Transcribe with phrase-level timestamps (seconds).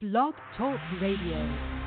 [0.00, 1.77] Blog Talk Radio.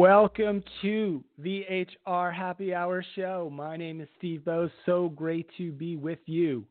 [0.00, 3.52] Welcome to the HR Happy Hour Show.
[3.52, 4.70] My name is Steve Boese.
[4.86, 6.64] So great to be with you.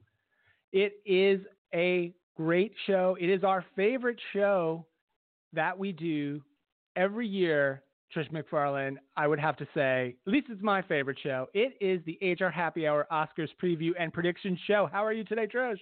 [0.74, 1.40] It is
[1.72, 3.16] a great show.
[3.22, 4.88] It is our favorite show
[5.54, 6.42] that we do
[6.96, 7.84] every year.
[8.16, 11.50] Trish McFarlane, I would have to say, at least it's my favorite show.
[11.54, 14.90] It is the HR Happy Hour Oscars preview and prediction show.
[14.92, 15.78] How are you today, Trish?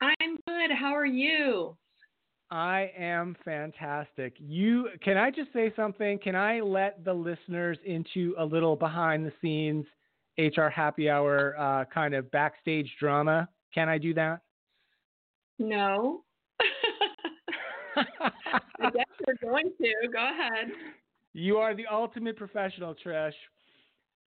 [0.00, 0.70] I'm good.
[0.70, 1.76] How are you?
[2.50, 4.34] I am fantastic.
[4.38, 6.18] You can I just say something?
[6.18, 9.84] Can I let the listeners into a little behind the scenes
[10.38, 13.48] HR happy hour uh, kind of backstage drama?
[13.74, 14.40] Can I do that?
[15.58, 16.22] No.
[17.96, 20.08] I guess we're going to.
[20.12, 20.68] Go ahead.
[21.32, 23.32] you are the ultimate professional, Trish.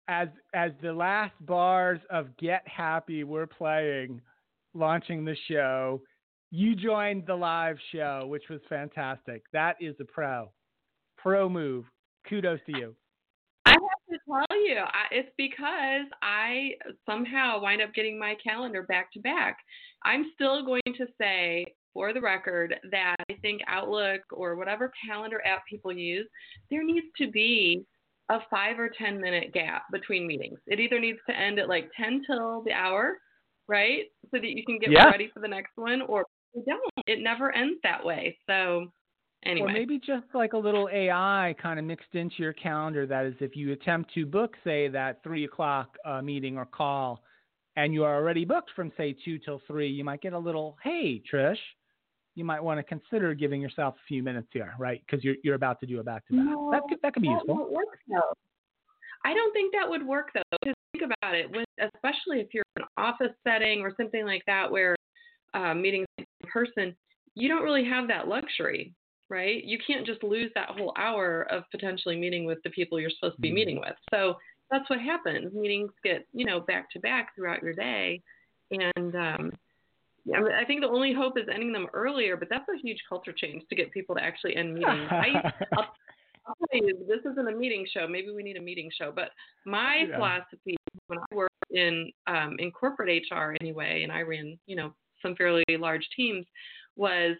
[0.07, 4.19] As as the last bars of Get Happy were playing,
[4.73, 6.01] launching the show,
[6.51, 9.43] you joined the live show, which was fantastic.
[9.53, 10.51] That is a pro.
[11.17, 11.85] Pro move.
[12.29, 12.95] Kudos to you.
[13.65, 13.79] I have
[14.09, 16.71] to tell you, I, it's because I
[17.05, 19.57] somehow wind up getting my calendar back to back.
[20.03, 25.41] I'm still going to say, for the record, that I think Outlook or whatever calendar
[25.45, 26.27] app people use,
[26.69, 27.85] there needs to be
[28.29, 30.59] a five or 10 minute gap between meetings.
[30.67, 33.17] It either needs to end at like 10 till the hour,
[33.67, 34.05] right?
[34.31, 35.05] So that you can get Yeah.
[35.05, 36.81] ready for the next one, or you don't.
[37.07, 38.37] It never ends that way.
[38.47, 38.87] So,
[39.45, 39.69] anyway.
[39.69, 43.05] Or maybe just like a little AI kind of mixed into your calendar.
[43.05, 47.21] That is, if you attempt to book, say, that three o'clock uh, meeting or call,
[47.75, 50.77] and you are already booked from, say, two till three, you might get a little,
[50.83, 51.57] hey, Trish,
[52.35, 55.01] you might want to consider giving yourself a few minutes here, right?
[55.05, 56.45] Because you're, you're about to do a back to back.
[56.45, 57.55] That could, that could be that useful.
[57.55, 58.33] won't work though.
[59.23, 60.41] I don't think that would work though.
[60.61, 64.43] Because think about it, when, especially if you're in an office setting or something like
[64.47, 64.95] that where
[65.53, 66.95] uh, meetings in person,
[67.35, 68.93] you don't really have that luxury,
[69.29, 69.63] right?
[69.63, 73.35] You can't just lose that whole hour of potentially meeting with the people you're supposed
[73.35, 73.95] to be meeting with.
[74.13, 74.35] So
[74.69, 75.53] that's what happens.
[75.53, 78.21] Meetings get you know back to back throughout your day,
[78.71, 79.51] and um,
[80.25, 82.37] yeah, I, I think the only hope is ending them earlier.
[82.37, 85.09] But that's a huge culture change to get people to actually end meetings.
[85.11, 85.41] I,
[85.77, 85.87] I'll,
[86.47, 88.07] I'll tell you, this isn't a meeting show.
[88.07, 89.11] Maybe we need a meeting show.
[89.13, 89.29] But
[89.65, 90.15] my Yeah.
[90.15, 94.93] philosophy when I worked in um, in corporate HR anyway, and I ran you know
[95.21, 96.45] some fairly large teams,
[96.95, 97.35] was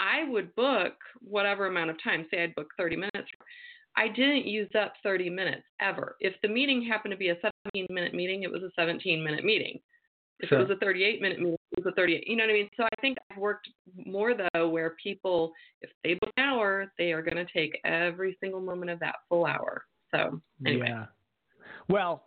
[0.00, 2.26] I would book whatever amount of time.
[2.30, 3.28] Say I'd book 30 minutes.
[3.96, 6.16] I didn't use up 30 minutes ever.
[6.20, 7.36] If the meeting happened to be a
[7.72, 9.78] 17 minute meeting, it was a 17 minute meeting.
[10.40, 10.58] If Sure.
[10.58, 12.26] it was a 38 minute meeting, it was a 38.
[12.26, 12.70] You know what I mean?
[12.76, 13.68] So I think I've worked
[14.04, 18.36] more though where people, if they book an hour, they are going to take every
[18.40, 19.84] single moment of that full hour.
[20.10, 21.06] So anyway, Yeah.
[21.88, 22.24] Well,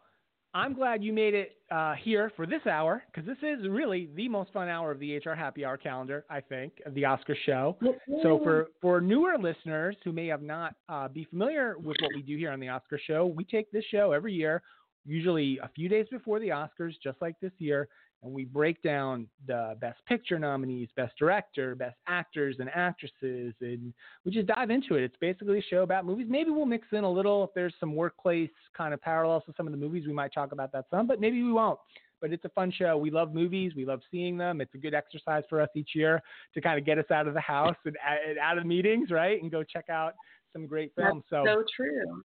[0.57, 4.27] I'm glad you made it uh, here for this hour because this is really the
[4.27, 7.77] most fun hour of the HR Happy Hour calendar, I think, of the Oscar show.
[8.23, 12.23] So for for newer listeners who may have not uh, be familiar with what we
[12.23, 14.63] do here on the Oscar show, we take this show every year,
[15.05, 17.87] usually a few days before the Oscars, just like this year,
[18.23, 23.93] and we break down the Best Picture nominees, Best Director, Best Actors and Actresses, and
[24.25, 25.03] we just dive into it.
[25.03, 26.27] It's basically a show about movies.
[26.29, 29.67] Maybe we'll mix in a little if there's some workplace kind of parallels to some
[29.67, 30.05] of the movies.
[30.07, 31.79] We might talk about that some, but maybe we won't.
[32.19, 32.97] But it's a fun show.
[32.97, 33.73] We love movies.
[33.75, 34.59] We love seeing them.
[34.59, 36.19] It's a good exercise for us each year
[36.55, 37.95] to kind of get us out of the house and,
[38.27, 39.39] and out of meetings, right?
[39.39, 40.13] And go check out
[40.51, 41.23] some great that's films.
[41.29, 42.23] So, so true.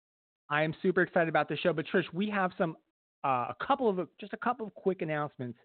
[0.49, 1.73] I am super excited about the show.
[1.73, 2.75] But Trish, we have some
[3.23, 5.59] uh, a couple of just a couple of quick announcements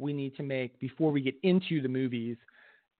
[0.00, 2.36] we need to make before we get into the movies,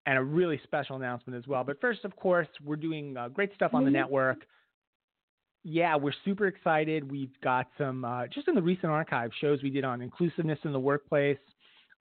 [0.06, 1.64] and a really special announcement as well.
[1.64, 4.38] But first, of course, we're doing uh, great stuff on the network.
[5.62, 7.11] Yeah, we're super excited.
[7.11, 10.73] We've got some uh, just in the recent archive shows we did on inclusiveness in
[10.73, 11.38] the workplace,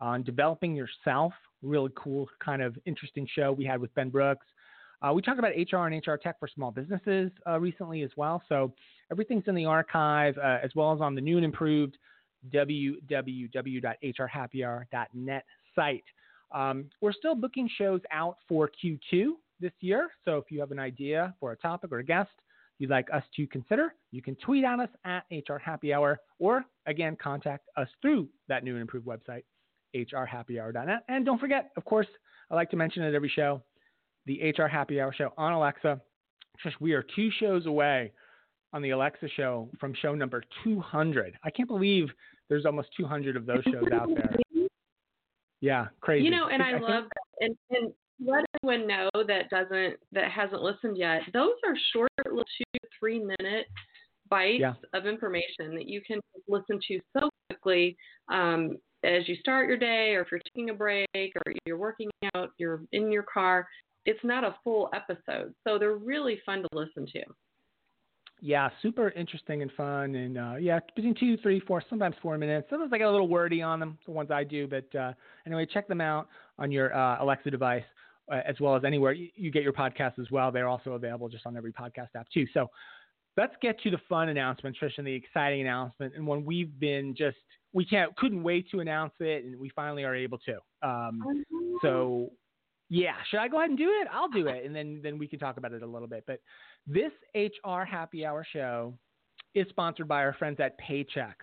[0.00, 1.32] on developing yourself.
[1.60, 4.46] Really cool, kind of interesting show we had with Ben Brooks.
[5.02, 8.42] Uh, we talked about HR and HR tech for small businesses uh, recently as well.
[8.48, 8.72] So
[9.10, 11.96] everything's in the archive uh, as well as on the new and improved
[12.52, 15.44] www.hrhappyhour.net
[15.74, 16.04] site.
[16.52, 20.08] Um, we're still booking shows out for Q2 this year.
[20.24, 22.30] So if you have an idea for a topic or a guest
[22.78, 26.64] you'd like us to consider, you can tweet at us at HR Happy Hour or
[26.86, 29.42] again contact us through that new and improved website,
[29.94, 31.04] hrhappyhour.net.
[31.08, 32.06] And don't forget, of course,
[32.50, 33.62] I like to mention it every show,
[34.26, 36.00] the HR Happy Hour show on Alexa.
[36.62, 38.12] Just we are two shows away
[38.72, 41.36] on the Alexa show from show number 200.
[41.44, 42.08] I can't believe
[42.48, 44.36] there's almost 200 of those shows out there.
[45.60, 46.24] Yeah, crazy.
[46.24, 47.46] You know, and I, I love that.
[47.46, 47.92] And, and
[48.24, 51.22] let everyone know that doesn't that hasn't listened yet.
[51.32, 53.66] Those are short, little two three minute
[54.30, 54.74] bites yeah.
[54.92, 57.96] of information that you can listen to so quickly
[58.30, 62.10] um, as you start your day, or if you're taking a break, or you're working
[62.34, 63.66] out, you're in your car.
[64.04, 67.22] It's not a full episode, so they're really fun to listen to
[68.40, 72.68] yeah, super interesting and fun, and uh, yeah, between two, three, four, sometimes four minutes.
[72.70, 75.12] Sometimes I get a little wordy on them, the ones I do, but uh,
[75.46, 77.84] anyway, check them out on your uh, Alexa device
[78.30, 80.52] uh, as well as anywhere you, you, get your podcasts as well.
[80.52, 82.46] They're also available just on every podcast app too.
[82.52, 82.70] So
[83.36, 87.14] let's get to the fun announcement, Trish, and the exciting announcement, and one we've been
[87.16, 87.36] just
[87.72, 90.58] we can't couldn't wait to announce it, and we finally are able to.
[90.88, 91.44] Um,
[91.82, 92.30] so
[92.88, 94.08] yeah, should I go ahead and do it?
[94.12, 96.24] I'll do it, and then then we can talk about it a little bit.
[96.26, 96.40] But
[96.86, 98.94] this HR Happy Hour show
[99.54, 101.34] is sponsored by our friends at Paychex.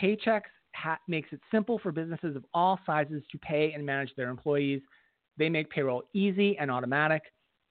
[0.00, 0.42] Paychex
[0.74, 4.82] ha- makes it simple for businesses of all sizes to pay and manage their employees.
[5.36, 7.22] They make payroll easy and automatic,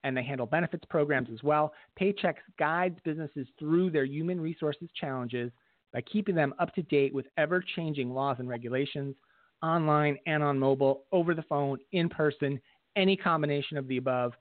[0.04, 1.72] and they handle benefits programs as well.
[2.00, 5.52] Paychex guides businesses through their human resources challenges
[5.92, 9.14] by keeping them up to date with ever changing laws and regulations
[9.62, 12.60] online and on mobile, over the phone, in person,
[12.96, 14.32] any combination of the above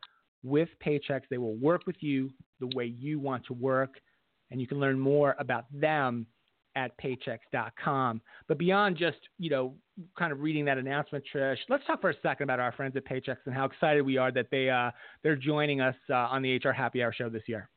[0.43, 1.21] with Paychex.
[1.29, 2.29] They will work with you
[2.59, 3.95] the way you want to work,
[4.51, 6.25] and you can learn more about them
[6.75, 8.21] at paychex.com.
[8.47, 9.73] But beyond just, you know,
[10.17, 13.05] kind of reading that announcement, Trish, let's talk for a second about our friends at
[13.05, 14.91] Paychex and how excited we are that they uh,
[15.23, 17.69] they're joining us uh, on the HR Happy Hour show this year.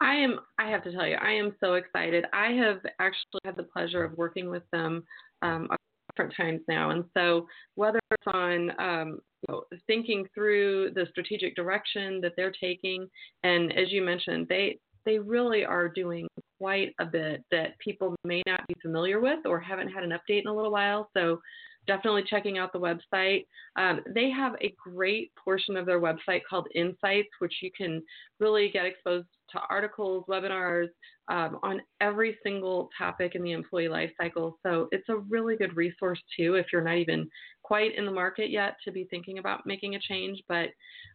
[0.00, 0.40] I am.
[0.58, 2.24] I have to tell you, I am so excited.
[2.32, 5.04] I have actually had the pleasure of working with them
[5.42, 5.68] um,
[6.10, 6.90] different times now.
[6.90, 9.18] And so, whether it's on um,
[9.48, 13.08] you know, thinking through the strategic direction that they're taking,
[13.42, 18.42] and as you mentioned, they they really are doing quite a bit that people may
[18.46, 21.08] not be familiar with or haven't had an update in a little while.
[21.16, 21.40] So
[21.86, 23.46] definitely checking out the website.
[23.76, 28.02] Um, they have a great portion of their website called Insights, which you can
[28.38, 30.88] really get exposed to articles, webinars
[31.28, 34.58] um, on every single topic in the employee life cycle.
[34.62, 37.28] So it's a really good resource too if you're not even
[37.62, 40.42] quite in the market yet to be thinking about making a change.
[40.48, 40.68] But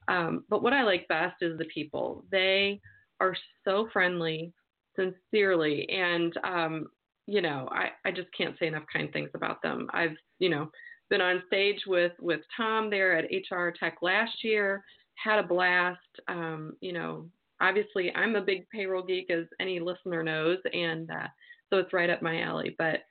[0.07, 2.25] um, but what I like best is the people.
[2.31, 2.79] They
[3.19, 4.53] are so friendly,
[4.95, 6.87] sincerely, and um,
[7.27, 9.87] you know I, I just can't say enough kind things about them.
[9.93, 10.69] I've you know
[11.09, 14.83] been on stage with with Tom there at HR Tech last year.
[15.15, 15.99] Had a blast.
[16.27, 17.27] Um, you know,
[17.61, 21.27] obviously I'm a big payroll geek, as any listener knows, and uh,
[21.69, 22.75] so it's right up my alley.
[22.77, 23.01] But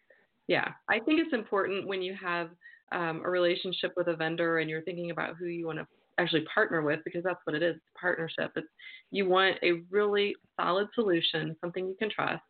[0.48, 2.50] yeah, I think it's important when you have
[2.92, 5.86] um, a relationship with a vendor and you're thinking about who you want to
[6.18, 8.52] actually partner with, because that's what it is partnership.
[8.56, 8.66] It's
[9.10, 12.42] you want a really solid solution, something you can trust,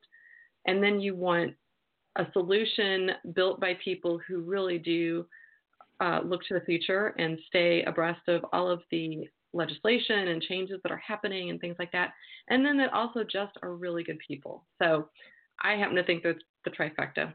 [0.67, 1.55] and then you want
[2.17, 5.27] a solution built by people who really do
[6.01, 10.81] uh, look to the future and stay abreast of all of the legislation and changes
[10.83, 12.13] that are happening and things like that.
[12.49, 14.65] And then that also just are really good people.
[14.81, 15.09] So
[15.63, 17.33] I happen to think that's the trifecta.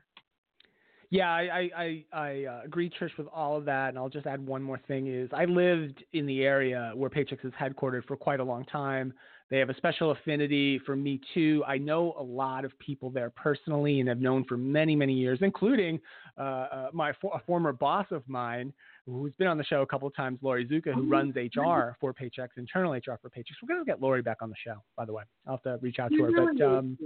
[1.11, 3.89] Yeah, I I, I uh, agree, Trish, with all of that.
[3.89, 7.43] And I'll just add one more thing: is I lived in the area where Paychex
[7.43, 9.13] is headquartered for quite a long time.
[9.49, 11.63] They have a special affinity for me too.
[11.67, 15.39] I know a lot of people there personally, and have known for many many years,
[15.41, 15.99] including
[16.37, 18.71] uh, uh, my for, a former boss of mine
[19.07, 22.13] who's been on the show a couple of times, Lori Zuka, who runs HR for
[22.13, 23.55] Paychex, internal HR for Paychex.
[23.63, 25.23] We're going to get Lori back on the show, by the way.
[25.47, 26.31] I'll have to reach out to her.
[26.31, 26.97] But um,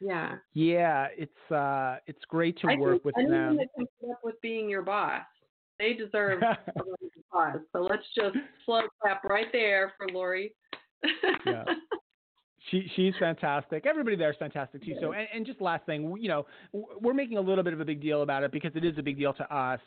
[0.00, 0.36] yeah.
[0.54, 3.56] Yeah, it's uh, it's great to I work with them.
[3.56, 5.22] That can up with being your boss.
[5.78, 6.56] They deserve a
[7.30, 7.60] applause.
[7.72, 10.54] So let's just slow clap right there for Lori.
[11.46, 11.64] yeah.
[12.70, 13.86] She she's fantastic.
[13.86, 14.94] Everybody there is fantastic too.
[15.00, 17.84] So and, and just last thing, you know, we're making a little bit of a
[17.84, 19.80] big deal about it because it is a big deal to us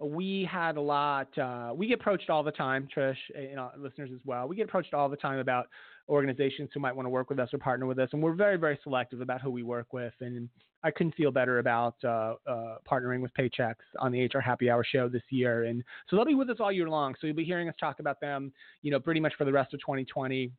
[0.00, 1.36] we had a lot.
[1.38, 4.48] Uh, we get approached all the time, Trish, and uh, listeners as well.
[4.48, 5.68] We get approached all the time about
[6.10, 8.56] organizations who might want to work with us or partner with us, and we're very
[8.56, 10.14] very selective about who we work with.
[10.20, 10.48] And
[10.82, 14.84] I couldn't feel better about uh, uh, partnering with Paychex on the HR Happy Hour
[14.84, 15.64] show this year.
[15.64, 17.14] And so they'll be with us all year long.
[17.20, 18.50] So you'll be hearing us talk about them,
[18.80, 20.50] you know, pretty much for the rest of 2020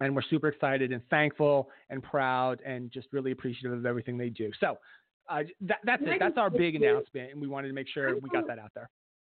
[0.00, 4.28] and we're super excited and thankful and proud and just really appreciative of everything they
[4.28, 4.50] do.
[4.60, 4.78] So
[5.28, 6.18] uh, that, that's it.
[6.18, 8.88] That's our big announcement, and we wanted to make sure we got that out there.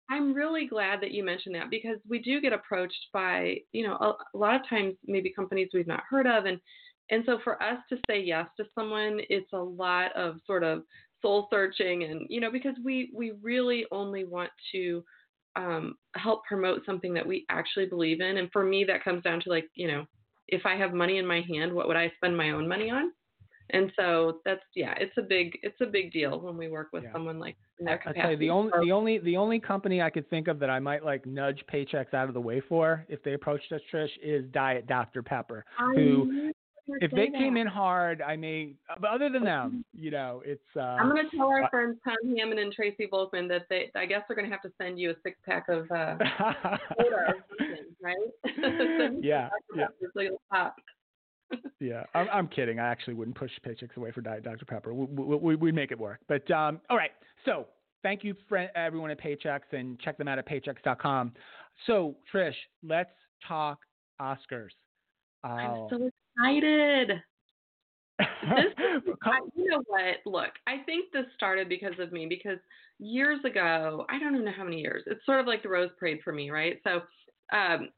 [0.09, 3.93] I'm really glad that you mentioned that because we do get approached by, you know,
[3.93, 6.59] a, a, lot of times maybe companies we've not heard of and
[7.11, 10.83] and so for us to say yes to someone, it's a lot of sort of
[11.21, 15.03] soul searching and you know because we we really only want to
[15.55, 19.41] um, help promote something that we actually believe in and for me that comes down
[19.41, 20.05] to like you know
[20.51, 23.11] if I have money in my hand, what would I spend my own money on?
[23.71, 27.03] And so that's yeah, it's a big it's a big deal when we work with
[27.03, 27.13] yeah.
[27.13, 28.19] someone like in their capacity.
[28.19, 30.69] I tell you, the only the only the only company I could think of that
[30.69, 34.09] I might like nudge Paychex out of the way for if they approached us, Trish,
[34.21, 36.51] is Diet Dr Pepper, I who
[37.01, 37.37] if they that.
[37.37, 38.73] came in hard, I may.
[38.99, 40.61] But other than them, you know, it's.
[40.75, 43.91] Uh, I'm going to tell our uh, friends Tom Hammond and Tracy Volkman that they.
[43.95, 46.17] I guess they're going to have to send you a six pack of uh,
[46.97, 47.33] soda
[48.01, 48.15] right?
[49.21, 49.49] yeah.
[49.75, 49.87] yeah.
[51.79, 52.79] Yeah, I'm, I'm kidding.
[52.79, 54.93] I actually wouldn't push Paychex away for Diet Dr Pepper.
[54.93, 56.19] We we we we make it work.
[56.27, 57.11] But um, all right.
[57.45, 57.67] So
[58.03, 61.33] thank you for everyone at Paychex and check them out at paychex.com.
[61.87, 62.53] So Trish,
[62.83, 63.11] let's
[63.47, 63.79] talk
[64.21, 64.69] Oscars.
[65.43, 65.87] I'm oh.
[65.89, 67.21] so excited.
[68.19, 68.27] this,
[69.23, 70.17] I, you know what?
[70.25, 72.25] Look, I think this started because of me.
[72.27, 72.59] Because
[72.99, 75.03] years ago, I don't even know how many years.
[75.07, 76.77] It's sort of like the Rose Parade for me, right?
[76.83, 77.01] So,
[77.55, 77.89] um,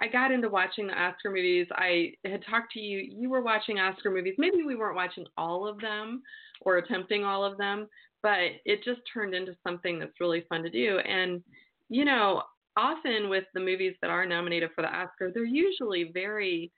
[0.00, 1.66] I got into watching the Oscar movies.
[1.72, 2.98] I had talked to you.
[2.98, 4.34] You were watching Oscar movies.
[4.38, 6.22] Maybe we weren't watching all of them
[6.60, 7.88] or attempting all of them,
[8.22, 10.98] but it just turned into something that's really fun to do.
[11.00, 11.42] And
[11.88, 12.42] you know,
[12.76, 16.70] often with the movies that are nominated for the Oscar, they're usually very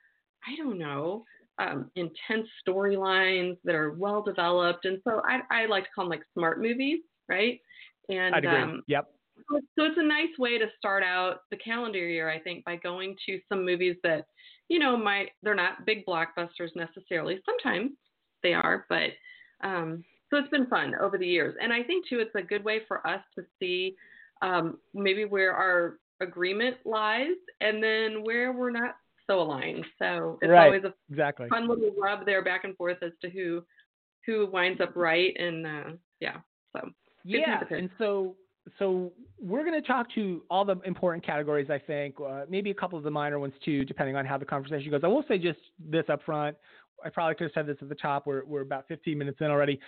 [0.47, 1.25] I don't know,
[1.59, 4.85] um, intense storylines that are well developed.
[4.85, 7.61] And so I, I like to call them like smart movies, right?
[8.09, 8.51] And agree.
[8.51, 9.09] Um, yep.
[9.51, 13.17] So it's a nice way to start out the calendar year, I think, by going
[13.27, 14.27] to some movies that,
[14.69, 17.41] you know, might they're not big blockbusters necessarily.
[17.45, 17.93] Sometimes
[18.43, 19.11] they are, but
[19.63, 21.55] um, so it's been fun over the years.
[21.61, 23.95] And I think too, it's a good way for us to see
[24.43, 28.97] um, maybe where our agreement lies, and then where we're not
[29.27, 29.85] so aligned.
[29.99, 30.67] So it's right.
[30.67, 31.49] always a exactly.
[31.49, 33.63] fun little rub there back and forth as to who
[34.27, 36.39] who winds up right and uh, yeah.
[36.75, 36.89] So
[37.25, 38.37] yeah, and so
[38.79, 41.69] so we're going to talk to all the important categories.
[41.71, 44.45] I think uh, maybe a couple of the minor ones too, depending on how the
[44.45, 45.03] conversation goes.
[45.05, 46.57] I will say just this up front.
[47.05, 48.27] I probably could have said this at the top.
[48.27, 49.79] We're we're about 15 minutes in already.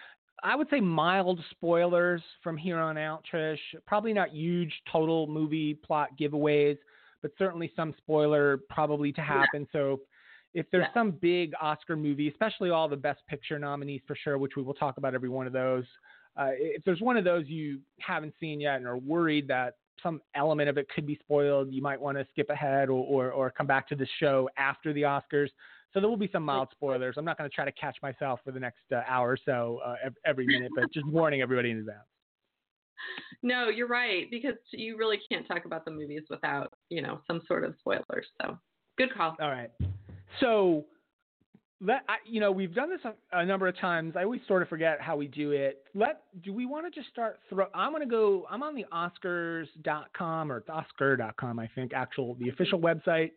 [0.42, 3.58] I would say mild spoilers from here on out, Trish.
[3.86, 6.76] Probably not huge total movie plot giveaways
[7.26, 9.62] but certainly some spoiler probably to happen.
[9.62, 9.80] Yeah.
[9.80, 10.00] So
[10.54, 11.00] if there's yeah.
[11.00, 14.74] some big Oscar movie, especially all the Best Picture nominees for sure, which we will
[14.74, 15.84] talk about every one of those.
[16.36, 20.20] Uh, if there's one of those you haven't seen yet and are worried that some
[20.34, 23.50] element of it could be spoiled, you might want to skip ahead or, or, or
[23.50, 25.48] come back to the show after the Oscars.
[25.94, 27.14] So there will be some mild spoilers.
[27.16, 29.80] I'm not going to try to catch myself for the next uh, hour or so
[29.84, 29.94] uh,
[30.26, 32.04] every minute, but just warning everybody in advance
[33.42, 37.42] no, you're right because you really can't talk about the movies without you know some
[37.46, 38.26] sort of spoilers.
[38.40, 38.58] So
[38.98, 39.36] good call.
[39.40, 39.70] All right.
[40.40, 40.84] So
[41.80, 44.14] let I, you know we've done this a, a, number of times.
[44.16, 45.84] I always sort of forget how we do it.
[45.94, 47.66] Let do we want to just start throw?
[47.74, 48.46] I'm gonna go.
[48.50, 51.58] I'm on the Oscars.com or Oscar.com.
[51.58, 53.32] I think actual the official website.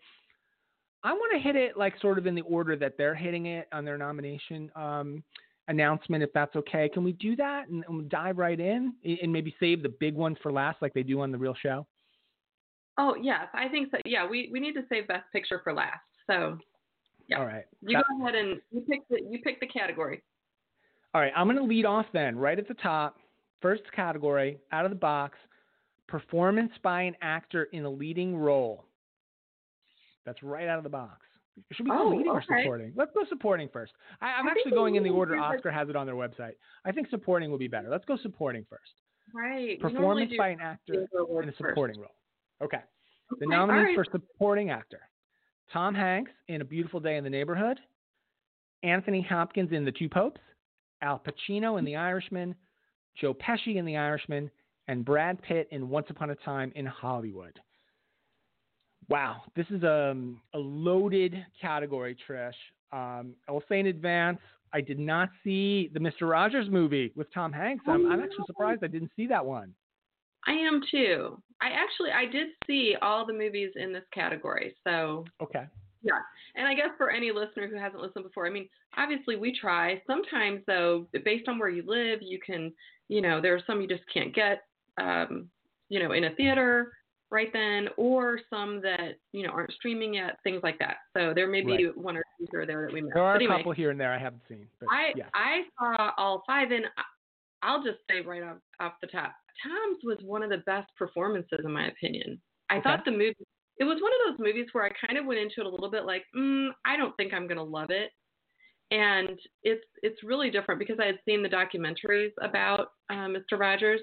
[1.03, 3.67] I want to hit it like sort of in the order that they're hitting it
[3.71, 4.69] on their nomination.
[4.75, 5.23] Um,
[5.69, 6.89] announcement if that's okay.
[6.91, 10.37] Can we do that and, and dive right in and maybe save the big ones
[10.41, 11.85] for last like they do on the real show?
[12.97, 13.97] Oh yes, I think so.
[14.03, 16.01] Yeah, we, we need to save best picture for last.
[16.27, 16.57] So
[17.29, 17.39] yeah.
[17.39, 17.65] All right.
[17.81, 20.21] You go ahead and you pick the you pick the category.
[21.13, 23.17] All right, I'm gonna lead off then, right at the top.
[23.61, 25.37] First category, out of the box,
[26.07, 28.85] performance by an actor in a leading role.
[30.25, 31.25] That's right out of the box.
[31.73, 32.37] Should we go oh, leading okay.
[32.37, 32.93] or supporting?
[32.95, 33.91] Let's go supporting first.
[34.21, 36.53] I, am actually going in the order Oscar has it on their website.
[36.85, 37.89] I think supporting will be better.
[37.89, 38.91] Let's go supporting first.
[39.33, 39.79] Right.
[39.79, 41.99] Performance by an actor in a supporting first.
[41.99, 42.15] role.
[42.63, 42.79] Okay.
[43.39, 43.95] The nominees right.
[43.95, 45.01] for supporting actor:
[45.71, 47.79] Tom Hanks in A Beautiful Day in the Neighborhood,
[48.83, 50.41] Anthony Hopkins in The Two Popes,
[51.01, 52.55] Al Pacino in The Irishman,
[53.19, 54.49] Joe Pesci in The Irishman,
[54.87, 57.59] and Brad Pitt in Once Upon a Time in Hollywood.
[59.09, 62.53] Wow, this is a, um, a loaded category, Trish.
[62.91, 64.39] Um, I will say in advance,
[64.73, 66.29] I did not see the Mr.
[66.29, 67.83] Rogers movie with Tom Hanks.
[67.87, 69.73] I'm, I'm actually surprised I didn't see that one.
[70.47, 71.41] I am too.
[71.61, 74.75] I actually I did see all the movies in this category.
[74.83, 75.65] So okay.
[76.01, 76.19] Yeah.
[76.55, 80.01] And I guess for any listener who hasn't listened before, I mean, obviously we try.
[80.07, 82.73] Sometimes though, based on where you live, you can,
[83.09, 84.63] you know, there are some you just can't get,
[84.97, 85.49] um,
[85.89, 86.93] you know, in a theater
[87.31, 90.97] right then, or some that, you know, aren't streaming yet, things like that.
[91.15, 91.97] So there may be Right.
[91.97, 93.13] one or two here or there that we missed.
[93.13, 94.67] There are But a couple here and there I haven't seen.
[94.79, 95.25] But I yeah.
[95.33, 96.85] I saw all five, and
[97.61, 101.59] I'll just say right off off the top, Tom's was one of the best performances
[101.63, 102.41] in my opinion.
[102.69, 102.83] I Okay.
[102.83, 103.35] thought the movie
[103.77, 105.89] it was one of those movies where I kind of went into it a little
[105.89, 108.11] bit like, mm, I don't think I'm gonna love it,
[108.91, 113.57] and it's it's really different because I had seen the documentaries about uh, Mr.
[113.57, 114.01] Rogers,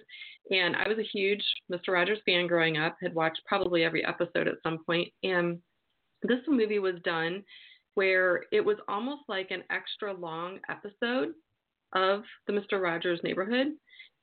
[0.50, 1.88] and I was a huge Mr.
[1.90, 2.96] Rogers fan growing up.
[3.02, 5.60] Had watched probably every episode at some point, and
[6.22, 7.44] this movie was done
[7.94, 11.32] where it was almost like an extra long episode
[11.94, 12.80] of the Mr.
[12.80, 13.68] Rogers neighborhood.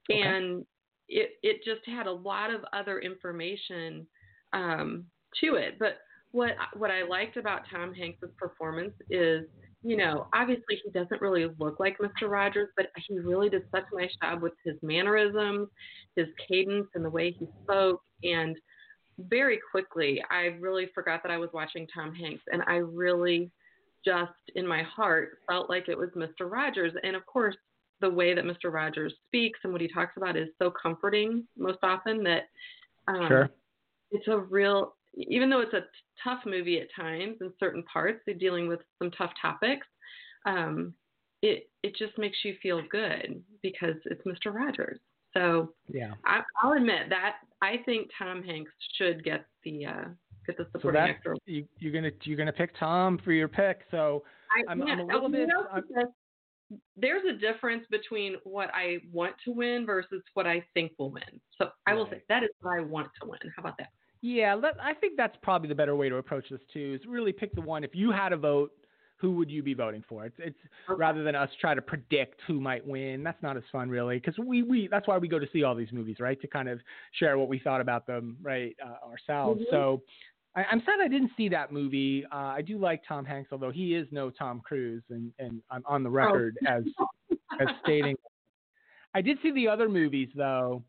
[0.10, 0.22] Okay.
[0.22, 0.66] And
[1.10, 4.08] it, it just had a lot of other information
[4.54, 5.06] um,
[5.42, 5.78] to it.
[5.80, 5.98] But
[6.32, 9.46] what what I liked about Tom Hanks's performance is,
[9.84, 12.30] you know, obviously he doesn't really look like Mr.
[12.30, 15.70] Rogers, but he really did such a nice job with his mannerisms,
[16.16, 18.02] his cadence, and the way he spoke.
[18.24, 18.58] And
[19.20, 23.52] very quickly, I really forgot that I was watching Tom Hanks, and I really
[24.04, 26.50] just in my heart felt like it was Mr.
[26.50, 26.94] Rogers.
[27.04, 27.56] And of course,
[28.04, 28.72] the way that Mr.
[28.72, 32.44] Rogers speaks and what he talks about is so comforting most often that
[33.08, 33.50] um, Sure.
[34.12, 35.88] it's a real, even though it's a t-
[36.24, 39.88] tough movie at times in certain parts, they're dealing with some tough topics.
[40.46, 40.94] Um,
[41.42, 44.54] it it just makes you feel good because it's Mr.
[44.54, 45.00] Rogers.
[45.34, 46.14] So Yeah.
[46.26, 50.06] I, I'll admit that I think Tom Hanks should get the uh,
[50.46, 51.36] get the So supporting that's actor.
[51.46, 53.80] you, you're gonna you're gonna pick Tom for your pick.
[53.92, 55.84] So I, I'm- I'm yeah, a little bit- I'm-
[56.98, 61.24] there's a difference between what I want to win versus what I think will win.
[61.58, 63.40] So I will say that is what I want to win.
[63.56, 63.90] How about that?
[64.22, 66.98] yeah, let, I think that's probably the better way to approach this too.
[67.00, 67.84] Is really pick the one.
[67.84, 68.72] If you had a vote,
[69.18, 70.26] who would you be voting for?
[70.26, 70.58] It's it's
[70.90, 70.98] Okay.
[71.00, 73.24] rather than us try to predict who might win.
[73.24, 75.76] That's not as fun really, because we we that's why we go to see all
[75.76, 76.40] these movies, right?
[76.42, 76.80] To kind of
[77.14, 79.62] share what we thought about them, right, uh, ourselves.
[79.62, 79.70] Mhm.
[79.70, 80.02] So.
[80.56, 82.26] I, I'm sad I didn't see that movie.
[82.32, 85.84] Uh, I do like Tom Hanks, although he is no Tom Cruise, and, and I'm
[85.86, 86.84] on the record as
[87.60, 88.16] as stating.
[89.14, 90.84] I did see the other movies though,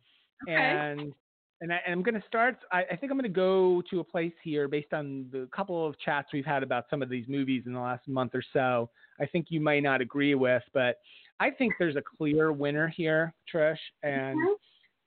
[0.45, 0.53] Okay.
[0.55, 1.13] and
[1.61, 2.59] and, I, and I'm going to start.
[2.73, 5.87] I, I think I'm going to go to a place here based on the couple
[5.87, 8.91] of chats we've had about some of these movies in the last month or so.
[9.21, 10.99] I think you might not agree with, but
[11.41, 14.55] I think there's a clear winner here, Trish, and Okay.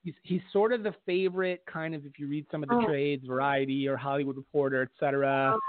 [0.08, 2.86] He's he's sort of the favorite kind of if you read some of the Oh.
[2.86, 5.54] trades, Variety or Hollywood Reporter, etc.
[5.56, 5.60] Oh.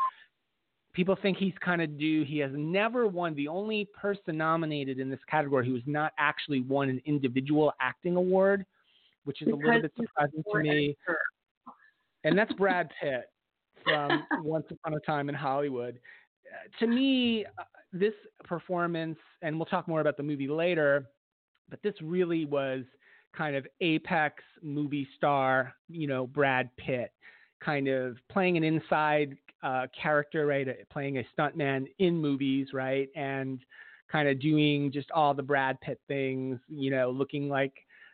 [0.92, 2.24] People think he's kind of due.
[2.24, 3.34] He has never won.
[3.34, 8.16] The only person nominated in this category who has not actually won an individual acting
[8.16, 8.64] award,
[9.24, 10.96] which is a little bit surprising to me.
[11.00, 11.18] actor.
[12.24, 13.30] And that's Brad Pitt
[13.84, 16.00] from Once Upon a Time in Hollywood.
[16.46, 21.06] Uh, to me, uh, this performance, and we'll talk more about the movie later,
[21.68, 22.82] but this really was
[23.36, 27.12] kind of apex movie star, you know, Brad Pitt,
[27.62, 30.68] kind of playing an inside uh, character, right?
[30.68, 33.08] uh, Playing a stuntman in movies, right?
[33.16, 33.60] And
[34.10, 37.72] kind of doing just all the Brad Pitt things, you know, looking like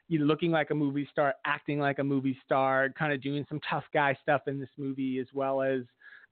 [0.09, 3.61] you looking like a movie star, acting like a movie star, kind of doing some
[3.69, 5.83] tough guy stuff in this movie, as well as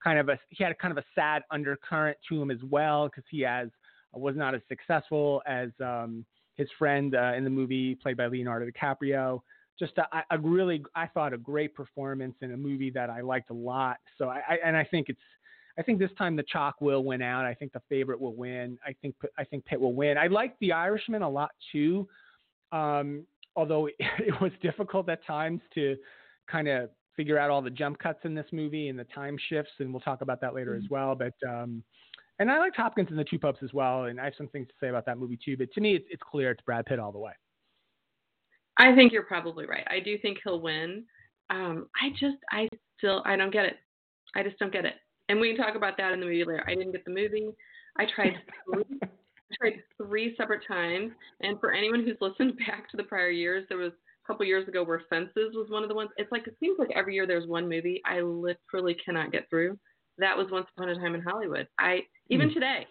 [0.02, 3.24] kind of a he had kind of a sad undercurrent to him as well because
[3.30, 3.68] he has
[4.14, 8.66] was not as successful as um, his friend uh, in the movie played by Leonardo
[8.66, 9.40] DiCaprio.
[9.78, 13.50] Just a, a really, I thought a great performance in a movie that I liked
[13.50, 13.96] a lot.
[14.18, 15.20] So I, I and I think it's,
[15.78, 17.46] I think this time the chalk will win out.
[17.46, 18.78] I think the favorite will win.
[18.86, 20.18] I think I think Pitt will win.
[20.18, 22.06] I like The Irishman a lot too.
[22.70, 25.96] Um, although it was difficult at times to
[26.50, 29.72] kind of figure out all the jump cuts in this movie and the time shifts,
[29.78, 31.14] and we'll talk about that later as well.
[31.14, 31.82] But um,
[32.38, 34.68] and I liked Hopkins and the Two Popes as well, and I have some things
[34.68, 35.56] to say about that movie too.
[35.56, 37.32] But to me, it's, it's clear it's Brad Pitt all the way.
[38.78, 39.86] I think you're probably right.
[39.88, 41.04] I do think he'll win.
[41.50, 42.68] Um, I just, I
[42.98, 43.76] still, I don't get it.
[44.34, 44.94] I just don't get it.
[45.28, 46.64] And we can talk about that in the movie later.
[46.66, 47.50] I didn't get the movie.
[47.98, 51.12] I tried three, I tried three separate times.
[51.40, 54.66] And for anyone who's listened back to the prior years, there was a couple years
[54.68, 56.10] ago where Fences was one of the ones.
[56.16, 59.78] It's like it seems like every year there's one movie I literally cannot get through.
[60.18, 61.68] That was Once Upon a Time in Hollywood.
[61.78, 62.54] I even Hmm.
[62.54, 62.86] today,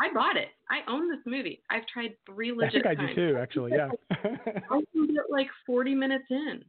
[0.00, 0.48] I bought it.
[0.70, 1.62] I own this movie.
[1.70, 3.14] I've tried three I legit think I times.
[3.14, 3.72] do too, actually.
[3.72, 3.90] Yeah.
[4.70, 6.64] I can get like 40 minutes in,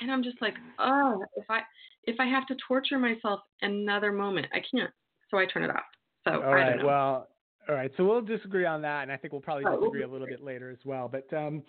[0.00, 1.60] and I'm just like, oh, if I
[2.04, 4.90] if I have to torture myself another moment, I can't.
[5.30, 5.84] So I turn it off.
[6.24, 6.86] So all I don't know.
[6.86, 7.28] Well,
[7.68, 7.90] all right.
[7.96, 10.26] So we'll disagree on that, and I think we'll probably Oh, we'll disagree a little
[10.26, 11.08] bit later as well.
[11.08, 11.62] But um,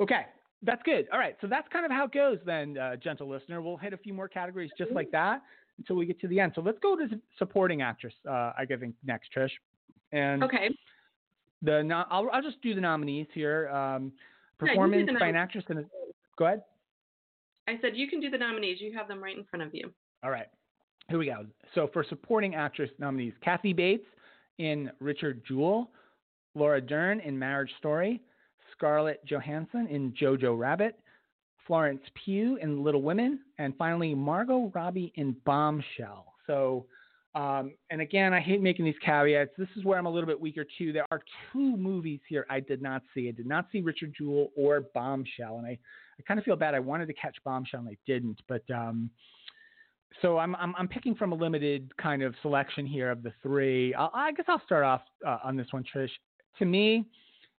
[0.00, 0.26] okay,
[0.62, 1.06] that's good.
[1.12, 1.36] All right.
[1.40, 3.60] So that's kind of how it goes then, uh, gentle listener.
[3.62, 5.42] We'll hit a few more categories just like that.
[5.78, 6.52] Until we get to the end.
[6.54, 7.06] So let's go to
[7.38, 8.14] supporting actress.
[8.28, 9.50] Uh, I think next, Trish.
[10.12, 10.70] And okay.
[11.62, 13.68] The no, I'll I'll just do the nominees here.
[13.68, 14.12] Um,
[14.58, 15.84] performance yeah, by an actress in a,
[16.38, 16.62] go ahead.
[17.68, 18.78] I said you can do the nominees.
[18.80, 19.90] You have them right in front of you.
[20.22, 20.46] All right.
[21.08, 21.46] Here we go.
[21.74, 24.06] So for supporting actress nominees, Kathy Bates
[24.58, 25.90] in Richard Jewell,
[26.54, 28.20] Laura Dern in Marriage Story,
[28.72, 30.98] Scarlett Johansson in Jojo Rabbit,
[31.66, 36.34] Florence Pugh in Little Women, and finally Margot Robbie in Bombshell.
[36.46, 36.86] So,
[37.34, 39.50] um, and again, I hate making these caveats.
[39.58, 40.92] This is where I'm a little bit weaker too.
[40.92, 41.20] There are
[41.52, 43.28] two movies here I did not see.
[43.28, 45.78] I did not see Richard Jewell or Bombshell, and I,
[46.18, 46.74] I kind of feel bad.
[46.74, 49.10] I wanted to catch Bombshell and I didn't, but um,
[50.22, 53.92] so I'm, I'm, I'm picking from a limited kind of selection here of the three.
[53.94, 56.10] I'll, i guess I'll start off uh, on this one, Trish.
[56.58, 57.04] To me,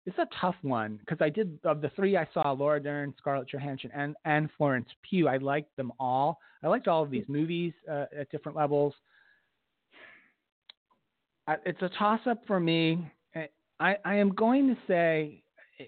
[0.06, 3.48] it's a tough one because I did of the three I saw Laura Dern, Scarlett
[3.48, 5.28] Johansson, and and Florence Pugh.
[5.28, 6.38] I liked them all.
[6.62, 8.94] I liked all of these movies uh, at different levels.
[11.48, 13.10] I, it's a toss up for me.
[13.80, 15.42] I I am going to say
[15.80, 15.84] eh,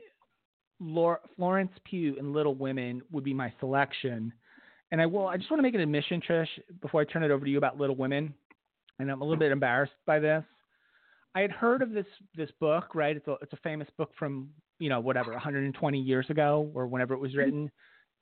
[0.80, 4.32] Laura, Florence Pugh and Little Women would be my selection.
[4.90, 5.28] And I will.
[5.28, 6.48] I just want to make an admission, Trish,
[6.82, 8.34] before I turn it over to you about Little Women.
[8.98, 10.42] And I'm a little bit embarrassed by this.
[11.34, 13.16] I had heard of this this book, right?
[13.16, 17.14] It's a it's a famous book from you know whatever 120 years ago or whenever
[17.14, 17.38] it was mm-hmm.
[17.38, 17.70] written,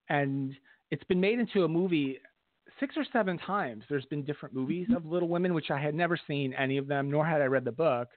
[0.09, 0.55] and
[0.91, 2.19] it's been made into a movie
[2.81, 3.85] six or seven times.
[3.89, 7.11] There's been different movies of Little Women, which I had never seen any of them,
[7.11, 8.09] nor had I read the book.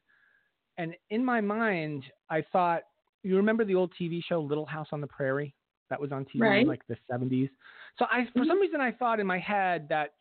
[0.78, 2.84] And in my mind, I thought,
[3.24, 5.54] you remember the old TV show Little House on the Prairie
[5.90, 6.62] that was on TV right.
[6.62, 7.50] in like the 70s?
[7.98, 8.60] So I, for some mm-hmm.
[8.60, 10.14] reason, I thought in my head that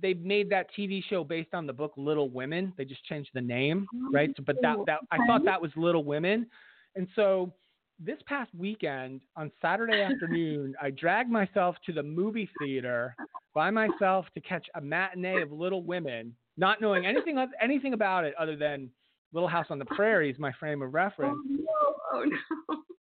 [0.00, 2.72] they made that TV show based on the book Little Women.
[2.76, 4.30] They just changed the name, oh, right?
[4.36, 6.46] So, but that that I thought that was Little Women,
[6.96, 7.52] and so
[8.04, 13.14] this past weekend on Saturday afternoon, I dragged myself to the movie theater
[13.54, 18.34] by myself to catch a matinee of Little Women, not knowing anything anything about it
[18.38, 18.90] other than
[19.32, 21.38] Little House on the Prairie is my frame of reference.
[21.38, 21.94] Oh no!
[22.12, 22.24] Oh
[22.68, 22.76] no!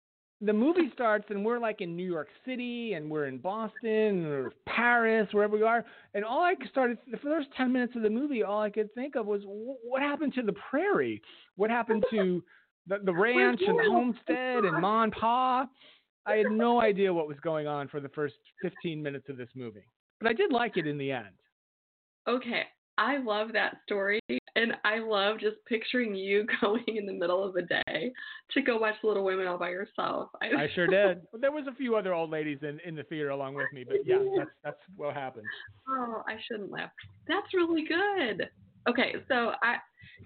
[0.45, 4.51] the movie starts and we're like in New York City and we're in Boston or
[4.65, 5.85] Paris, wherever we are.
[6.13, 9.15] And all I started, the first 10 minutes of the movie, all I could think
[9.15, 11.21] of was what happened to the prairie?
[11.55, 12.43] What happened to
[12.87, 15.67] the, the ranch and the homestead and Mon Pa?
[16.25, 19.49] I had no idea what was going on for the first 15 minutes of this
[19.55, 19.85] movie.
[20.19, 21.35] But I did like it in the end.
[22.27, 22.63] Okay.
[22.97, 24.19] I love that story.
[24.55, 28.11] And I love just picturing you going in the middle of the day
[28.51, 30.29] to go watch Little Women all by yourself.
[30.41, 31.21] I, I sure did.
[31.39, 34.05] There was a few other old ladies in, in the theater along with me, but
[34.05, 35.45] yeah, that's that's what happened.
[35.89, 36.91] Oh, I shouldn't laugh.
[37.27, 38.49] That's really good.
[38.87, 39.77] Okay, so I,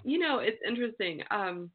[0.04, 1.22] you know, it's interesting.
[1.32, 1.70] Um,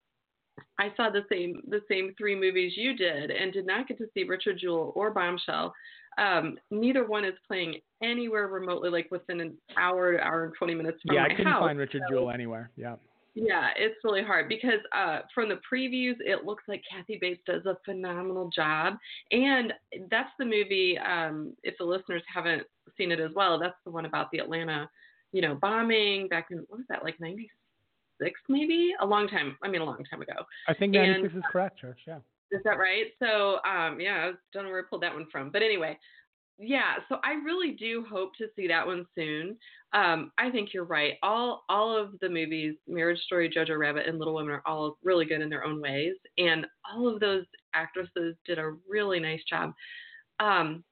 [0.79, 4.07] I saw the same the same three movies you did, and did not get to
[4.13, 5.73] see Richard Jewell or Bombshell.
[6.19, 10.75] Um, neither one is playing anywhere remotely like within an hour to hour and 20
[10.75, 11.63] minutes from yeah, I couldn't house.
[11.63, 12.71] find Richard so, Jewell anywhere.
[12.77, 12.97] Yeah.
[13.35, 17.65] Yeah, it's really hard because uh, from the previews, it looks like Kathy Bates does
[17.65, 18.99] a phenomenal job,
[19.31, 19.73] and
[20.11, 20.99] that's the movie.
[20.99, 22.65] Um, if the listeners haven't
[22.99, 24.89] seen it as well, that's the one about the Atlanta,
[25.33, 28.93] you know, bombing back in what was that like '96 maybe?
[29.01, 29.57] A long time.
[29.63, 30.35] I mean, a long time ago.
[30.69, 32.01] I think '96 is correct, Church.
[32.07, 32.19] Yeah.
[32.53, 33.07] Is that right?
[33.19, 35.99] So, um, yeah, I don't know where I pulled that one from, but anyway,
[36.59, 36.97] yeah.
[37.09, 39.57] So I really do hope to see that one soon.
[39.95, 41.15] Um, I think you're right.
[41.23, 45.25] All all of the movies, Marriage Story, Jojo Rabbit, and Little Women, are all really
[45.25, 49.73] good in their own ways, and all of those actresses did a really nice job.
[50.41, 50.85] Um,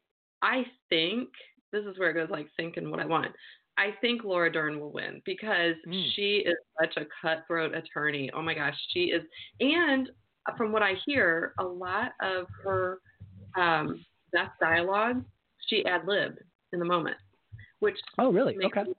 [0.43, 1.29] I think
[1.73, 3.33] this is where it goes like thinking what I want.
[3.79, 6.05] I think Laura Dern will win because mm.
[6.15, 8.31] she is such a cutthroat attorney.
[8.35, 9.23] Oh my gosh, she is,
[9.61, 10.11] and
[10.57, 12.99] from what I hear, a lot of her
[13.57, 15.25] um, best dialogue
[15.69, 16.41] she ad libbed
[16.73, 17.17] in the moment,
[17.81, 18.97] which oh really okay, it,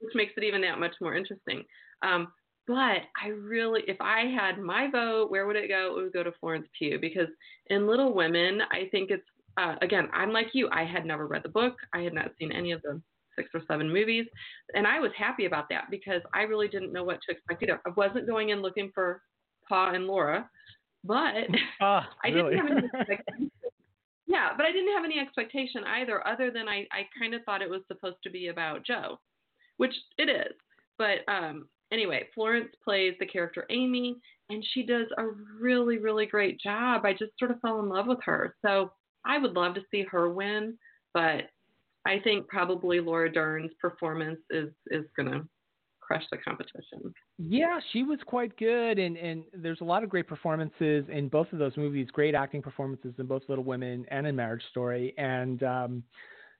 [0.00, 1.64] which makes it even that much more interesting.
[2.02, 2.28] Um,
[2.66, 5.96] but I really, if I had my vote, where would it go?
[5.98, 7.28] It would go to Florence Pugh because
[7.68, 10.68] in Little Women, I think it's uh, again, I'm like you.
[10.70, 11.76] I had never read the book.
[11.94, 13.00] I had not seen any of the
[13.36, 14.26] six or seven movies,
[14.74, 17.80] and I was happy about that because I really didn't know what to expect either.
[17.86, 19.22] I wasn't going in looking for
[19.68, 20.48] Pa and Laura.
[21.06, 21.48] But
[21.80, 22.56] ah, I really?
[22.56, 23.50] didn't have any expectation.
[24.26, 27.62] yeah, but I didn't have any expectation either, other than I, I kind of thought
[27.62, 29.18] it was supposed to be about Jo,
[29.76, 30.54] which it is.
[30.98, 34.16] But um, anyway, Florence plays the character Amy,
[34.48, 35.26] and she does a
[35.60, 37.04] really, really great job.
[37.04, 38.54] I just sort of fell in love with her.
[38.62, 38.92] So
[39.24, 40.78] I would love to see her win,
[41.12, 41.50] but
[42.06, 45.44] I think probably Laura Dern's performance is is gonna
[46.06, 47.12] crush the competition.
[47.38, 51.52] Yeah, she was quite good, and and there's a lot of great performances in both
[51.52, 52.08] of those movies.
[52.12, 56.02] Great acting performances in both Little Women and in Marriage Story, and um,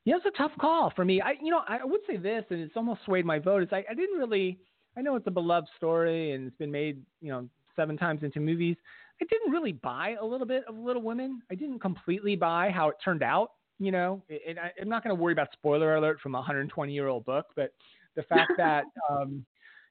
[0.07, 1.21] Yeah, it's a tough call for me.
[1.21, 3.65] I, you know, I would say this, and it's almost swayed my vote.
[3.65, 4.59] Is I, I didn't really.
[4.97, 8.41] I know it's a beloved story and it's been made, you know, seven times into
[8.41, 8.77] movies.
[9.21, 11.43] I didn't really buy a little bit of Little Women.
[11.51, 13.51] I didn't completely buy how it turned out.
[13.79, 16.95] You know, and I, I'm not going to worry about spoiler alert from a 120
[16.95, 17.75] year old book, but
[18.17, 19.45] the fact that, um,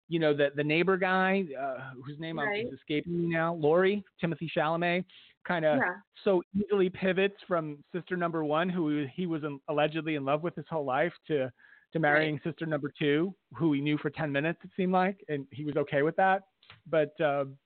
[0.08, 2.66] you know, the the neighbor guy, uh, whose name Right.
[2.68, 5.06] is escaping me now, Laurie Timothy Chalamet,
[5.48, 5.96] kind of Yeah.
[6.24, 10.56] so easily pivots from sister number one, who he was in, allegedly in love with
[10.56, 11.52] his whole life, to
[11.94, 15.48] to marrying sister number two, who he knew for ten minutes it seemed like, and
[15.52, 16.44] he was okay with that.
[16.88, 17.58] But um,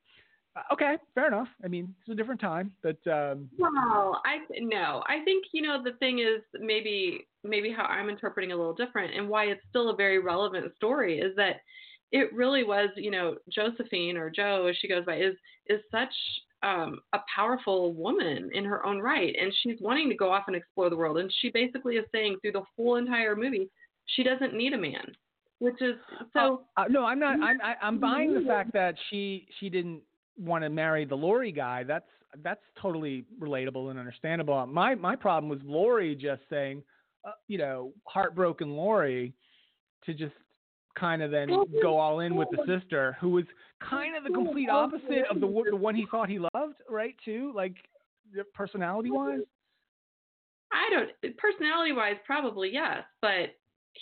[0.71, 1.47] okay, fair enough.
[1.63, 5.03] I mean, it's a different time, but um, Well, I no.
[5.07, 9.13] I think you know the thing is maybe maybe how I'm interpreting a little different,
[9.15, 11.57] and why it's still a very relevant story is that
[12.12, 15.35] it really was you know Josephine or Jo as she goes by is
[15.67, 16.13] is such
[16.63, 20.55] um, a powerful woman in her own right, and she's wanting to go off and
[20.55, 23.69] explore the world, and she basically is saying through the whole entire movie
[24.15, 25.05] she doesn't need a man,
[25.59, 25.95] which is
[26.33, 26.63] so.
[26.77, 27.39] uh, no, I'm not.
[27.41, 30.01] I'm I, I'm buying the fact that she she didn't
[30.39, 31.84] want to marry the Laurie guy.
[31.84, 32.06] That's
[32.43, 34.65] that's totally relatable and understandable.
[34.67, 36.84] My my problem was Laurie just saying,
[37.25, 39.34] uh, you know, heartbroken Laurie,
[40.06, 40.34] to just
[40.97, 41.49] kind of then
[41.82, 43.45] go all in with the sister, who was
[43.88, 47.15] kind of the complete opposite of the the one he thought he loved, right?
[47.23, 47.75] Too like
[48.54, 49.39] personality wise.
[50.71, 53.56] I don't personality wise probably yes, but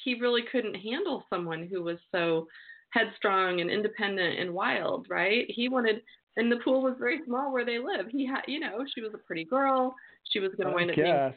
[0.04, 2.47] he really couldn't handle someone who was so
[2.89, 5.45] headstrong and independent and wild, right?
[5.50, 6.02] He wanted
[6.38, 8.08] and the pool was very small where they live.
[8.10, 9.93] He had you know, she was a pretty girl.
[10.32, 11.34] She was going to wind up being guess.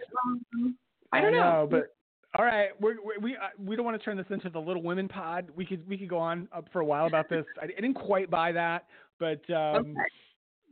[0.55, 0.77] um,
[1.13, 1.67] I don't know.
[1.69, 1.95] but
[2.39, 4.83] all right, we're, we we uh, we don't want to turn this into the Little
[4.83, 5.49] Women pod.
[5.57, 7.45] We could we could go on up for a while about this.
[7.61, 8.87] I, I didn't quite buy that,
[9.19, 9.95] but um, Okay.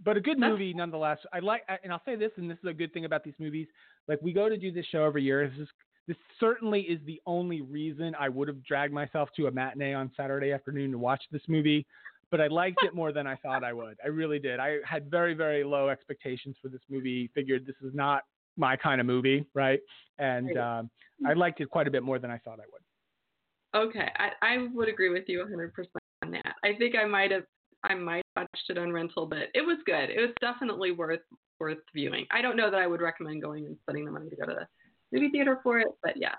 [0.04, 1.18] but a good movie nonetheless.
[1.32, 3.66] I like, and I'll say this, and this is a good thing about these movies.
[4.06, 5.48] Like we go to do this show every year.
[5.48, 5.68] This is
[6.06, 10.10] this certainly is the only reason I would have dragged myself to a matinee on
[10.16, 11.86] Saturday afternoon to watch this movie.
[12.30, 13.96] But I liked it more than I thought I would.
[14.04, 14.60] I really did.
[14.60, 17.30] I had very very low expectations for this movie.
[17.34, 18.22] Figured this is not
[18.56, 19.80] my kind of movie, right?
[20.18, 20.90] And um,
[21.26, 23.88] I liked it quite a bit more than I thought I would.
[23.88, 25.86] Okay, I, I would agree with you 100%
[26.22, 26.54] on that.
[26.64, 27.44] I think I might have
[27.84, 30.10] I might have watched it on rental, but it was good.
[30.10, 31.20] It was definitely worth
[31.60, 32.26] worth viewing.
[32.30, 34.54] I don't know that I would recommend going and spending the money to go to
[34.54, 34.66] the
[35.12, 36.34] movie theater for it, but yeah,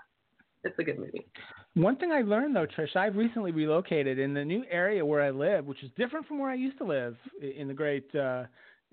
[0.64, 1.26] it's a good movie.
[1.74, 5.30] One thing I learned though, Trish, I've recently relocated in the new area where I
[5.30, 8.44] live, which is different from where I used to live in the great uh,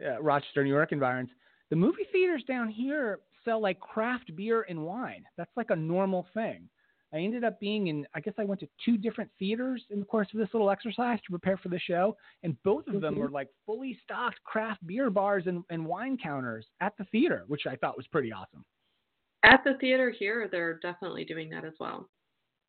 [0.06, 1.30] uh, Rochester, New York environs.
[1.70, 5.24] The movie theaters down here sell like craft beer and wine.
[5.38, 6.70] That's like a normal thing.
[7.14, 10.06] I ended up being in, I guess I went to two different theaters in the
[10.06, 13.20] course of this little exercise to prepare for the show, and both of them Mhm.
[13.20, 17.66] were like fully stocked craft beer bars and, and wine counters at the theater, which
[17.66, 18.66] I thought was pretty awesome.
[19.48, 22.10] At the theater here, they're definitely doing that as well.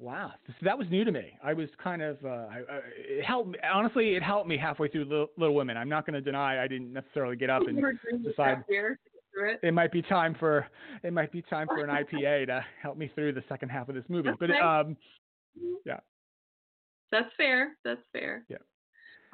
[0.01, 0.31] Wow,
[0.63, 1.37] that was new to me.
[1.43, 3.57] I was kind of, uh, I, I, it helped.
[3.65, 5.77] Honestly, it helped me halfway through Little, Little Women.
[5.77, 8.37] I'm not going to deny I didn't necessarily get up and You were drinking decide
[8.37, 9.61] craft beer to get through it.
[9.67, 10.69] it might be time for
[11.03, 13.97] it might be time for an IPA to help me through the second half of
[13.97, 14.31] this movie.
[14.39, 14.61] But Okay.
[14.61, 14.97] um,
[15.85, 15.99] yeah,
[17.11, 17.77] That's fair.
[17.85, 18.45] That's fair.
[18.49, 18.59] Yeah.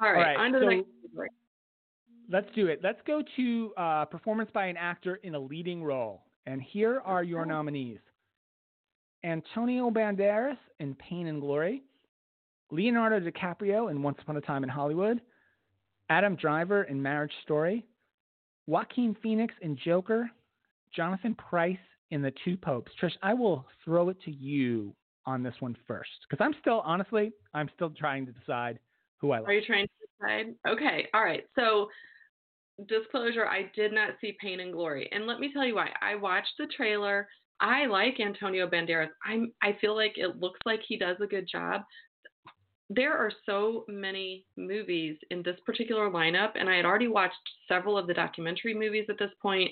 [0.01, 0.87] All right, right, on to the next
[2.29, 2.79] let's do it.
[2.83, 7.23] Let's go to uh, performance by an actor in a leading role, and here are
[7.23, 7.99] your nominees:
[9.23, 11.83] Antonio Banderas in Pain and Glory,
[12.71, 15.21] Leonardo DiCaprio in Once Upon a Time in Hollywood,
[16.09, 17.85] Adam Driver in Marriage Story,
[18.67, 20.29] Joaquin Phoenix in Joker,
[20.95, 21.77] Jonathan Pryce
[22.11, 22.91] in The Two Popes.
[23.01, 27.33] Trish, I will throw it to you on this one first because I'm still, honestly,
[27.53, 28.79] I'm still trying to decide
[29.17, 29.49] who I like.
[29.49, 30.55] Are you trying to decide?
[30.67, 31.45] Okay, all right.
[31.55, 31.89] So,
[32.87, 35.89] disclosure: I did not see Pain and Glory, and let me tell you why.
[36.01, 37.27] I watched the trailer.
[37.59, 39.09] I like Antonio Banderas.
[39.25, 39.51] I'm.
[39.61, 41.81] I feel like it looks like he does a good job.
[42.89, 47.33] There are so many movies in this particular lineup, and I had already watched
[47.67, 49.71] several of the documentary movies at this point.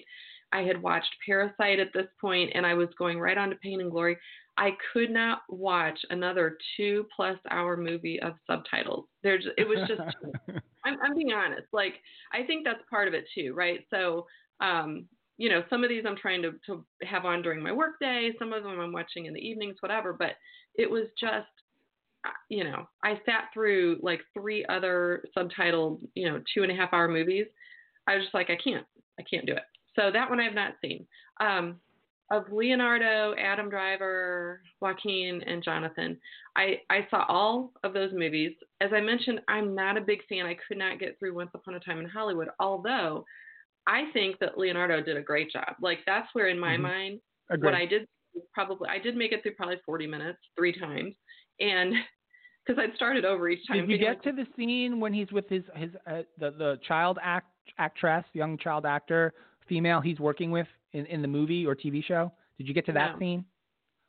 [0.51, 3.81] I had watched Parasite at this point, and I was going right on to Pain
[3.81, 4.17] and Glory.
[4.57, 9.05] I could not watch another two plus hour movie of subtitles.
[9.23, 10.01] There's, it was just
[10.85, 11.67] I'm, I'm being honest.
[11.71, 11.95] Like,
[12.33, 13.79] I think that's part of it too, right?
[13.89, 14.27] So,
[14.59, 15.05] um,
[15.37, 18.31] you know, some of these I'm trying to, to have on during my workday.
[18.37, 20.13] Some of them I'm watching in the evenings, whatever.
[20.13, 20.33] But
[20.75, 21.47] it was just,
[22.49, 26.93] you know, I sat through like three other subtitled, you know, two and a half
[26.93, 27.47] hour movies.
[28.07, 28.85] I was just like, I can't,
[29.19, 29.63] I can't do it.
[29.95, 31.05] So that one I have not seen.
[31.39, 31.79] Um,
[32.31, 36.17] of Leonardo, Adam Driver, Joaquin, and Jonathan,
[36.55, 38.53] I, I saw all of those movies.
[38.81, 40.45] As I mentioned, I'm not a big fan.
[40.45, 43.25] I could not get through Once Upon a Time in Hollywood, although
[43.87, 45.75] I think that Leonardo did a great job.
[45.81, 46.81] Like that's where in my Mhm.
[46.81, 47.65] mind Agreed.
[47.67, 48.07] what I did
[48.53, 51.13] probably I did make it through probably 40 minutes three times,
[51.59, 51.93] and
[52.65, 53.81] because I'd started over each time.
[53.81, 57.19] Did you get to the scene when he's with his his uh, the the child
[57.21, 59.33] act actress, young child actor,
[59.67, 62.31] female he's working with in in the movie or TV show?
[62.57, 63.19] Did you get to that No.
[63.19, 63.45] scene?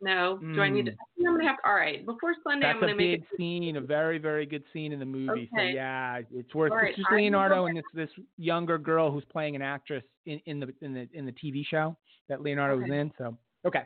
[0.01, 0.39] No.
[0.39, 0.91] Do I need to?
[0.91, 0.95] Mm.
[0.95, 1.57] I think I'm gonna have.
[1.63, 1.69] To.
[1.69, 2.05] All right.
[2.05, 4.99] Before Sunday, That's I'm gonna make a big scene, a very very good scene in
[4.99, 5.49] the movie.
[5.55, 6.73] So yeah, it's worth.
[6.73, 9.57] All right, It's just I will go Leonardo and this this younger girl who's playing
[9.57, 11.97] an actress in, in the in the in the TV show
[12.29, 13.13] that Leonardo was in.
[13.19, 13.85] So okay.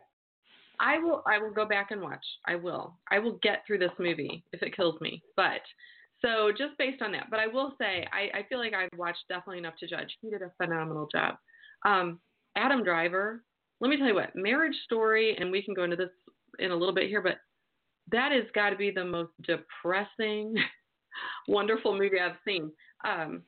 [0.80, 1.22] I will.
[1.26, 2.24] I will go back and watch.
[2.46, 2.96] I will.
[3.10, 5.22] I will get through this movie if it kills me.
[5.36, 5.60] But
[6.20, 7.26] so just based on that.
[7.30, 10.16] But I will say, I, I feel like I've watched definitely enough to judge.
[10.20, 11.36] He did a phenomenal job.
[11.84, 12.20] Um,
[12.58, 13.44] Adam Driver.
[13.80, 14.34] Let me tell you what.
[14.34, 16.10] Marriage Story, and we can go into this
[16.58, 17.38] in a little bit here, but
[18.10, 20.54] that has got to be the most depressing,
[21.48, 22.72] wonderful movie I've seen.
[23.06, 23.42] Um,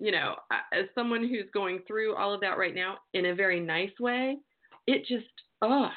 [0.00, 0.36] you know,
[0.72, 4.38] as someone who's going through all of that right now in a very nice way,
[4.86, 5.26] it just,
[5.60, 5.88] oh,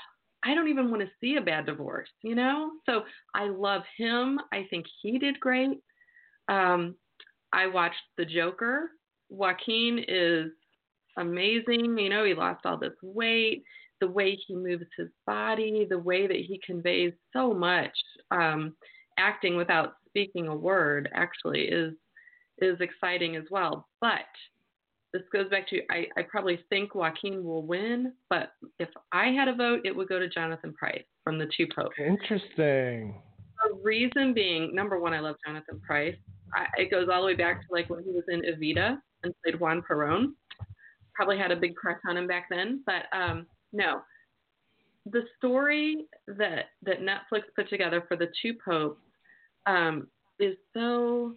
[0.44, 2.72] I don't even want to see a bad divorce, you know?
[2.88, 3.04] So
[3.36, 4.40] I love him.
[4.52, 5.78] I think he did great.
[6.50, 6.96] Um,
[7.54, 8.90] I watched The Joker.
[9.30, 10.52] Joaquin is
[11.18, 11.98] amazing.
[11.98, 13.64] You know, he lost all this weight,
[14.00, 17.92] the way he moves his body, the way that he conveys so much.
[18.32, 18.76] Um,
[19.18, 21.94] acting without speaking a word actually is
[22.60, 23.88] is exciting as well.
[24.00, 24.22] But
[25.14, 29.48] this goes back to I, I probably think Joaquin will win, but if I had
[29.48, 31.96] a vote, it would go to Jonathan Pryce from the two popes.
[32.00, 33.22] Interesting.
[33.70, 36.16] The reason being, number one, I love Jonathan Pryce.
[36.56, 39.34] I, it goes all the way back to like when he was in Evita and
[39.44, 40.34] played Juan Perón.
[41.16, 44.02] Probably had a big crush on him back then, but um, no.
[45.08, 49.02] The story that that Netflix put together for the two popes
[49.66, 50.08] um,
[50.40, 51.36] is so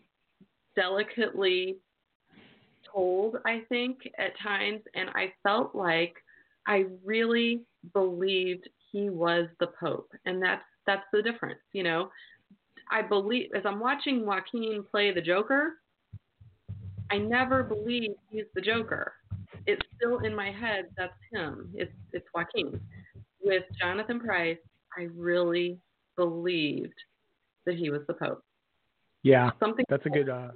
[0.76, 1.76] delicately
[2.92, 6.14] told, I think, at times, and I felt like
[6.66, 12.10] I really believed he was the Pope, and that's that's the difference, you know.
[12.90, 15.74] I believe as I'm watching Joaquin play the Joker,
[17.10, 19.14] I never believe he's the Joker.
[19.66, 21.70] It's still in my head that's him.
[21.74, 22.80] It's it's Joaquin.
[23.42, 24.58] With Jonathan Pryce,
[24.98, 25.78] I really
[26.16, 26.94] believed
[27.66, 28.42] that he was the Pope.
[29.22, 30.28] Yeah, Something that's a good.
[30.28, 30.48] Uh,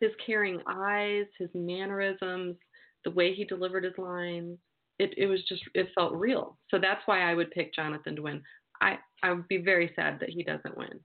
[0.00, 2.56] his caring eyes, his mannerisms,
[3.04, 4.58] the way he delivered his lines.
[4.98, 6.58] It it was just it felt real.
[6.70, 8.42] So that's why I would pick Jonathan to win.
[8.80, 11.00] I I would be very sad that he doesn't win.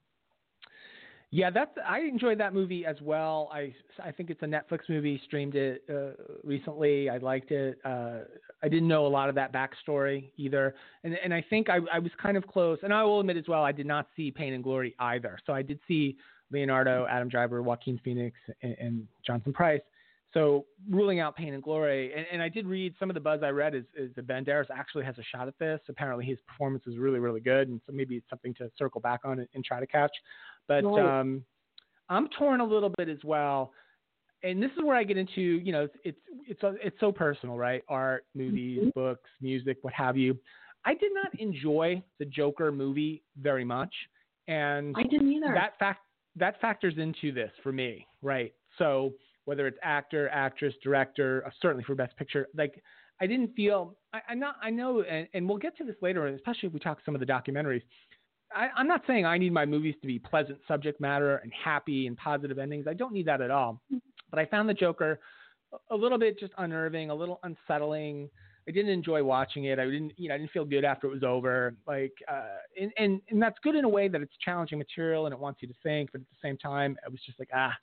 [1.29, 3.49] Yeah, that's I enjoyed that movie as well.
[3.53, 5.21] I I think it's a Netflix movie.
[5.25, 6.11] Streamed it uh,
[6.43, 7.09] recently.
[7.09, 7.79] I liked it.
[7.83, 8.19] Uh,
[8.63, 11.99] I didn't know a lot of that backstory either, and and I think I I
[11.99, 12.79] was kind of close.
[12.81, 15.37] And I will admit as well, I did not see Pain and Glory either.
[15.45, 16.15] So I did see
[16.49, 19.81] Leonardo, Adam Driver, Joaquin Phoenix, and, and Jonathan Pryce.
[20.33, 23.41] So ruling out Pain and Glory, and, and I did read some of the buzz
[23.43, 25.79] I read is, is that Banderas actually has a shot at this.
[25.89, 29.21] Apparently his performance is really really good, and so maybe it's something to circle back
[29.25, 30.11] on and, and try to catch.
[30.67, 31.19] But Right.
[31.19, 31.43] um,
[32.09, 33.73] I'm torn a little bit as well,
[34.43, 37.57] and this is where I get into you know it's it's it's, it's so personal,
[37.57, 37.83] right?
[37.89, 38.93] Art, movies, Mhm.
[38.93, 40.39] books, music, what have you.
[40.85, 43.93] I did not enjoy the Joker movie very much,
[44.47, 45.53] and I didn't either.
[45.53, 46.01] that fact
[46.37, 48.53] that factors into this for me, right?
[48.77, 49.13] So
[49.45, 52.81] whether it's actor, actress, director, uh, certainly for Best Picture, like
[53.19, 56.27] I didn't feel I, I'm not I know, and, and we'll get to this later,
[56.27, 57.81] especially if we talk some of the documentaries.
[58.55, 62.07] I, I'm not saying I need my movies to be pleasant subject matter and happy
[62.07, 62.85] and positive endings.
[62.87, 63.81] I don't need that at all.
[64.29, 65.19] But I found the Joker
[65.73, 68.29] a- a little bit just unnerving, a little unsettling.
[68.67, 69.79] I didn't enjoy watching it.
[69.79, 71.75] I didn't, you know, I didn't feel good after it was over.
[71.85, 75.33] Like, uh, and, and and that's good in a way that it's challenging material and
[75.33, 77.73] it wants you to think, but at the same time, I was just like, ah,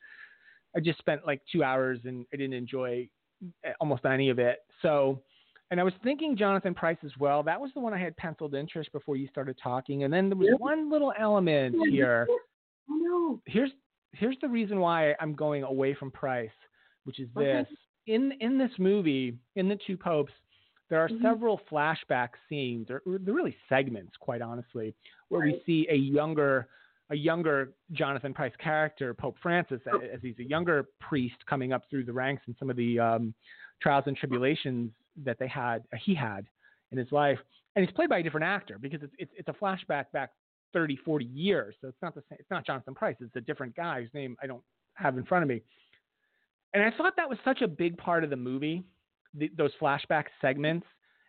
[0.77, 3.09] I just spent like two hours and I didn't enjoy
[3.65, 4.59] eh, almost any of it.
[4.83, 5.23] So,
[5.71, 7.43] and I was thinking Jonathan Pryce as well.
[7.43, 10.05] That was the one I had penciled interest before you started talking.
[10.05, 12.29] And then there was one little element here.
[12.89, 13.41] Know.
[13.47, 13.71] Here's
[14.13, 16.51] here's the reason why I'm going away from Pryce,
[17.05, 17.65] which is Okay.
[17.69, 17.79] this.
[18.07, 20.33] In in this movie, in the two popes,
[20.91, 21.23] there are Mhm.
[21.23, 24.95] several flashback scenes, or or they're really segments, quite honestly,
[25.29, 26.69] where we see a younger
[27.11, 29.99] a younger Jonathan Pryce character, Pope Francis, Oh.
[29.99, 33.35] as he's a younger priest coming up through the ranks in some of the um,
[33.81, 34.93] trials and tribulations
[35.23, 36.47] that they had, uh, he had
[36.91, 37.39] in his life,
[37.77, 40.31] and he's played by a different actor because it's it's, it's a flashback back
[40.73, 42.39] 30, 40 years, so it's not the same.
[42.41, 43.17] It's not Jonathan Pryce.
[43.21, 44.63] It's a different guy whose name I don't
[44.95, 45.63] have in front of me.
[46.75, 48.83] And I thought that was such a big part of the movie,
[49.33, 50.87] the, those flashback segments.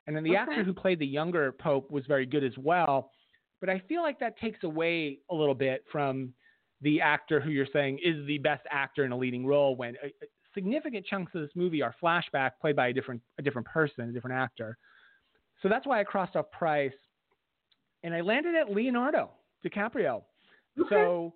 [0.07, 0.39] And then the Okay.
[0.39, 3.11] actor who played the younger Pope was very good as well.
[3.59, 6.33] But I feel like that takes away a little bit from
[6.81, 10.07] the actor who you're saying is the best actor in a leading role when uh,
[10.55, 14.11] significant chunks of this movie are flashback played by a different a different person, a
[14.11, 14.77] different actor.
[15.61, 16.91] So that's why I crossed off Pryce.
[18.03, 19.29] and I landed at Leonardo
[19.65, 20.23] DiCaprio.
[20.79, 20.89] Okay.
[20.89, 21.33] So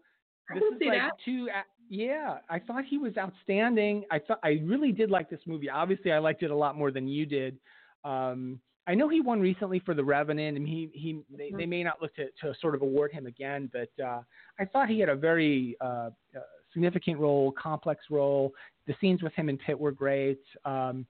[0.53, 1.11] this is like that.
[1.23, 1.47] two.
[1.89, 4.03] Yeah, I thought he was outstanding.
[4.11, 5.69] I thought I really did like this movie.
[5.69, 7.57] Obviously, I liked it a lot more than you did.
[8.03, 11.83] Um, I know he won recently for The Revenant, and he he they, they may
[11.83, 14.21] not look to to sort of award him again, but uh,
[14.59, 16.39] I thought he had a very uh, uh,
[16.73, 18.53] significant role, complex role.
[18.87, 20.41] The scenes with him and Pitt were great.
[20.65, 21.05] Um,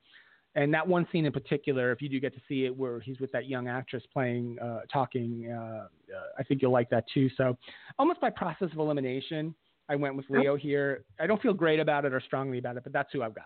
[0.55, 3.19] and that one scene in particular, if you do get to see it, where he's
[3.19, 5.87] with that young actress playing, uh, talking, uh, uh,
[6.37, 7.29] I think you'll like that too.
[7.37, 7.55] So,
[7.99, 9.53] almost by process of elimination,
[9.89, 11.03] I went with Leo here.
[11.19, 13.45] I don't feel great about it or strongly about it, but that's who I've got.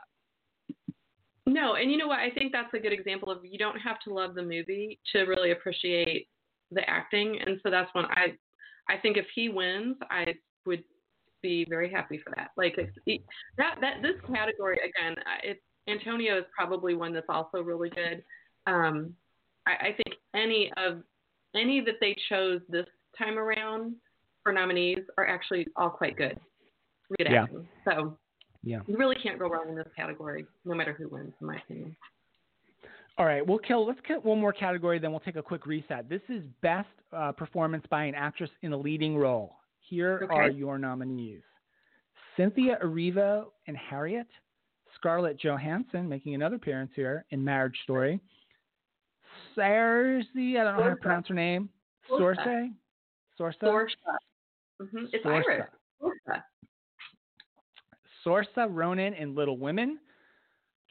[1.45, 2.19] No, and you know what?
[2.19, 5.23] I think that's a good example of you don't have to love the movie to
[5.23, 6.27] really appreciate
[6.71, 8.37] the acting, and so that's when I,
[8.89, 10.35] I think if he wins, I
[10.65, 10.83] would
[11.43, 12.49] be very happy for that.
[12.57, 13.21] Like it's, it-
[13.57, 18.23] that that this category again, it's Antonio is probably one that's also really good.
[18.65, 19.13] Um,
[19.67, 21.03] I, I think any of
[21.53, 22.87] any that they chose this
[23.17, 23.93] time around
[24.41, 26.39] for nominees are actually all quite good.
[27.17, 27.43] Good Yeah.
[27.43, 27.67] acting.
[27.85, 28.17] So
[28.63, 28.79] Yeah.
[28.87, 31.95] you really can't go wrong in this category, no matter who wins, in my opinion.
[33.17, 33.85] All right, we'll kill.
[33.85, 36.09] Let's get one more category, then we'll take a quick reset.
[36.09, 39.57] This is best uh, performance by an actress in a leading role.
[39.89, 40.33] Here Okay.
[40.33, 41.41] are your nominees:
[42.37, 44.27] Cynthia Erivo and Harriet,
[44.95, 48.19] Scarlett Johansson making another appearance here in Marriage Story,
[49.55, 51.69] Cersei, I don't know how to pronounce her name,
[52.09, 52.69] Sorsa.
[53.39, 54.17] Sorsa, Sorsa, Sorsa.
[54.79, 55.43] hmm It's Sorsa.
[55.47, 55.69] Irish.
[56.01, 56.43] Sorsa.
[58.25, 59.99] Saoirse Ronan in Little Women,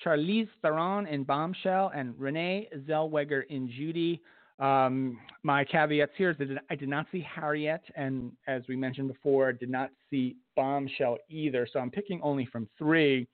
[0.04, 4.20] Charlize Theron in Bombshell, and Renee Zellweger in Judy.
[4.58, 9.08] Um, my caveats here is that I did not see Harriet, and as we mentioned
[9.08, 11.66] before, did not see Bombshell either.
[11.72, 13.26] So I'm picking only from three.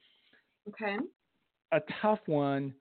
[0.69, 0.97] Okay.
[1.73, 2.75] A tough one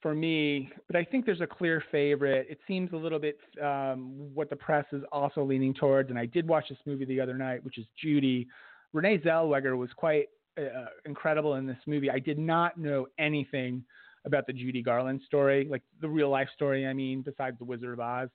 [0.00, 2.46] for me, but I think there's a clear favorite.
[2.48, 6.24] It seems a little bit um, what the press is also leaning towards, and I
[6.26, 8.48] did watch this movie the other night, which is Judy.
[8.94, 10.28] Renee Zellweger was quite
[10.58, 12.10] uh, incredible in this movie.
[12.10, 13.84] I did not know anything
[14.24, 16.86] about the Judy Garland story, like the real life story.
[16.86, 18.28] I mean, besides the Wizard of Oz,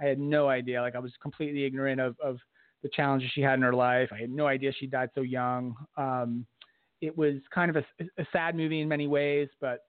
[0.00, 0.80] I had no idea.
[0.80, 2.38] Like I was completely ignorant of of
[2.82, 4.10] the challenges she had in her life.
[4.12, 5.74] I had no idea she died so young.
[5.96, 6.46] Um,
[7.00, 9.80] it was kind of a, a sad movie in many ways, but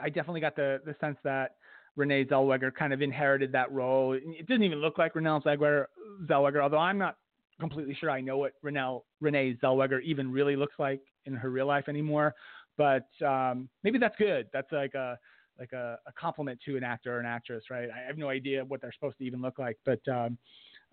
[0.00, 1.56] I definitely got the the sense that
[1.96, 4.12] Renee Zellweger kind of inherited that role.
[4.12, 5.86] It didn't even look like Renee Zellweger,
[6.26, 7.16] Zellweger although I'm not
[7.60, 11.66] completely sure I know what Renee Renee Zellweger even really looks like in her real
[11.66, 12.34] life anymore.
[12.76, 14.48] But um, maybe that's good.
[14.52, 15.18] That's like a
[15.58, 17.88] like a, a compliment to an actor or an actress, right?
[17.88, 20.36] I have no idea what they're supposed to even look like, but um,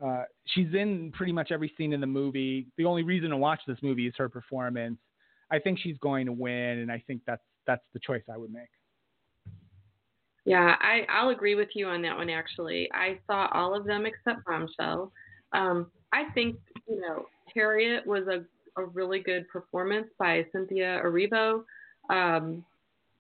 [0.03, 2.67] uh, she's in pretty much every scene in the movie.
[2.77, 4.99] The only reason to watch this movie is her performance.
[5.51, 8.53] I think she's going to win, and I think that's that's the choice I would
[8.53, 8.69] make.
[10.45, 12.89] Yeah, I, I'll agree with you on that one, actually.
[12.93, 15.11] I saw all of them except Bombshell.
[15.53, 16.55] Um, I think,
[16.88, 18.43] you know, Harriet was a,
[18.78, 21.63] a really good performance by Cynthia Erivo.
[22.09, 22.65] Um,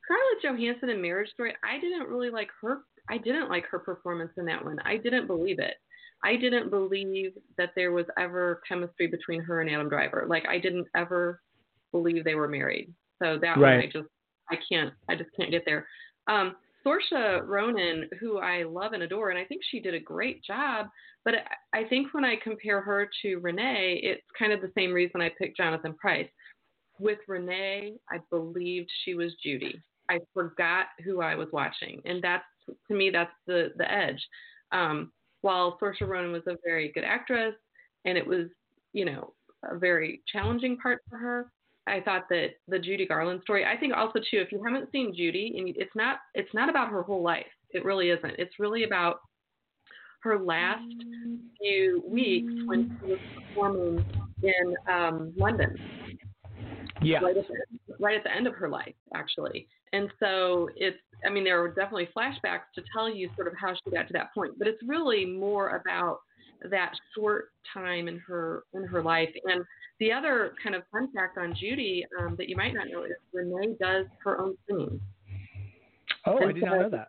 [0.03, 2.79] Scarlett Johansson in Marriage Story, I didn't really like her.
[3.09, 4.77] I didn't like her performance in that one.
[4.85, 5.75] I didn't believe it.
[6.23, 10.25] I didn't believe that there was ever chemistry between her and Adam Driver.
[10.27, 11.41] Like I didn't ever
[11.91, 12.93] believe they were married.
[13.21, 14.07] So that one, I just,
[14.49, 15.87] I can't, I just can't get there.
[16.27, 16.55] Um,
[16.85, 20.87] Saoirse Ronan, who I love and adore, and I think she did a great job.
[21.23, 21.35] But
[21.73, 25.29] I- think when I compare her to Renee, it's kind of the same reason I
[25.29, 26.29] picked Jonathan Pryce.
[26.99, 29.81] With Renee, I believed she was Judy.
[30.09, 32.45] I forgot who I was watching, and that's
[32.87, 34.25] to me that's the the edge.
[34.71, 35.11] Um,
[35.41, 37.55] while Saoirse Ronan was a very good actress,
[38.05, 38.47] and it was
[38.93, 41.51] you know a very challenging part for her,
[41.87, 43.65] I thought that the Judy Garland story.
[43.65, 46.89] I think also too, if you haven't seen Judy, and it's not it's not about
[46.89, 47.45] her whole life.
[47.71, 48.35] It really isn't.
[48.37, 49.21] It's really about
[50.21, 50.83] her last
[51.59, 54.05] few weeks when she was performing
[54.43, 55.75] in um, London,
[57.01, 57.19] Yeah.
[57.19, 59.67] right at, the, right at the end of her life, actually.
[59.93, 63.73] And so it's, I mean, there are definitely flashbacks to tell you sort of how
[63.73, 66.19] she got to that point, but it's really more about
[66.69, 69.29] that short time in her in her life.
[69.45, 69.63] And
[69.99, 73.11] the other kind of fun fact on Judy um, that you might not know is
[73.33, 74.99] Renee does her own singing.
[76.25, 77.07] Oh, I And did not know that.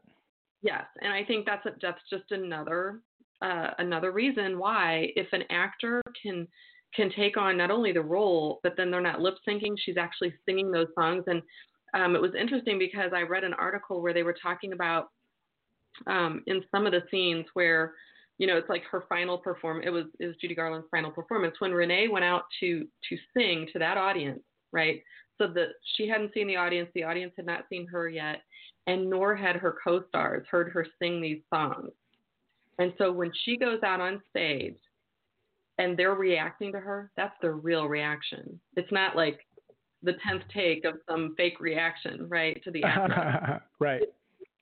[0.63, 3.01] Yes, and I think that's a, that's just another
[3.43, 6.47] uh, another reason why if an actor can
[6.95, 10.33] can take on not only the role, but then they're not lip syncing, she's actually
[10.45, 11.25] singing those songs.
[11.27, 11.43] And
[11.95, 15.09] um, it was interesting because I read an article where they were talking about
[16.07, 17.95] um, in some of the scenes where
[18.43, 19.83] you know it's like her final perform.
[19.85, 23.79] It was is Judy Garland's final performance when Renee went out to to sing to
[23.79, 25.01] that audience, right?
[25.39, 28.43] So that she hadn't seen the audience, the audience had not seen her yet
[28.89, 31.93] and nor had her co-stars heard her sing these songs.
[32.81, 34.75] And so when she goes out on stage
[35.79, 38.59] and they're reacting to her, that's their real reaction.
[38.75, 39.39] It's not like
[40.03, 43.61] the 10th take of some fake reaction, right, to the actress.
[43.79, 44.03] right.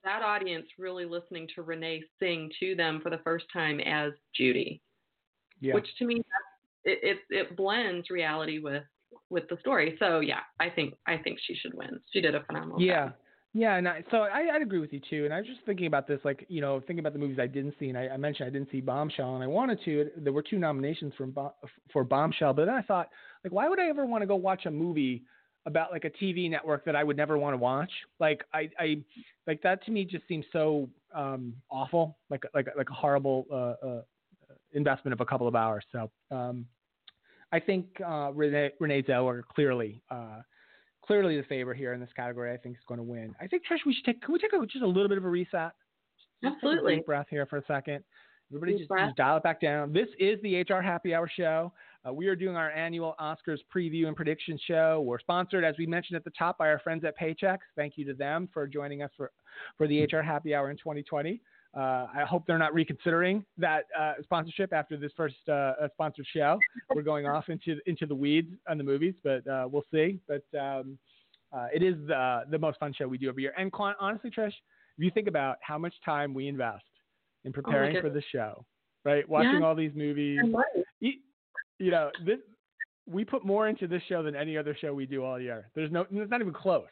[0.05, 4.81] That audience really listening to Renee sing to them for the first time as Judy,
[5.61, 5.75] Yeah.
[5.75, 6.23] which to me,
[6.85, 8.85] it, it, it blends reality with
[9.29, 9.97] with the story.
[9.99, 12.01] So yeah, I think I think she should win.
[12.13, 13.07] She did a phenomenal yeah.
[13.07, 13.15] job.
[13.53, 15.25] Yeah, and I, so I, I'd agree with you too.
[15.25, 17.49] And I was just thinking about this, like you know, thinking about the movies I
[17.49, 20.11] didn't see, and I, I mentioned I didn't see Bombshell, and I wanted to.
[20.17, 21.53] There were two nominations for
[21.93, 23.09] for Bombshell, but then I thought,
[23.43, 25.25] like, why would I ever want to go watch a movie
[25.67, 27.91] about like a TV network that I would never want to watch?
[28.19, 29.03] Like, I, I
[29.47, 33.87] like that to me just seems so um, awful, like like like a horrible uh,
[33.87, 34.03] uh,
[34.73, 35.85] investment of a couple of hours.
[35.93, 36.67] So um,
[37.53, 40.03] I think uh, Renee Renee Zellweger clearly.
[40.11, 40.41] Uh,
[41.05, 42.53] clearly the favorite here in this category.
[42.53, 43.35] I think is going to win.
[43.41, 44.23] I think Trish, we should take.
[44.23, 45.73] Can we take a, just a little bit of a reset?
[46.17, 46.97] Just take a Absolutely.
[46.97, 48.05] deep breath here for a second.
[48.53, 49.93] Everybody, just, just dial it back down.
[49.93, 51.73] This is the HR Happy Hour show.
[52.07, 55.03] Uh, we are doing our annual Oscars preview and prediction show.
[55.05, 57.59] We're sponsored, as we mentioned at the top, by our friends at Paychex.
[57.77, 59.31] Thank you to them for joining us for
[59.77, 61.41] for the HR Happy Hour in 2020.
[61.77, 61.79] Uh,
[62.13, 66.59] I hope they're not reconsidering that uh, sponsorship after this first uh, sponsored show.
[66.95, 70.19] We're going off into into the weeds on the movies, but uh, we'll see.
[70.27, 70.99] But um,
[71.53, 73.53] uh, it is the the most fun show we do every year.
[73.59, 73.71] And
[74.01, 76.85] honestly, Trish, if you think about how much time we invest
[77.45, 78.65] in preparing for the show,
[79.05, 79.29] right?
[79.29, 79.67] Watching Yeah.
[79.67, 80.41] all these movies,
[81.81, 82.39] you, you know, this
[83.07, 85.69] we put more into this show than any other show we do all year.
[85.75, 86.87] There's no, it's not even close.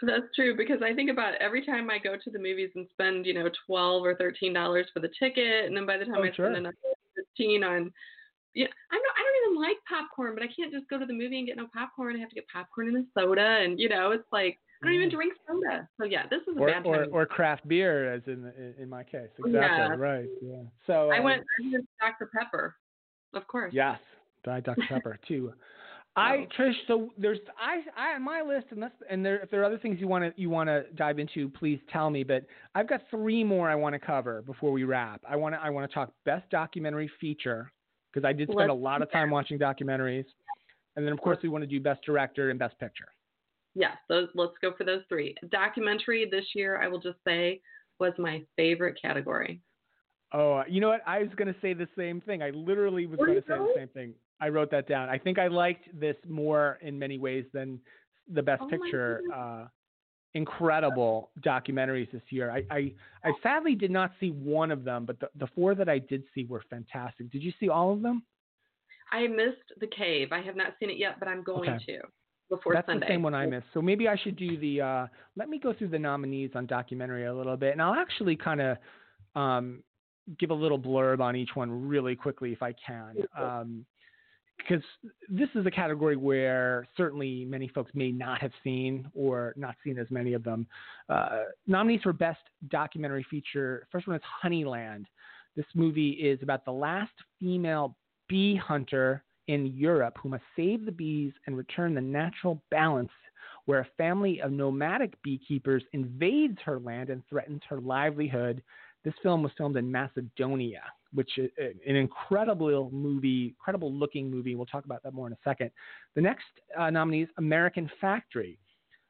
[0.00, 3.26] That's true because I think about every time I go to the movies and spend,
[3.26, 6.22] you know, twelve or thirteen dollars for the ticket, and then by the time Oh,
[6.22, 6.46] I sure.
[6.46, 6.76] spend another
[7.14, 7.92] fifteen on,
[8.54, 11.12] yeah, I'm not, I don't even like popcorn, but I can't just go to the
[11.12, 12.16] movie and get no popcorn.
[12.16, 14.94] I have to get popcorn and a soda, and you know, it's like I don't
[14.94, 15.86] even drink soda.
[16.00, 16.62] So yeah, this is a Mm.
[16.62, 16.86] Or, bad time.
[16.86, 19.28] or or craft beer, as in in, in my case.
[19.38, 19.94] Exactly Yeah.
[19.98, 20.28] right.
[20.40, 20.62] Yeah.
[20.86, 22.74] So I um, went I went Dr Pepper,
[23.34, 23.72] of course.
[23.74, 23.98] Yes,
[24.44, 25.52] Diet Dr Pepper too.
[26.16, 29.60] I Trish, so there's I I on my list, and that's, and there if there
[29.60, 32.24] are other things you want to you want to dive into, please tell me.
[32.24, 35.22] But I've got three more I want to cover before we wrap.
[35.28, 37.70] I want to I want to talk best documentary feature
[38.12, 40.24] because I did spend Let's a lot of time watching documentaries,
[40.96, 43.06] and then of course we want to do best director and best picture.
[43.76, 45.36] Yes, those let's go for those three.
[45.52, 47.60] Documentary this year, I will just say,
[48.00, 49.60] was my favorite category.
[50.32, 51.02] Oh, you know what?
[51.06, 52.42] I was going to say the same thing.
[52.42, 54.14] I literally was going to say the same thing.
[54.40, 55.08] I wrote that down.
[55.08, 57.80] I think I liked this more in many ways than
[58.32, 59.22] the Best Oh Picture.
[59.34, 59.66] Uh,
[60.34, 62.50] incredible documentaries this year.
[62.52, 62.92] I, I,
[63.24, 66.22] I sadly did not see one of them, but the, the four that I did
[66.34, 67.30] see were fantastic.
[67.32, 68.22] Did you see all of them?
[69.10, 70.28] I missed The Cave.
[70.30, 71.84] I have not seen it yet, but I'm going Okay.
[71.86, 71.98] to
[72.48, 73.06] before That's Sunday.
[73.06, 73.66] the same one I missed.
[73.74, 74.80] So maybe I should do the.
[74.80, 75.06] Uh,
[75.36, 78.60] let me go through the nominees on documentary a little bit, and I'll actually kind
[78.60, 78.76] of
[79.34, 79.82] um,
[80.38, 83.16] give a little blurb on each one really quickly if I can.
[83.38, 83.86] Um,
[84.58, 84.84] because
[85.28, 89.98] this is a category where certainly many folks may not have seen or not seen
[89.98, 90.66] as many of them.
[91.08, 95.04] Uh, nominees for Best Documentary Feature first one is Honeyland.
[95.56, 97.96] This movie is about the last female
[98.28, 103.10] bee hunter in Europe who must save the bees and return the natural balance
[103.64, 108.62] where a family of nomadic beekeepers invades her land and threatens her livelihood.
[109.04, 110.82] This film was filmed in Macedonia,
[111.14, 114.54] which is an incredible movie, incredible looking movie.
[114.54, 115.70] We'll talk about that more in a second.
[116.14, 116.44] The next
[116.78, 118.58] uh, nominee is American Factory,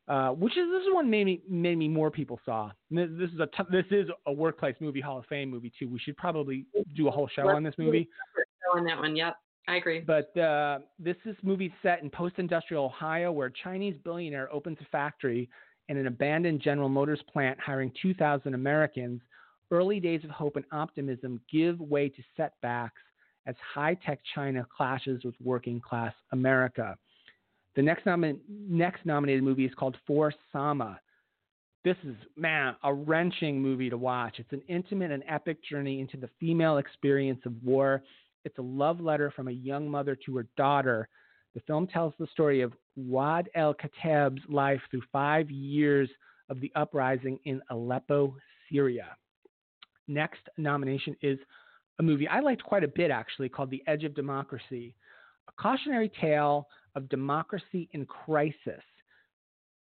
[0.06, 2.70] uh, which is this is one maybe maybe more people saw.
[2.90, 5.88] This this is a t- this is a workplace movie, Hall of Fame movie too.
[5.88, 6.66] We should probably
[6.96, 8.08] do a whole show on this movie.
[8.74, 9.16] on that one.
[9.16, 9.34] Yep,
[9.68, 10.00] I agree.
[10.00, 14.84] But uh, this is movie set in post-industrial Ohio, where a Chinese billionaire opens a
[14.86, 15.48] factory
[15.88, 19.20] in an abandoned General Motors plant, hiring 2,000 Americans.
[19.70, 23.02] Early days of hope and optimism give way to setbacks
[23.46, 26.96] as high-tech China clashes with working-class America.
[27.76, 28.06] The next,
[28.48, 31.00] next nominated movie is called For Sama.
[31.84, 34.36] This is, man, a wrenching movie to watch.
[34.38, 38.02] It's an intimate and epic journey into the female experience of war.
[38.44, 41.08] It's a love letter from a young mother to her daughter.
[41.54, 46.10] The film tells the story of Waad Al-Kateab's life through five years
[46.48, 48.36] of the uprising in Aleppo,
[48.70, 49.16] Syria.
[50.10, 51.38] Next nomination is
[52.00, 54.96] a movie I liked quite a bit, actually, called The Edge of Democracy,
[55.48, 58.82] a cautionary tale of democracy in crisis.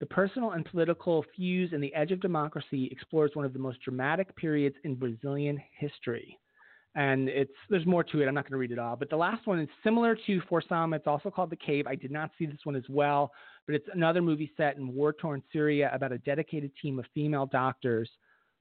[0.01, 3.79] The personal and political fuse in The Edge of Democracy explores one of the most
[3.81, 6.37] dramatic periods in Brazilian history.
[6.95, 8.27] And it's there's more to it.
[8.27, 8.97] I'm not going to read it all.
[8.97, 10.97] But the last one is similar to For Sama.
[10.97, 11.87] It's also called The Cave.
[11.87, 13.31] I did not see this one as well,
[13.65, 17.45] but it's another movie set in war torn Syria about a dedicated team of female
[17.45, 18.09] doctors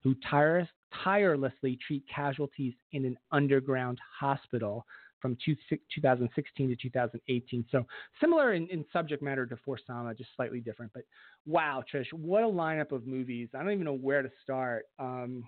[0.04, 0.68] who tires,
[1.04, 4.84] tirelessly treat casualties in an underground hospital
[5.20, 5.56] from two,
[5.94, 7.64] 2016 to 2018.
[7.70, 7.86] So
[8.20, 10.92] similar in, in subject matter to For Sama, just slightly different.
[10.94, 11.02] But
[11.46, 13.48] wow, Trish, what a lineup of movies!
[13.54, 14.86] I don't even know where to start.
[14.98, 15.44] Um,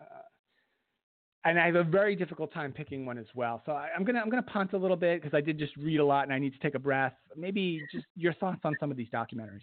[0.00, 0.04] uh,
[1.44, 3.62] and I have a very difficult time picking one as well.
[3.64, 6.00] So I, am gonna I'm gonna punt a little bit because I did just read
[6.00, 7.14] a lot and I need to take a breath.
[7.36, 9.62] Maybe just your thoughts on some of these documentaries.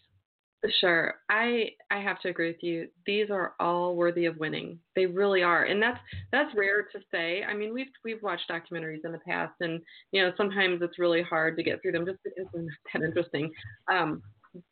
[0.79, 1.15] Sure.
[1.29, 2.87] I I have to agree with you.
[3.05, 4.79] These are all worthy of winning.
[4.95, 5.63] They really are.
[5.65, 5.99] And that's
[6.31, 7.43] that's rare to say.
[7.43, 11.21] I mean, we've we've watched documentaries in the past and you know, sometimes it's really
[11.21, 13.51] hard to get through them just not that interesting.
[13.91, 14.23] Um,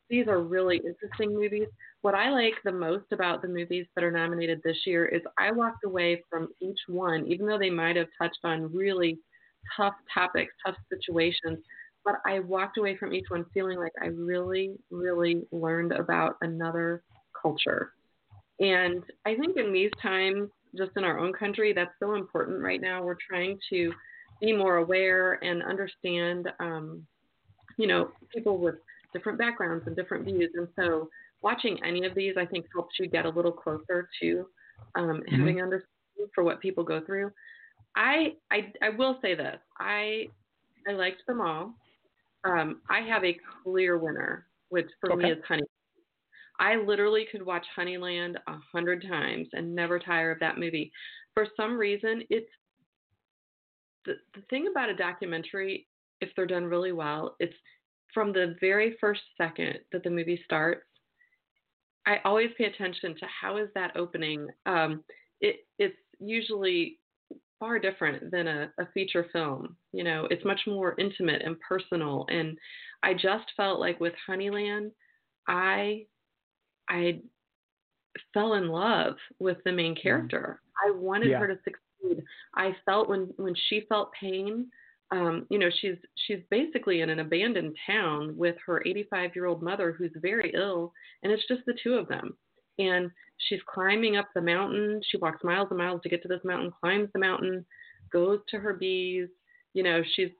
[0.08, 1.68] these are really interesting movies.
[2.00, 5.52] What I like the most about the movies that are nominated this year is I
[5.52, 9.18] walked away from each one, even though they might have touched on really
[9.76, 11.58] tough topics, tough situations
[12.04, 17.02] but I walked away from each one feeling like I really, really learned about another
[17.40, 17.92] culture.
[18.60, 22.80] And I think in these times, just in our own country, that's so important right
[22.80, 23.02] now.
[23.02, 23.92] We're trying to
[24.40, 27.06] be more aware and understand, um,
[27.78, 28.76] you know, people with
[29.12, 30.50] different backgrounds and different views.
[30.54, 31.08] And so
[31.42, 34.46] watching any of these, I think, helps you get a little closer to
[34.94, 35.36] um, mm-hmm.
[35.36, 37.30] having understanding for what people go through.
[37.96, 39.58] I, I I will say this.
[39.78, 40.26] I
[40.88, 41.74] I liked them all.
[42.44, 45.22] Um, I have a clear winner, which for okay.
[45.22, 45.62] me is Honey.
[46.60, 50.92] I literally could watch Honeyland a hundred times and never tire of that movie.
[51.34, 52.50] For some reason, it's
[54.04, 55.88] the, the thing about a documentary,
[56.20, 57.56] if they're done really well, it's
[58.12, 60.82] from the very first second that the movie starts.
[62.06, 64.46] I always pay attention to how is that opening.
[64.66, 65.02] Um,
[65.40, 66.98] it, it's usually
[67.64, 69.74] far different than a, a feature film.
[69.92, 72.26] You know, it's much more intimate and personal.
[72.28, 72.58] And
[73.02, 74.90] I just felt like with Honeyland,
[75.48, 76.04] I
[76.90, 77.20] I
[78.34, 80.02] fell in love with the main mm-hmm.
[80.02, 80.60] character.
[80.86, 81.38] I wanted yeah.
[81.38, 82.22] her to succeed.
[82.54, 84.66] I felt when when she felt pain,
[85.10, 85.96] um, you know, she's
[86.26, 90.92] she's basically in an abandoned town with her 85 year old mother who's very ill,
[91.22, 92.36] and it's just the two of them
[92.78, 93.10] and
[93.48, 95.00] she's climbing up the mountain.
[95.10, 97.64] She walks miles and miles to get to this mountain, climbs the mountain,
[98.12, 99.28] goes to her bees.
[99.74, 100.30] You know, she's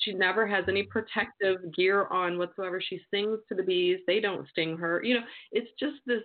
[0.00, 2.80] she never has any protective gear on whatsoever.
[2.80, 3.98] She sings to the bees.
[4.06, 5.02] They don't sting her.
[5.02, 6.22] You know, it's just this.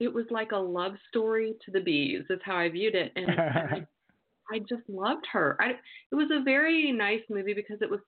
[0.00, 2.24] It was like a love story to the bees.
[2.30, 3.86] Is how I viewed it, and I,
[4.52, 5.56] I just loved her.
[5.60, 5.70] I,
[6.10, 8.00] it was a very nice movie because it was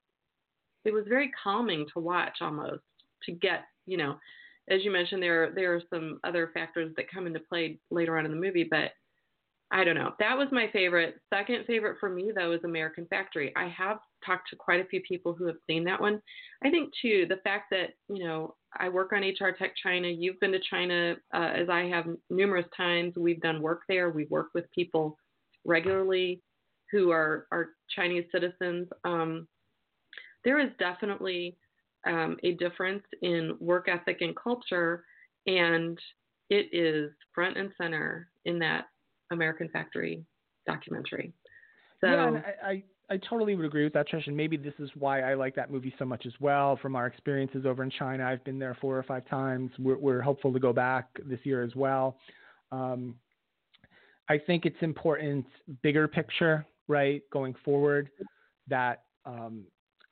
[0.85, 2.83] it was very calming to watch almost
[3.25, 4.17] to get you know
[4.69, 8.25] as you mentioned, there there are some other factors that come into play later on
[8.25, 8.93] in the movie, but
[9.71, 10.12] I don't know.
[10.19, 11.17] That was my favorite.
[11.33, 13.53] Second favorite for me though is American Factory.
[13.57, 16.21] I have talked to quite a few people who have seen that one.
[16.62, 20.09] I think too the fact that you know I work on HR Tech China.
[20.09, 23.15] You've been to China uh, as I have numerous times.
[23.17, 24.11] We've done work there.
[24.11, 25.19] We work with people
[25.65, 26.43] regularly
[26.91, 28.89] who are are Chinese citizens.
[29.05, 29.49] Um,
[30.45, 31.57] there is definitely
[32.07, 35.05] um, a difference in work ethic and culture,
[35.47, 35.99] and
[36.51, 38.87] it is front and center in that
[39.33, 40.25] American Factory
[40.67, 41.33] documentary.
[42.01, 44.91] So, yeah, I, I, I totally would agree with that, Trish, and maybe this is
[44.95, 46.79] why I like that movie so much as well.
[46.81, 49.71] From our experiences over in China, I've been there four or five times.
[49.79, 52.19] We're, we're hopeful to go back this year as well.
[52.73, 53.15] Um,
[54.29, 55.45] I think it's important,
[55.83, 58.11] bigger picture, right, going forward,
[58.69, 59.65] that um,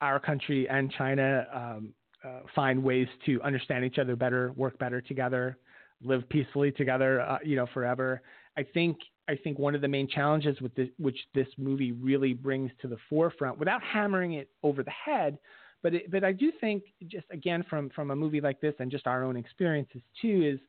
[0.02, 1.94] our country and China um,
[2.24, 5.56] uh, find ways to understand each other better, work better together,
[6.02, 8.20] live peacefully together, uh, you know, forever.
[8.58, 8.98] I think
[9.28, 12.88] I think one of the main challenges with this, which this movie really brings to
[12.88, 15.38] the forefront, without hammering it over the head,
[15.82, 18.90] but it, but I do think just again from from a movie like this and
[18.90, 20.60] just our own experiences too is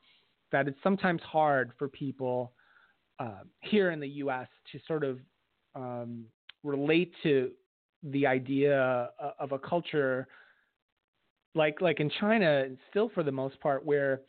[0.52, 2.54] that it's sometimes hard for people
[3.20, 4.48] uh, here in the U.S.
[4.72, 5.20] to sort of
[5.76, 6.26] um,
[6.64, 7.52] relate to
[8.04, 10.28] the idea of a culture
[11.56, 14.22] like like in China, still for the most part, where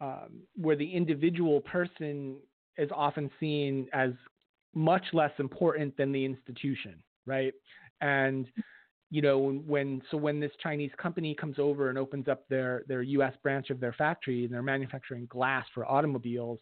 [0.00, 2.36] um, where the individual person
[2.76, 4.10] is often seen as
[4.74, 7.54] much less important than the institution, right?
[8.00, 8.46] And
[9.10, 13.02] you know when so when this Chinese company comes over and opens up their their
[13.02, 13.34] U.S.
[13.42, 16.58] branch of their factory and they're manufacturing glass for automobiles,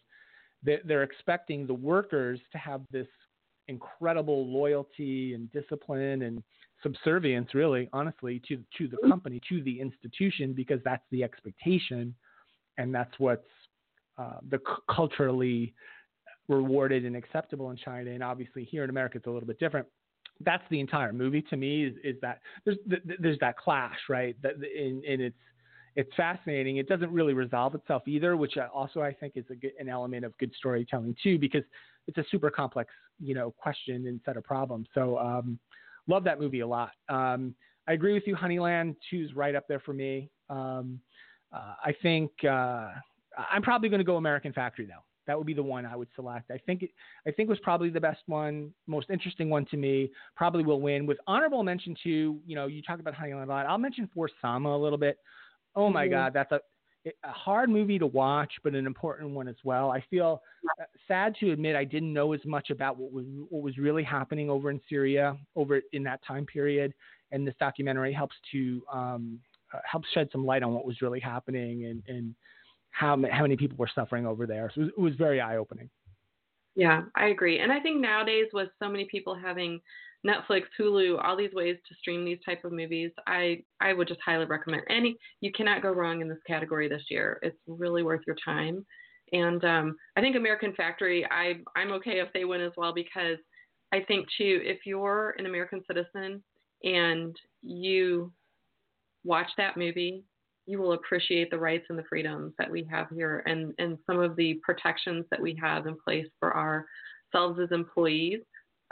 [0.63, 3.07] they're expecting the workers to have this
[3.67, 6.43] incredible loyalty and discipline and
[6.81, 12.13] subservience, really, honestly, to to the company, to the institution, because that's the expectation,
[12.77, 13.47] and that's what's
[14.17, 15.73] uh, the c- culturally
[16.49, 18.11] rewarded and acceptable in China.
[18.11, 19.87] And obviously, here in America, it's a little bit different.
[20.41, 21.85] That's the entire movie to me.
[21.85, 22.77] Is, is that there's
[23.19, 24.35] there's that clash, right?
[24.41, 25.37] That and, and it's
[25.95, 26.77] it's fascinating.
[26.77, 30.25] It doesn't really resolve itself either, which also I think is a good, an element
[30.25, 31.63] of good storytelling too, because
[32.07, 34.87] it's a super complex you know question and set of problems.
[34.93, 35.59] So um,
[36.07, 36.91] love that movie a lot.
[37.09, 37.55] Um,
[37.87, 38.35] I agree with you.
[38.35, 40.29] Honeyland two's right up there for me.
[40.49, 40.99] Um,
[41.53, 42.89] uh, I think uh,
[43.51, 45.03] I'm probably going to go American Factory though.
[45.25, 46.51] That would be the one I would select.
[46.51, 46.89] I think it,
[47.25, 50.11] I think was probably the best one, most interesting one to me.
[50.35, 53.65] Probably will win with honorable mention to you know you talk about Honeyland a lot.
[53.65, 55.17] I'll mention For Sama a little bit.
[55.75, 56.13] Oh my mm-hmm.
[56.13, 56.59] God, that's a
[57.05, 59.91] a hard movie to watch, but an important one as well.
[59.91, 60.41] I feel
[60.79, 64.03] uh, sad to admit I didn't know as much about what was what was really
[64.03, 66.93] happening over in Syria over in that time period,
[67.31, 69.39] and this documentary helps to um,
[69.73, 72.35] uh, helps shed some light on what was really happening and, and
[72.91, 74.71] how how many people were suffering over there.
[74.73, 75.89] So it was, it was very eye opening.
[76.75, 79.81] Yeah, I agree, and I think nowadays with so many people having
[80.25, 83.11] Netflix, Hulu, all these ways to stream these type of movies.
[83.27, 85.17] I I would just highly recommend any.
[85.41, 87.39] You cannot go wrong in this category this year.
[87.41, 88.85] It's really worth your time.
[89.33, 91.25] And um, I think American Factory.
[91.29, 93.37] I I'm okay if they win as well because
[93.91, 96.41] I think too if you're an American citizen
[96.83, 98.31] and you
[99.25, 100.23] watch that movie,
[100.65, 104.19] you will appreciate the rights and the freedoms that we have here and and some
[104.19, 108.39] of the protections that we have in place for ourselves as employees.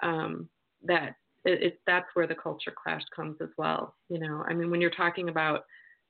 [0.03, 0.49] Um,
[0.83, 1.15] that
[1.45, 3.95] it, it, that's where the culture clash comes as well.
[4.09, 5.63] You know, I mean, when you're talking about,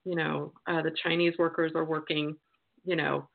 [0.06, 2.36] you know, uh, the Chinese workers are working,
[2.84, 3.28] you know,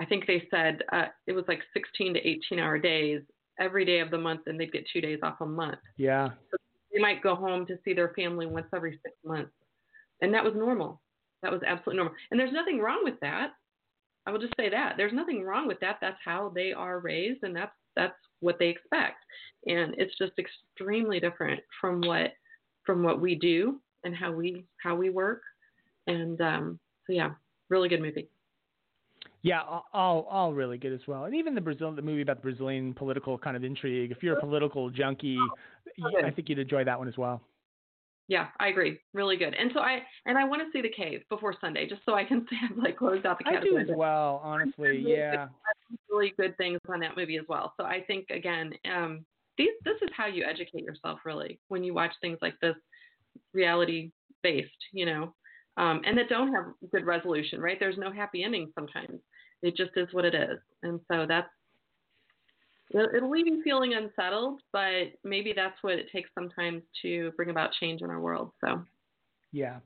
[0.00, 3.20] I think they said uh, it was like 16 to 18 hour days
[3.60, 5.78] every day of the month, and they'd get two days off a month.
[5.96, 6.30] Yeah.
[6.50, 6.56] So
[6.92, 9.52] they might go home to see their family once every six months,
[10.20, 11.00] and that was normal.
[11.42, 13.50] That was absolutely normal, and there's nothing wrong with that.
[14.26, 15.98] I will just say that there's nothing wrong with that.
[16.00, 19.16] That's how they are raised, and that's that's what they expect.
[19.66, 22.32] And it's just extremely different from what
[22.84, 25.42] from what we do and how we how we work.
[26.06, 27.30] And um, so yeah,
[27.68, 28.28] really good movie.
[29.42, 29.60] Yeah,
[29.92, 31.24] all all really good as well.
[31.24, 34.10] And even the Brazil the movie about the Brazilian political kind of intrigue.
[34.10, 35.38] If you're a political junkie,
[36.24, 37.42] I think you'd enjoy that one as well.
[38.26, 39.00] Yeah, I agree.
[39.12, 39.54] Really good.
[39.54, 42.24] And so I and I want to see the cave before Sunday, just so I
[42.24, 43.82] can say I've like closed out the category.
[43.82, 44.88] I do as well, honestly.
[44.88, 45.46] Really yeah.
[45.90, 47.74] Good, really good things on that movie as well.
[47.78, 49.24] So I think again, um,
[49.58, 52.76] these this is how you educate yourself really when you watch things like this,
[53.52, 54.10] reality
[54.42, 55.34] based, you know,
[55.76, 57.60] um, and that don't have good resolution.
[57.60, 57.78] Right?
[57.78, 59.20] There's no happy ending sometimes.
[59.62, 61.48] It just is what it is, and so that's
[62.94, 67.72] it'll leave you feeling unsettled, but maybe that's what it takes sometimes to bring about
[67.80, 68.52] change in our world.
[68.60, 68.82] So.
[69.52, 69.78] Yeah.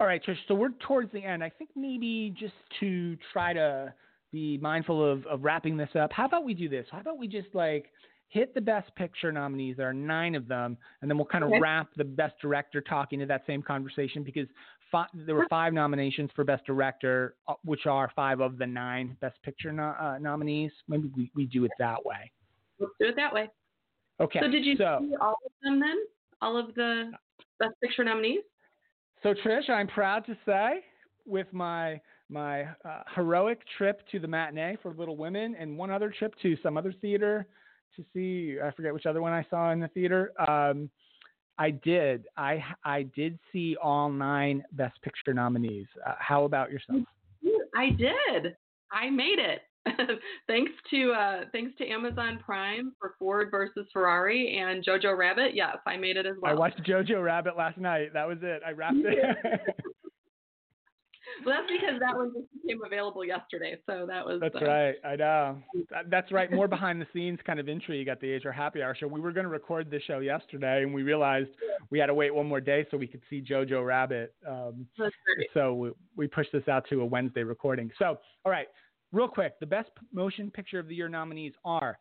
[0.00, 0.36] All right, Trish.
[0.48, 1.44] So we're towards the end.
[1.44, 3.94] I think maybe just to try to
[4.32, 6.86] be mindful of, of wrapping this up, how about we do this?
[6.90, 7.86] How about we just like
[8.28, 9.76] hit the best picture nominees?
[9.76, 11.60] There are nine of them, and then we'll kind of okay.
[11.60, 14.48] wrap the best director talk into that same conversation because
[14.90, 19.16] fi- there were five nominations for best director, uh, which are five of the nine
[19.20, 20.72] best picture no- uh, nominees.
[20.88, 22.32] Maybe we, we do it that way.
[22.82, 23.48] Let's do it that way.
[24.20, 24.40] Okay.
[24.40, 25.96] So did you so, see all of them then?
[26.40, 27.12] All of the
[27.58, 28.40] Best Picture nominees?
[29.22, 30.80] So Trish, I'm proud to say,
[31.26, 36.10] with my my uh, heroic trip to the matinee for Little Women and one other
[36.10, 37.46] trip to some other theater
[37.96, 40.32] to see I forget which other one I saw in the theater.
[40.48, 40.90] Um,
[41.58, 42.24] I did.
[42.36, 45.86] I I did see all nine Best Picture nominees.
[46.06, 47.02] Uh, how about yourself?
[47.74, 48.56] I did.
[48.90, 49.62] I made it.
[50.46, 55.54] thanks to uh, thanks to Amazon Prime for Ford versus Ferrari and Jojo Rabbit.
[55.54, 56.52] Yes, I made it as well.
[56.52, 58.12] I watched Jojo Rabbit last night.
[58.12, 58.62] That was it.
[58.66, 59.18] I wrapped it.
[61.44, 63.76] well, that's because that one just became available yesterday.
[63.86, 64.40] So that was.
[64.40, 64.94] That's uh, right.
[65.04, 65.58] I know.
[66.08, 66.52] That's right.
[66.52, 69.08] More behind the scenes kind of intrigue at the HR Happy Hour show.
[69.08, 71.50] We were going to record this show yesterday, and we realized
[71.90, 74.32] we had to wait one more day so we could see Jojo Rabbit.
[74.48, 74.86] Um,
[75.54, 77.90] so we, we pushed this out to a Wednesday recording.
[77.98, 78.68] So, all right
[79.12, 81.98] real quick, the best motion picture of the year nominees are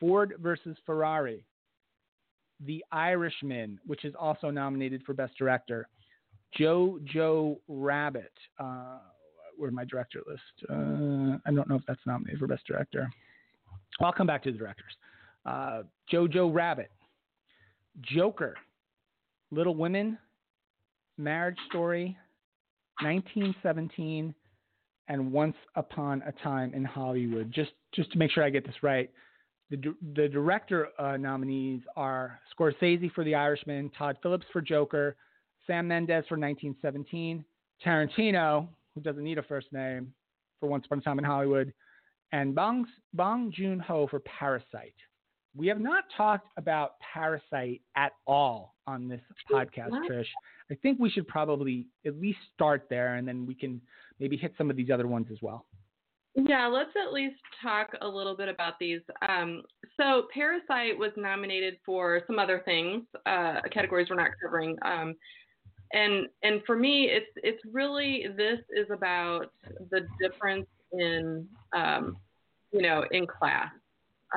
[0.00, 1.44] Ford versus Ferrari,
[2.64, 5.88] The Irishman, which is also nominated for Best Director,
[6.58, 8.32] Jojo Rabbit.
[8.58, 8.98] Uh,
[9.56, 10.42] where's my director list?
[10.68, 13.08] Uh, I don't know if that's nominated for Best Director.
[14.00, 14.96] I'll come back to the directors.
[15.46, 16.90] Uh, Jojo Rabbit,
[18.02, 18.56] Joker,
[19.50, 20.18] Little Women,
[21.18, 22.16] Marriage Story,
[23.02, 24.34] 1917,
[25.08, 27.52] and Once Upon a Time in Hollywood.
[27.52, 29.10] Just just to make sure I get this right,
[29.70, 35.16] the the director uh, nominees are Scorsese for The Irishman, Todd Phillips for Joker,
[35.66, 37.44] Sam Mendes for 1917,
[37.84, 40.12] Tarantino, who doesn't need a first name,
[40.60, 41.72] for Once Upon a Time in Hollywood,
[42.32, 44.94] and Bong Bong Joon Ho for Parasite.
[45.56, 50.26] We have not talked about Parasite at all on this podcast, Trish.
[50.70, 53.80] I think we should probably at least start there, and then we can
[54.18, 55.66] maybe hit some of these other ones as well.
[56.34, 59.00] Yeah, let's at least talk a little bit about these.
[59.28, 59.62] Um,
[59.96, 64.76] so Parasite was nominated for some other things, uh, categories we're not covering.
[64.84, 65.14] Um,
[65.92, 69.52] and and for me, it's it's really this is about
[69.90, 72.16] the difference in um,
[72.72, 73.70] you know in class.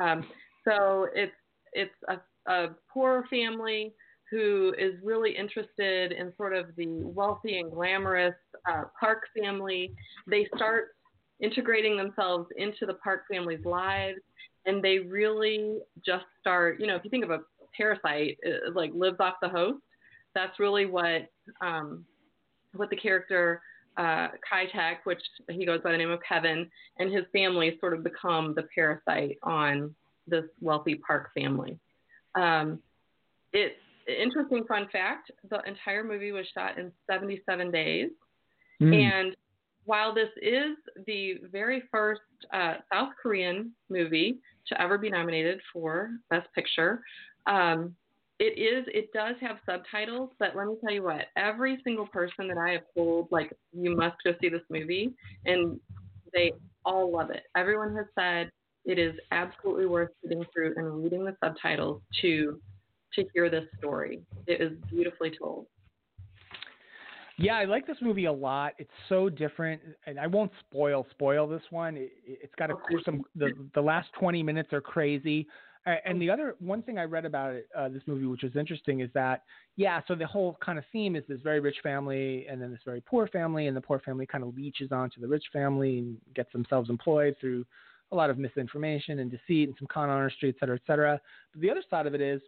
[0.00, 0.24] Um,
[0.64, 1.32] so it's
[1.72, 3.92] it's a, a poor family
[4.30, 8.34] who is really interested in sort of the wealthy and glamorous
[8.70, 9.94] uh, Park family.
[10.26, 10.88] They start
[11.40, 14.20] integrating themselves into the Park family's lives,
[14.66, 16.80] and they really just start.
[16.80, 17.40] You know, if you think of a
[17.76, 19.82] parasite, it, like lives off the host.
[20.34, 21.28] That's really what
[21.60, 22.04] um,
[22.74, 23.62] what the character
[23.96, 25.20] uh, Kai Tak, which
[25.50, 29.38] he goes by the name of Kevin, and his family sort of become the parasite
[29.42, 29.94] on
[30.26, 31.78] this wealthy Park family.
[32.34, 32.78] Um,
[33.52, 33.74] it's
[34.08, 38.10] interesting fun fact: the entire movie was shot in 77 days,
[38.80, 38.94] mm.
[38.94, 39.36] and
[39.84, 42.20] while this is the very first
[42.52, 44.38] uh, South Korean movie
[44.68, 47.00] to ever be nominated for Best Picture,
[47.46, 47.94] um,
[48.38, 50.30] it is it does have subtitles.
[50.38, 53.96] But let me tell you what: every single person that I have told, like, you
[53.96, 55.12] must go see this movie,
[55.46, 55.80] and
[56.32, 56.52] they
[56.84, 57.44] all love it.
[57.56, 58.50] Everyone has said
[58.84, 62.60] it is absolutely worth sitting through and reading the subtitles to
[63.14, 64.20] to hear this story.
[64.46, 65.66] It is beautifully told.
[67.40, 68.72] Yeah, I like this movie a lot.
[68.78, 71.96] It's so different, and I won't spoil spoil this one.
[71.96, 72.10] It,
[72.42, 75.46] has got a, some the the last twenty minutes are crazy.
[76.04, 79.00] And the other one thing I read about it, uh, this movie, which is interesting,
[79.00, 79.44] is that
[79.76, 82.80] yeah, so the whole kind of theme is this very rich family and then this
[82.84, 86.18] very poor family, and the poor family kind of leeches onto the rich family and
[86.34, 87.64] gets themselves employed through
[88.12, 91.18] a lot of misinformation and deceit and some con artistry, et cetera, et cetera.
[91.52, 92.42] But the other side of it is,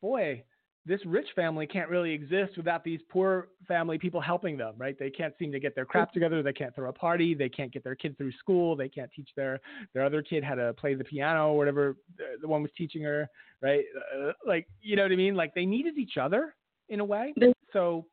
[0.00, 0.42] boy,
[0.86, 4.98] this rich family can't really exist without these poor family people helping them, right?
[4.98, 6.42] They can't seem to get their crap together.
[6.42, 7.34] They can't throw a party.
[7.34, 8.74] They can't get their kid through school.
[8.74, 9.60] They can't teach their
[9.92, 11.96] their other kid how to play the piano or whatever
[12.40, 13.28] the one was teaching her,
[13.60, 13.84] right?
[14.16, 15.34] Uh, like, you know what I mean?
[15.34, 16.54] Like they needed each other
[16.88, 17.34] in a way.
[17.72, 18.06] So,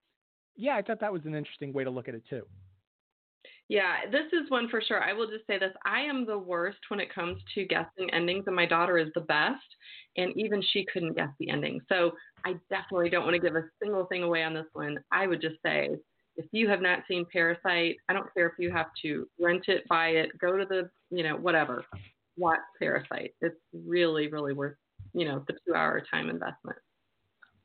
[0.58, 2.46] yeah, I thought that was an interesting way to look at it too.
[3.68, 5.02] Yeah, this is one for sure.
[5.02, 5.74] I will just say this.
[5.86, 9.22] I am the worst when it comes to guessing endings, and my daughter is the
[9.22, 9.64] best.
[10.18, 11.82] And even she couldn't guess the ending.
[11.90, 12.12] So
[12.46, 14.98] I definitely don't want to give a single thing away on this one.
[15.12, 15.90] I would just say
[16.38, 19.88] if you have not seen Parasite, I don't care if you have to rent it,
[19.88, 21.84] buy it, go to the, you know, whatever,
[22.38, 23.34] watch Parasite.
[23.42, 24.78] It's really, really worth,
[25.14, 26.78] you know, the two hour time investment.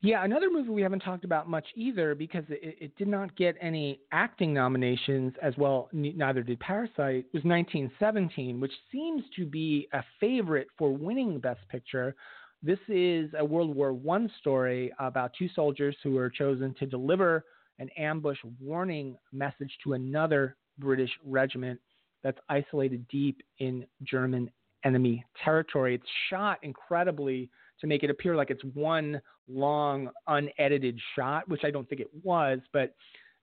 [0.02, 3.54] Yeah, another movie we haven't talked about much either because it, it did not get
[3.60, 5.90] any acting nominations as well.
[5.92, 7.26] Neither did Parasite.
[7.34, 12.14] Was 1917, which seems to be a favorite for winning Best Picture.
[12.62, 17.44] This is a World War One story about two soldiers who are chosen to deliver
[17.78, 21.78] an ambush warning message to another British regiment
[22.22, 24.50] that's isolated deep in German
[24.84, 25.94] enemy territory.
[25.94, 31.70] It's shot incredibly to make it appear like it's one long, unedited shot, which I
[31.70, 32.94] don't think it was, but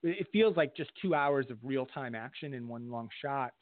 [0.03, 3.53] it feels like just two hours of real time action in one long shot.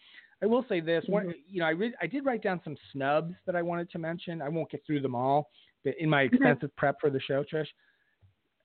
[0.43, 1.39] I will say this: one, mm-hmm.
[1.47, 4.41] you know, I re- I did write down some snubs that I wanted to mention.
[4.41, 5.49] I won't get through them all,
[5.83, 6.35] but in my mm-hmm.
[6.35, 7.67] extensive prep for the show, Trish,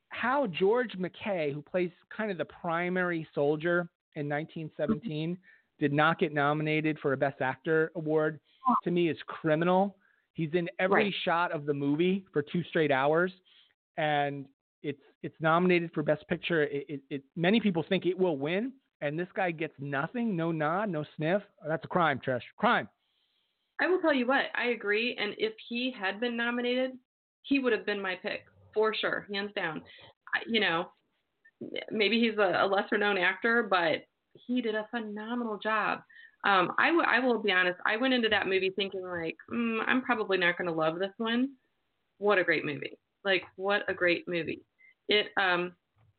[0.09, 5.41] how George McKay, who plays kind of the primary soldier in 1917, mm-hmm.
[5.79, 8.41] did not get nominated for a Best Actor award,
[8.85, 9.97] to me is criminal.
[10.41, 11.15] He's in every right.
[11.23, 13.31] shot of the movie for two straight hours,
[13.99, 14.47] and
[14.83, 16.63] it's it's nominated for Best Picture.
[16.63, 18.73] It, it, it, many people think it will win,
[19.03, 21.43] and this guy gets nothing, no nod, no sniff.
[21.69, 22.41] That's a crime, Trish.
[22.57, 22.89] Crime.
[23.83, 25.15] I will tell you what, I agree.
[25.21, 26.93] And if he had been nominated,
[27.43, 29.83] he would have been my pick for sure, hands down.
[30.35, 30.87] I, you know,
[31.91, 34.07] maybe he's a, a lesser known actor, but
[34.47, 36.01] he did a phenomenal job
[36.45, 37.79] um, I, w- I will be honest.
[37.87, 41.13] I went into that movie thinking like, mm, I'm probably not going to love this
[41.19, 41.51] one.
[42.19, 42.99] What a great movie!
[43.25, 44.63] Like, what a great movie.
[45.09, 45.73] It um,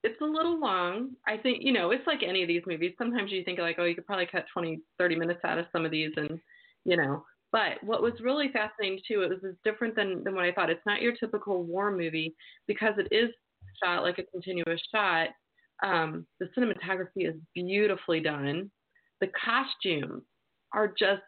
[0.03, 1.11] it's a little long.
[1.27, 2.93] I think you know, it's like any of these movies.
[2.97, 5.85] Sometimes you think like, oh, you could probably cut 20, 30 minutes out of some
[5.85, 6.39] of these, and
[6.85, 7.23] you know.
[7.51, 10.69] But what was really fascinating too, it was different than than what I thought.
[10.69, 12.35] It's not your typical war movie
[12.67, 13.29] because it is
[13.83, 15.29] shot like a continuous shot.
[15.83, 18.69] Um, the cinematography is beautifully done
[19.21, 20.23] the costumes
[20.73, 21.21] are just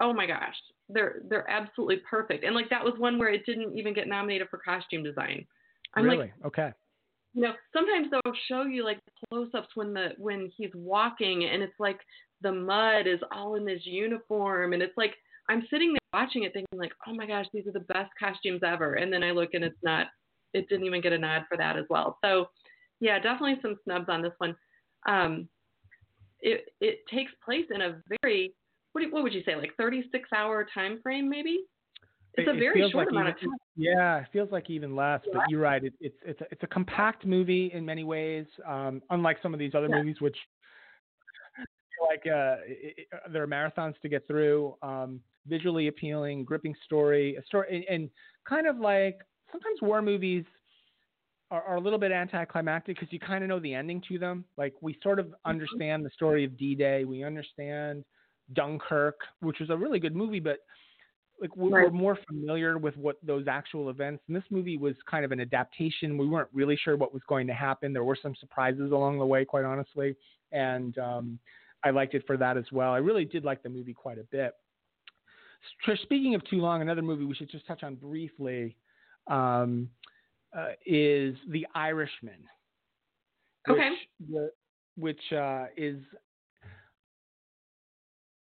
[0.00, 0.56] oh my gosh
[0.88, 2.44] they're they're absolutely perfect.
[2.44, 5.46] And like that was one where it didn't even get nominated for costume design.
[5.94, 6.18] I'm really?
[6.18, 6.72] like okay.
[7.34, 8.98] you know sometimes they'll show you like
[9.30, 11.98] close-ups when the when he's walking and it's like
[12.40, 15.14] the mud is all in his uniform and it's like
[15.48, 18.62] i'm sitting there watching it thinking like oh my gosh these are the best costumes
[18.66, 18.94] ever.
[18.94, 20.08] And then i look and it's not
[20.52, 22.18] it didn't even get a nod for that as well.
[22.24, 22.46] So
[23.00, 24.56] yeah definitely some snubs on this one.
[25.06, 25.48] Um,
[26.44, 28.52] it it takes place in a very
[28.92, 31.64] what, do, what would you say like 36 hour time frame maybe
[32.34, 33.58] It's a it very short like amount even, of time.
[33.76, 35.20] Yeah, it feels like even less.
[35.32, 35.82] But you're right.
[35.82, 38.46] It, it's it's a, it's a compact movie in many ways.
[38.66, 39.96] Um, unlike some of these other Yeah.
[39.96, 40.36] movies, which
[42.08, 44.76] like uh, it, it, there are marathons to get through.
[44.82, 48.10] Um, visually appealing, gripping story, a story, and, and
[48.48, 49.18] kind of like
[49.52, 50.44] sometimes war movies
[51.50, 54.44] are, are a little bit anticlimactic because you kind of know the ending to them.
[54.56, 55.50] Like we sort of Mm-hmm.
[55.50, 57.04] understand the story of D-Day.
[57.04, 58.04] We understand
[58.52, 60.58] Dunkirk, which was a really good movie, but
[61.40, 64.22] like we- we're more familiar with what those actual events.
[64.28, 66.16] And this movie was kind of an adaptation.
[66.16, 67.92] We weren't really sure what was going to happen.
[67.92, 70.14] There were some surprises along the way, quite honestly,
[70.52, 71.38] and um,
[71.82, 72.92] I liked it for that as well.
[72.92, 74.52] I really did like the movie quite a bit.
[75.86, 78.76] Trish, speaking of too long, another movie we should just touch on briefly
[79.26, 79.88] um,
[80.56, 82.48] uh, is The Irishman.
[83.66, 83.90] Which, Okay.
[84.30, 84.52] the-
[84.96, 86.00] which uh, is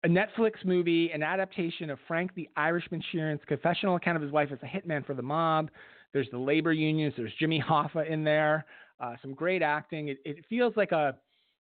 [0.03, 4.49] a Netflix movie, an adaptation of Frank the Irishman Sheeran's confessional account of his life
[4.51, 5.69] as a hitman for the mob.
[6.11, 7.13] There's the labor unions.
[7.17, 8.65] There's Jimmy Hoffa in there.
[8.99, 10.09] Uh, some great acting.
[10.09, 11.15] It, it feels like a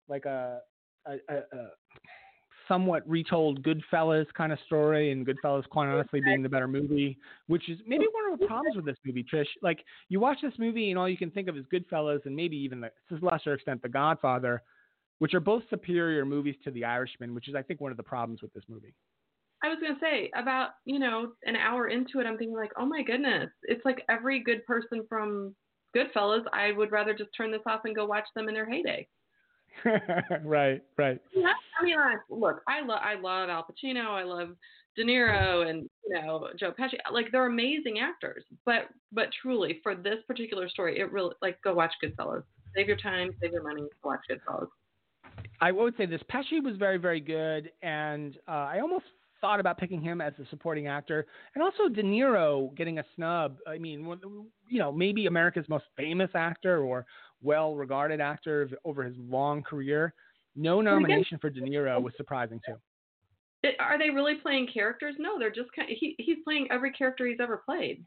[0.09, 0.61] like a,
[1.07, 1.68] a, a, a
[2.70, 7.18] somewhat retold Goodfellas kind of story, and Goodfellas, quite honestly, being the better movie,
[7.48, 9.48] which is maybe one of the problems with this movie, Trish.
[9.60, 12.56] Like you watch this movie, and all you can think of is Goodfellas, and maybe
[12.56, 14.62] even the, to a lesser extent, The Godfather,
[15.18, 18.04] which are both superior movies to The Irishman, which is, I think, one of the
[18.04, 18.94] problems with this movie.
[19.64, 22.86] I was gonna say about you know an hour into it, I'm thinking like, oh
[22.86, 25.56] my goodness, it's like every good person from
[25.96, 26.44] Goodfellas.
[26.52, 29.08] I would rather just turn this off and go watch them in their heyday.
[30.44, 31.20] right, right.
[31.34, 31.96] Yeah, I mean,
[32.28, 34.50] look, I love I love Al Pacino, I love
[34.96, 36.94] De Niro, and you know Joe Pesci.
[37.12, 41.74] Like they're amazing actors, but but truly for this particular story, it really like go
[41.74, 42.42] watch Goodfellas.
[42.74, 44.68] Save your time, save your money, watch Goodfellas.
[45.60, 46.20] I would say this.
[46.32, 49.04] Pesci was very, very good, and uh, I almost
[49.40, 53.56] thought about picking him as a supporting actor, and also De Niro getting a snub.
[53.66, 54.06] I mean,
[54.68, 57.06] you know, maybe America's most famous actor or
[57.43, 60.14] well-regarded actor over his long career.
[60.57, 62.76] No nomination for De Niro was surprising too.
[63.62, 65.14] It, are they really playing characters?
[65.18, 65.88] No, they're just kind.
[65.91, 68.05] he he's playing every character he's ever played.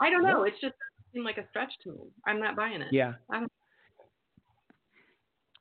[0.00, 0.44] I don't know.
[0.44, 0.74] It's just
[1.12, 2.10] seem like a stretch to me.
[2.26, 2.88] I'm not buying it.
[2.92, 3.14] Yeah.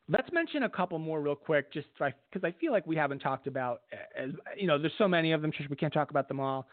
[0.07, 3.47] Let's mention a couple more real quick, just because I feel like we haven't talked
[3.47, 3.82] about.
[3.91, 5.68] Eh, as you know, there's so many of them, Trish.
[5.68, 6.68] We can't talk about them all.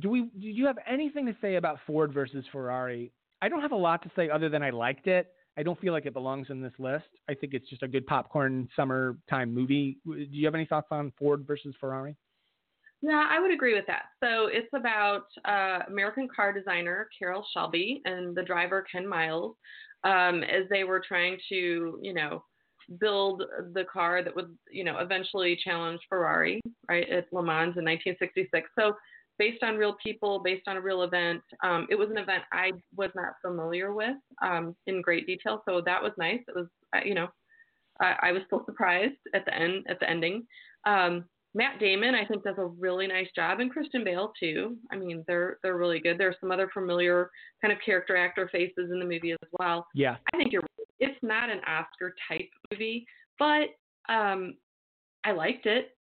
[0.00, 0.22] Do we?
[0.22, 3.12] Do you have anything to say about Ford versus Ferrari?
[3.42, 5.28] I don't have a lot to say other than I liked it.
[5.56, 7.06] I don't feel like it belongs in this list.
[7.28, 9.98] I think it's just a good popcorn summertime movie.
[10.06, 12.16] Do you have any thoughts on Ford versus Ferrari?
[13.02, 14.04] Yeah, I would agree with that.
[14.22, 19.56] So it's about uh, American car designer Carroll Shelby and the driver Ken Miles
[20.04, 22.44] um, as they were trying to, you know,
[22.98, 27.84] build the car that would, you know, eventually challenge Ferrari, right, at Le Mans in
[27.84, 28.68] 1966.
[28.78, 28.94] So
[29.40, 32.72] based on real people, based on a real event, um, it was an event I
[32.94, 35.62] was not familiar with um, in great detail.
[35.66, 36.40] So that was nice.
[36.46, 36.66] It was,
[37.04, 37.28] you know,
[38.00, 40.46] I, I was still surprised at the end, at the ending.
[40.84, 41.24] Um,
[41.54, 44.76] Matt Damon, I think, does a really nice job, and Christian Bale too.
[44.92, 46.16] I mean, they're they're really good.
[46.16, 47.30] There's some other familiar
[47.60, 49.86] kind of character actor faces in the movie as well.
[49.94, 50.16] Yeah.
[50.32, 50.62] I think you're.
[51.00, 53.06] It's not an Oscar type movie,
[53.38, 53.68] but
[54.08, 54.54] um,
[55.24, 55.96] I liked it.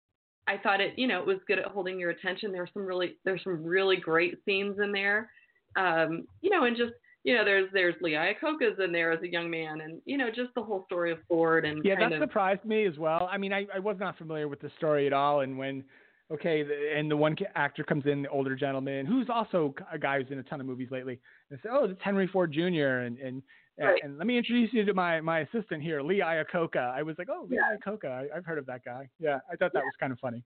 [0.47, 2.51] I thought it, you know, it was good at holding your attention.
[2.51, 5.29] There's some really there's some really great scenes in there.
[5.75, 6.93] Um, you know, and just
[7.23, 10.29] you know, there's there's Lee Iacocca's in there as a young man, and you know,
[10.29, 13.27] just the whole story of Ford and Yeah, that of, surprised me as well.
[13.31, 15.83] I mean, I, I was not familiar with the story at all, and when
[16.31, 20.21] okay, the, and the one actor comes in, the older gentleman, who's also a guy
[20.21, 21.19] who's in a ton of movies lately,
[21.49, 23.01] and say, oh, it's Henry Ford Jr.
[23.01, 23.41] and and
[23.77, 24.01] Right.
[24.03, 26.95] and let me introduce you to my my assistant here, Lee Iacocca.
[26.95, 27.75] I was like, oh, Lee Yeah.
[27.75, 29.09] Iacocca, I, I've heard of that guy.
[29.19, 30.43] Yeah, I thought that was kind of funny.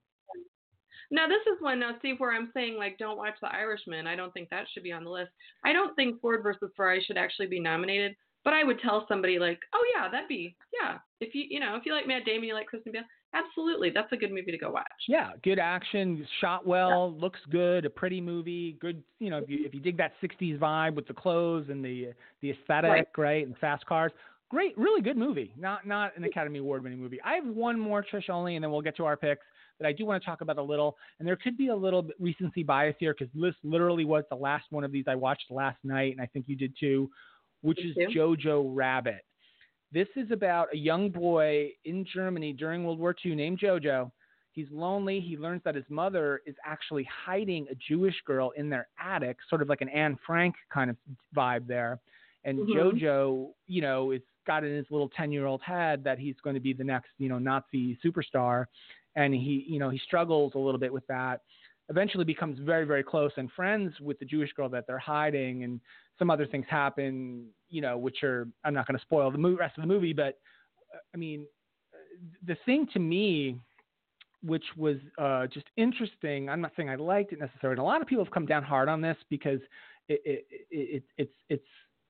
[1.11, 4.05] Now this is one now see where I'm saying like don't watch The Irishman.
[4.07, 5.31] I don't think that should be on the list.
[5.63, 8.15] I don't think Ford versus Ferrari should actually be nominated.
[8.45, 10.97] But I would tell somebody like, oh yeah, that'd be yeah.
[11.19, 13.03] If you you know if you like Matt Damon, you like Christian Bale,
[13.33, 14.85] absolutely, that's a good movie to go watch.
[15.07, 19.03] Yeah, good action, shot well, looks good, a pretty movie, good.
[19.19, 22.13] You know, if you if you dig that '60s vibe with the clothes and the
[22.41, 24.11] the aesthetic, right, and fast cars,
[24.49, 25.53] great, really good movie.
[25.57, 27.19] Not not an Academy Award winning movie.
[27.23, 29.45] I have one more Trish only, and then we'll get to our picks
[29.79, 30.97] that I do want to talk about a little.
[31.19, 34.35] And there could be a little bit recency bias here because this literally was the
[34.35, 37.09] last one of these I watched last night, and I think you did too,
[37.61, 39.23] which Me is Jojo Rabbit.
[39.91, 44.11] This is about a young boy in Germany during World War II named Jojo.
[44.51, 45.19] He's lonely.
[45.19, 49.61] He learns that his mother is actually hiding a Jewish girl in their attic, sort
[49.61, 50.97] of like an Anne Frank kind of
[51.35, 51.99] vibe there.
[52.43, 52.73] And Mhm.
[52.73, 56.55] Jojo, you know, is got in his little 10 year old head that he's going
[56.55, 58.65] to be the next, you know, Nazi superstar.
[59.15, 61.41] And he, you know, he struggles a little bit with that.
[61.89, 65.79] Eventually becomes very, very close and friends with the Jewish girl that they're hiding, and
[66.17, 69.77] some other things happen, you know, which are I'm not going to spoil the rest
[69.77, 70.39] of the movie, but
[70.93, 71.45] uh, I mean,
[72.45, 73.59] the thing to me,
[74.43, 76.49] which was uh, just interesting.
[76.49, 77.73] I'm not saying I liked it necessarily.
[77.73, 79.59] And a lot of people have come down hard on this because
[80.07, 81.65] it, it, it, it's it's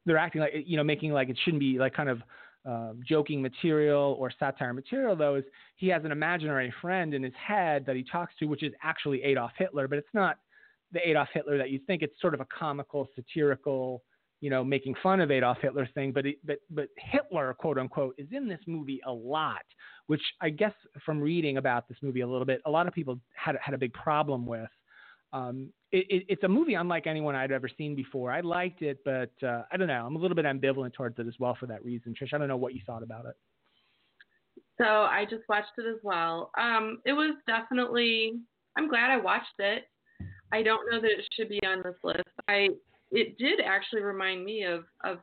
[0.06, 2.22] they're acting like you know making like it shouldn't be like kind of
[2.66, 5.44] um, joking material or satire material, though, is
[5.78, 9.24] he has an imaginary friend in his head that he talks to, which is actually
[9.24, 10.38] Adolf Hitler, but it's not
[10.92, 12.02] the Adolf Hitler that you think.
[12.02, 14.04] It's sort of a comical, satirical,
[14.42, 16.12] you know, making fun of Adolf Hitler thing.
[16.12, 19.64] But it, but but Hitler, quote unquote, is in this movie a lot,
[20.08, 20.74] which I guess
[21.06, 23.78] from reading about this movie a little bit, a lot of people had had a
[23.78, 24.70] big problem with.
[25.32, 28.32] Um, it, it, it's a movie unlike anyone I'd ever seen before.
[28.32, 30.06] I liked it, but uh, I don't know.
[30.06, 32.14] I'm a little bit ambivalent towards it as well for that reason.
[32.14, 33.36] Trish, I don't know what you thought about it.
[34.78, 36.52] So I just watched it as well.
[36.58, 38.34] Um, it was definitely.
[38.78, 39.84] I'm glad I watched it.
[40.52, 42.30] I don't know that it should be on this list.
[42.48, 42.70] I
[43.12, 45.18] it did actually remind me of of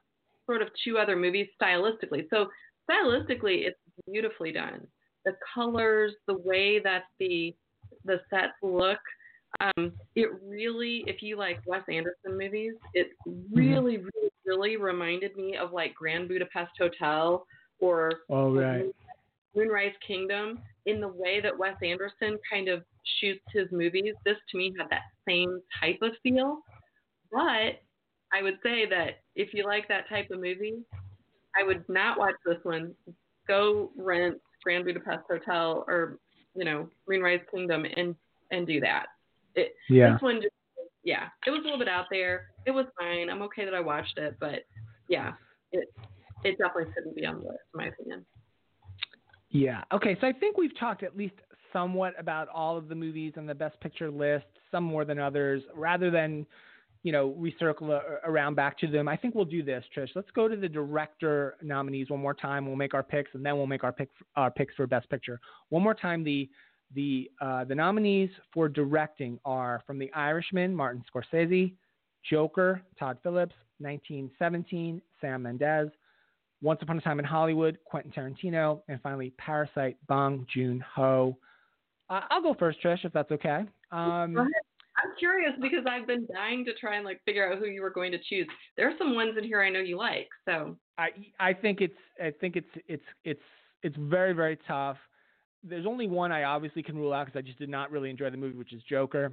[0.46, 2.26] sort of two other movies stylistically.
[2.30, 2.46] So
[2.90, 4.86] stylistically, it's beautifully done.
[5.24, 7.54] The colors, the way that the
[8.04, 8.98] the sets look,
[9.60, 13.56] um, it really, if you like Wes Anderson movies, it Mm-hmm.
[13.56, 17.46] really, really, really reminded me of like Grand Budapest Hotel
[17.80, 18.84] or Oh, right.
[19.54, 22.82] Moonrise Kingdom in the way that Wes Anderson kind of
[23.20, 24.14] shoots his movies.
[24.24, 26.60] This to me had that same type of feel.
[27.32, 27.80] But
[28.32, 30.76] I would say that if you like that type of movie,
[31.58, 32.94] I would not watch this one.
[33.48, 36.18] Go rent Grand Budapest Hotel or,
[36.54, 38.14] you know, Moonrise Kingdom and
[38.50, 39.06] and do that.
[39.56, 40.12] It, Yeah.
[40.12, 40.54] This one just
[41.06, 42.48] yeah, it was a little bit out there.
[42.66, 43.30] It was fine.
[43.30, 44.64] I'm okay that I watched it, but
[45.08, 45.32] yeah,
[45.70, 45.88] it
[46.44, 48.26] it definitely shouldn't be on the list, in my opinion.
[49.50, 49.84] Yeah.
[49.92, 50.16] Okay.
[50.20, 51.34] So I think we've talked at least
[51.72, 55.62] somewhat about all of the movies on the Best Picture list, some more than others.
[55.74, 56.44] Rather than,
[57.04, 60.08] you know, recircle around back to them, I think we'll do this, Trish.
[60.16, 62.66] Let's go to the director nominees one more time.
[62.66, 65.40] We'll make our picks, and then we'll make our pick our picks for Best Picture
[65.68, 66.24] one more time.
[66.24, 66.50] The
[66.94, 71.74] the uh, the nominees for directing are from The Irishman, Martin Scorsese,
[72.28, 75.90] Joker, Todd Phillips, 1917, Sam Mendes.
[76.62, 81.36] Once Upon a Time in Hollywood, Quentin Tarantino, and finally Parasite, Bong Joon Ho.
[82.08, 83.64] Uh, I'll go first, Trish, if that's okay.
[83.92, 84.48] Um,
[84.96, 87.90] I'm curious because I've been dying to try and like figure out who you were
[87.90, 88.46] going to choose.
[88.76, 91.08] There are some ones in here I know you like, so I
[91.38, 93.40] I think it's I think it's it's it's
[93.82, 94.96] it's very very tough.
[95.68, 98.30] There's only one I obviously can rule out because I just did not really enjoy
[98.30, 99.32] the movie, which is Joker,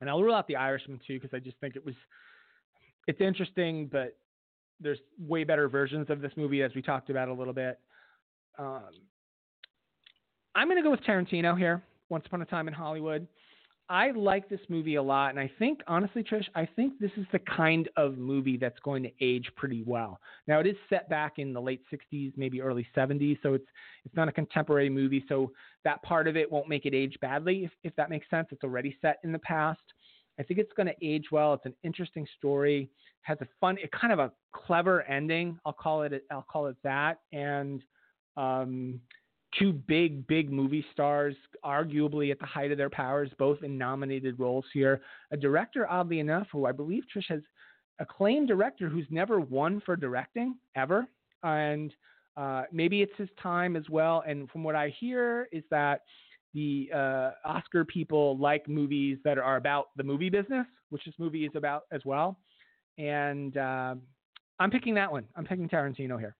[0.00, 1.94] and I'll rule out The Irishman too because I just think it was
[3.06, 4.16] it's interesting, but
[4.80, 7.78] there's way better versions of this movie as we talked about a little bit.
[8.58, 8.90] Um,
[10.54, 11.82] I'm going to go with Tarantino here.
[12.08, 13.26] Once Upon a Time in Hollywood.
[13.88, 17.26] I like this movie a lot, and I think honestly, Trish, I think this is
[17.32, 20.18] the kind of movie that's going to age pretty well.
[20.46, 23.66] Now, it is set back in the late '60s, maybe early '70s, so it's
[24.04, 25.52] it's not a contemporary movie, so
[25.84, 28.48] that part of it won't make it age badly, if, if that makes sense.
[28.50, 29.80] It's already set in the past.
[30.38, 31.52] I think it's going to age well.
[31.54, 32.88] It's an interesting story,
[33.22, 35.58] has a fun, it kind of a clever ending.
[35.66, 36.24] I'll call it.
[36.30, 37.82] I'll call it that, and
[38.36, 39.00] um,
[39.58, 41.34] two big, big movie stars,
[41.64, 45.00] arguably at the height of their powers, both in nominated roles here.
[45.30, 47.40] A director, oddly enough, who I believe Trish has
[47.98, 51.06] acclaimed director who's never won for directing ever,
[51.42, 51.92] and
[52.36, 54.22] uh, maybe it's his time as well.
[54.26, 56.02] And from what I hear, is that
[56.54, 61.44] the uh, Oscar people like movies that are about the movie business, which this movie
[61.44, 62.38] is about as well.
[62.98, 63.94] And uh,
[64.58, 65.24] I'm picking that one.
[65.36, 66.36] I'm picking Tarantino here.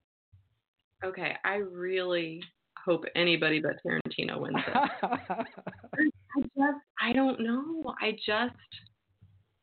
[1.03, 1.35] okay.
[1.43, 2.41] I really
[2.85, 4.73] hope anybody but Tarantino wins it.
[5.03, 7.95] I just I don't know.
[8.01, 8.55] I just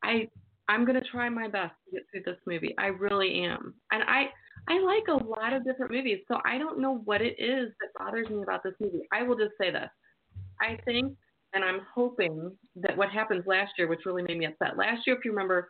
[0.03, 0.27] I
[0.67, 2.73] I'm gonna try my best to get through this movie.
[2.77, 3.73] I really am.
[3.91, 4.29] And I
[4.69, 7.89] I like a lot of different movies, so I don't know what it is that
[7.97, 9.01] bothers me about this movie.
[9.11, 9.89] I will just say this.
[10.61, 11.15] I think
[11.53, 14.77] and I'm hoping that what happened last year, which really made me upset.
[14.77, 15.69] Last year, if you remember,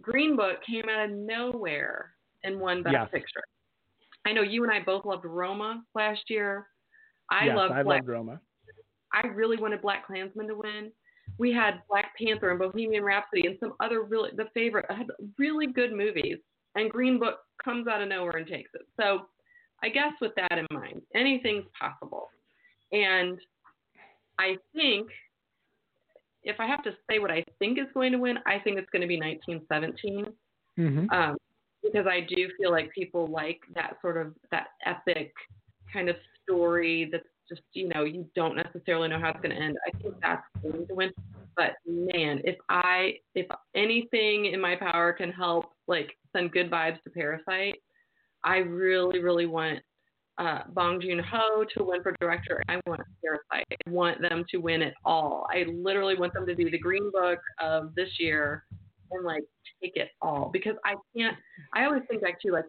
[0.00, 2.12] Green Book came out of nowhere
[2.44, 3.08] and won Best Yes.
[3.12, 3.42] Picture.
[4.24, 6.66] I know you and I both loved Roma last year.
[7.30, 8.40] I yes, loved I Black love Roma.
[9.12, 10.92] I really wanted Black Klansman to win.
[11.38, 15.08] We had Black Panther and Bohemian Rhapsody and some other really the favorite had
[15.38, 16.38] really good movies.
[16.74, 18.82] And Green Book comes out of nowhere and takes it.
[19.00, 19.26] So
[19.82, 22.28] I guess with that in mind, anything's possible.
[22.92, 23.38] And
[24.38, 25.08] I think
[26.42, 28.90] if I have to say what I think is going to win, I think it's
[28.90, 30.32] going to be 1917
[30.78, 31.10] Mm-hmm.
[31.10, 31.36] um,
[31.82, 35.32] because I do feel like people like that sort of that epic
[35.90, 36.16] kind of
[36.48, 39.76] story that's just you know you don't necessarily know how it's going to end.
[39.86, 41.12] I think that's going to win.
[41.56, 47.02] But man, if I if anything in my power can help like send good vibes
[47.04, 47.76] to Parasite,
[48.44, 49.80] I really really want
[50.38, 52.62] uh, Bong Joon Ho to win for director.
[52.68, 53.66] I want Parasite.
[53.86, 55.46] I want them to win it all.
[55.50, 58.64] I literally want them to be the Green Book of this year
[59.12, 59.44] and like
[59.82, 61.36] take it all because I can't.
[61.74, 62.64] I always think back to like,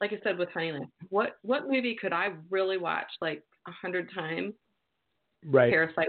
[0.00, 0.88] like I said with Honeyland.
[1.08, 4.54] What what movie could I really watch like a hundred times?
[5.44, 5.70] Right.
[5.70, 6.08] Parasite.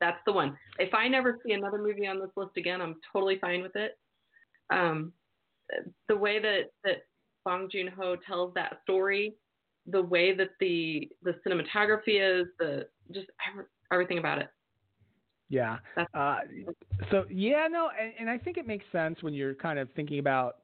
[0.00, 0.56] That's the one.
[0.78, 3.98] If I never see another movie on this list again, I'm totally fine with it.
[4.72, 5.12] Um,
[6.08, 7.02] the way that that
[7.44, 9.34] Bong Joon Ho tells that story,
[9.86, 13.26] the way that the the cinematography is, the just
[13.92, 14.48] everything about it.
[15.48, 15.78] Yeah.
[16.14, 16.38] Uh,
[17.10, 20.20] so yeah, no, and, and I think it makes sense when you're kind of thinking
[20.20, 20.58] about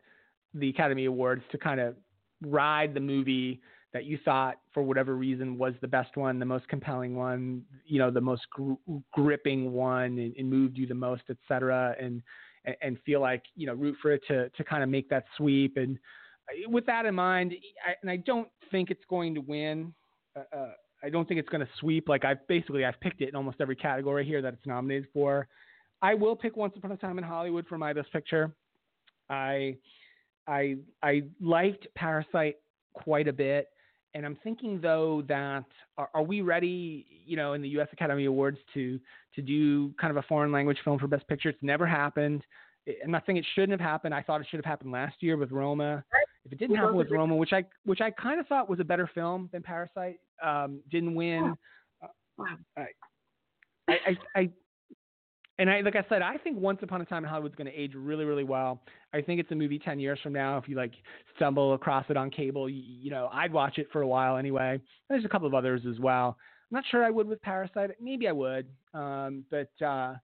[0.54, 1.96] the Academy Awards to kind of
[2.42, 3.60] ride the movie
[3.92, 7.98] that you thought for whatever reason was the best one, the most compelling one, you
[7.98, 8.74] know, the most gr-
[9.12, 12.22] gripping one, and, and, moved you the most, et cetera, and
[12.82, 15.76] and feel like you know root for it to to kind of make that sweep.
[15.76, 15.98] And
[16.50, 17.54] uh, with that in mind,
[17.86, 19.94] I, and I don't think it's going to win.
[20.36, 20.72] Uh, uh
[21.02, 22.08] I don't think it's going to sweep.
[22.08, 25.46] Like I've basically I've picked it in almost every category here that it's nominated for.
[26.02, 28.52] I will pick Once Upon a Time in Hollywood for my best picture.
[29.30, 29.76] I
[30.46, 32.56] I I liked Parasite
[32.94, 33.68] quite a bit,
[34.14, 35.64] and I'm thinking though that
[35.98, 37.88] are, are, we ready, you know, in the U.S.
[37.92, 38.98] Academy Awards to
[39.34, 41.48] to do kind of a foreign language film for best picture?
[41.48, 42.42] It's never happened.
[43.04, 44.14] I'm not saying it shouldn't have happened.
[44.14, 46.04] I thought it should have happened last year with Roma.
[46.44, 48.84] If it didn't happen with Roma, which I which I kind of thought was a
[48.84, 51.56] better film than Parasite, um, didn't win.
[52.02, 52.44] Uh,
[52.76, 52.86] I,
[53.88, 54.50] I, I,
[55.58, 57.70] and I like I said, I think Once Upon a Time in Hollywood is going
[57.70, 58.82] to age really, really well.
[59.14, 60.58] I think it's a movie ten years from now.
[60.58, 60.92] If you like
[61.36, 64.80] stumble across it on cable, you, you know, I'd watch it for a while anyway.
[65.08, 66.36] There's a couple of others as well.
[66.70, 67.90] I'm not sure I would with Parasite.
[68.00, 70.14] Maybe I would, um, but uh,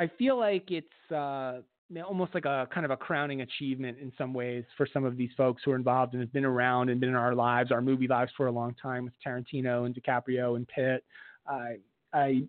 [0.00, 1.60] I feel like it's uh,
[2.04, 5.30] almost like a kind of a crowning achievement in some ways for some of these
[5.36, 8.08] folks who are involved and have been around and been in our lives, our movie
[8.08, 11.04] lives for a long time with Tarantino and DiCaprio and Pitt.
[11.46, 11.76] I,
[12.12, 12.42] I,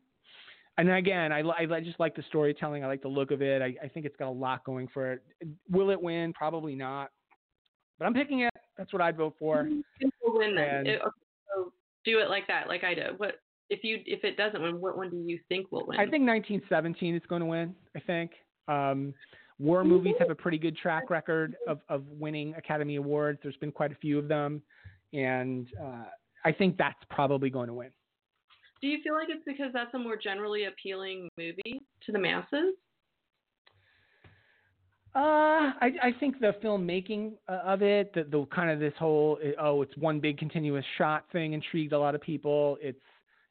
[0.78, 2.84] and again, I, I just like the storytelling.
[2.84, 3.62] I like the look of it.
[3.62, 5.24] I, I think it's got a lot going for it.
[5.70, 6.34] Will it win?
[6.34, 7.12] Probably not.
[8.00, 8.52] But I'm picking it.
[8.78, 9.68] That's what I'd vote for.
[10.24, 10.88] Will win then.
[10.88, 11.12] It, okay,
[11.54, 11.72] so
[12.06, 13.20] do it like that, like I did.
[13.20, 13.36] What
[13.70, 14.82] if you if it doesn't win?
[14.82, 16.00] What one do you think will win?
[16.00, 17.76] I think 1917 is going to win.
[17.96, 18.32] I think.
[18.68, 19.14] Um,
[19.60, 23.40] war movies have a pretty good track record of, of winning Academy Awards.
[23.44, 24.62] There's been quite a few of them,
[25.14, 26.06] and uh,
[26.44, 27.90] I think that's probably going to win.
[28.82, 32.76] Do you feel like it's because that's a more generally appealing movie to the masses?
[35.14, 39.38] Uh, I, I think the filmmaking uh, of it, the, the kind of this whole
[39.60, 42.78] oh, it's one big continuous shot thing intrigued a lot of people.
[42.82, 43.02] It's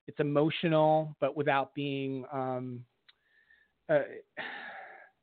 [0.07, 2.85] it's emotional, but without being um,
[3.91, 4.01] uh,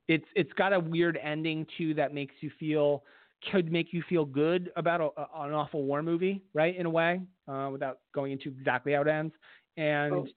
[0.08, 3.04] it's it's got a weird ending too that makes you feel
[3.52, 6.76] could make you feel good about a, a, an awful war movie, right?
[6.76, 9.34] In a way, uh, without going into exactly how it ends.
[9.78, 10.28] And oh.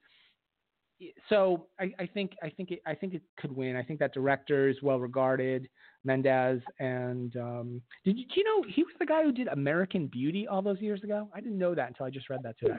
[1.29, 3.77] so I, I, think I think it, I think it could win.
[3.77, 5.69] I think that director is well regarded,
[6.05, 6.61] Mendes.
[6.79, 10.47] And um, did you, do you know he was the guy who did American Beauty
[10.47, 11.29] all those years ago?
[11.35, 12.77] I didn't know that until I just read that today.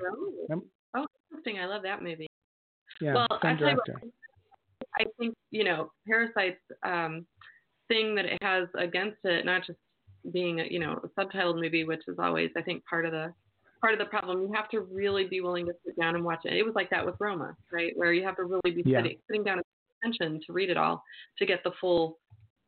[0.51, 0.63] Oh,
[0.95, 1.59] oh interesting.
[1.59, 2.27] I love that movie.
[3.01, 3.99] Yeah, well, director.
[4.99, 7.25] I think you know Parasite's um,
[7.87, 9.79] thing that it has against it, not just
[10.31, 13.33] being a, you know a subtitled movie, which is always I think part of the
[13.81, 14.41] part of the problem.
[14.41, 16.53] You have to really be willing to sit down and watch it.
[16.53, 17.91] It was like that with Roma, right?
[17.95, 18.99] Where you have to really be yeah.
[18.99, 19.65] sitting sitting down and
[20.03, 21.03] attention to read it all
[21.39, 22.19] to get the full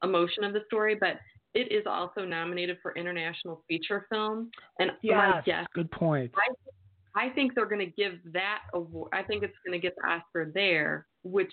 [0.03, 0.95] emotion of the story.
[0.99, 1.19] But
[1.53, 4.49] it is also nominated for international feature film,
[4.80, 6.31] and yes, guess, good point.
[6.35, 9.11] I, I think they're going to give that award.
[9.14, 11.52] I think it's going to get the Oscar there, which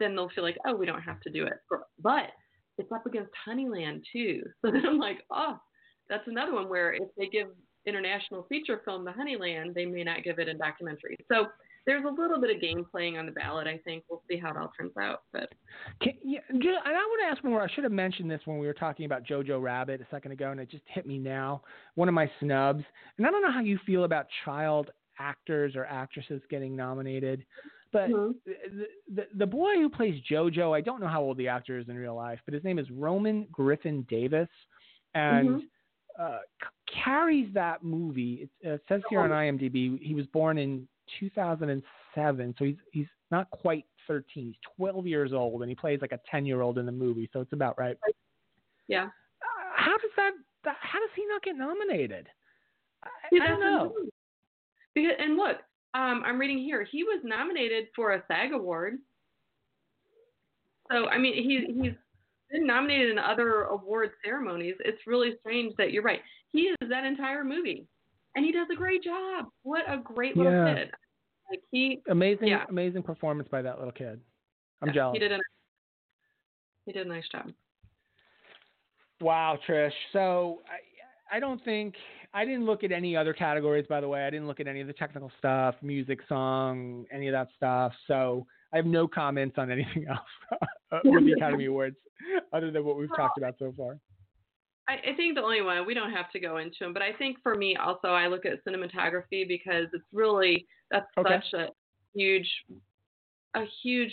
[0.00, 1.54] then they'll feel like, oh, we don't have to do it.
[2.00, 2.30] But
[2.78, 4.42] it's up against Honeyland too.
[4.64, 5.58] So then I'm like, oh,
[6.08, 7.48] that's another one where if they give
[7.86, 11.18] international feature film the Honeyland, they may not give it in documentary.
[11.30, 11.46] So
[11.86, 13.66] there's a little bit of game playing on the ballot.
[13.66, 15.22] I think we'll see how it all turns out.
[15.32, 15.52] But
[16.00, 17.62] Can, yeah, and I want to ask more.
[17.62, 20.50] I should have mentioned this when we were talking about Jojo Rabbit a second ago,
[20.50, 21.62] and it just hit me now.
[21.94, 22.84] One of my snubs,
[23.18, 27.44] and I don't know how you feel about child actors or actresses getting nominated.
[27.92, 28.32] But mm-hmm.
[28.44, 31.88] the, the, the boy who plays JoJo, I don't know how old the actor is
[31.88, 34.48] in real life, but his name is Roman Griffin Davis,
[35.14, 35.58] and mm-hmm.
[36.20, 36.38] Uh,
[37.04, 38.48] carries that movie.
[38.60, 39.34] It uh, says here on oh.
[39.34, 40.86] IMDb he was born in
[41.20, 44.46] 2007, so he's he's not quite 13.
[44.46, 47.28] He's 12 years old, and he plays like a 10 year old in the movie,
[47.32, 47.96] so it's about right.
[48.88, 49.04] Yeah.
[49.04, 50.32] Uh, how does that,
[50.64, 50.76] that?
[50.80, 52.28] How does he not get nominated?
[53.02, 53.08] I,
[53.42, 53.94] I don't know.
[54.94, 55.56] Because and look,
[55.94, 56.86] um, I'm reading here.
[56.90, 58.98] He was nominated for a SAG award.
[60.90, 61.94] So I mean, he he's
[62.54, 64.76] been nominated in other award ceremonies.
[64.84, 66.20] It's really strange that you're right.
[66.52, 67.86] He is that entire movie,
[68.36, 69.46] and he does a great job.
[69.62, 70.74] What a great little Yeah.
[70.74, 70.92] kid!
[71.50, 72.64] Like he, Amazing, Yeah.
[72.68, 74.20] amazing performance by that little kid.
[74.80, 75.14] I'm yeah, jealous.
[75.14, 75.38] He did a
[76.86, 77.50] he did a nice job.
[79.20, 79.92] Wow, Trish.
[80.12, 81.94] So I, I don't think
[82.32, 83.86] I didn't look at any other categories.
[83.88, 87.28] By the way, I didn't look at any of the technical stuff, music, song, any
[87.28, 87.92] of that stuff.
[88.06, 90.60] So I have no comments on anything else
[91.04, 91.96] with the Academy Awards,
[92.52, 93.98] other than what we've talked about so far.
[94.88, 97.12] I, I think the only one we don't have to go into them, but I
[97.12, 101.40] think for me also I look at cinematography because it's really that's Okay.
[101.50, 101.68] such a
[102.14, 102.48] huge
[103.54, 104.12] a huge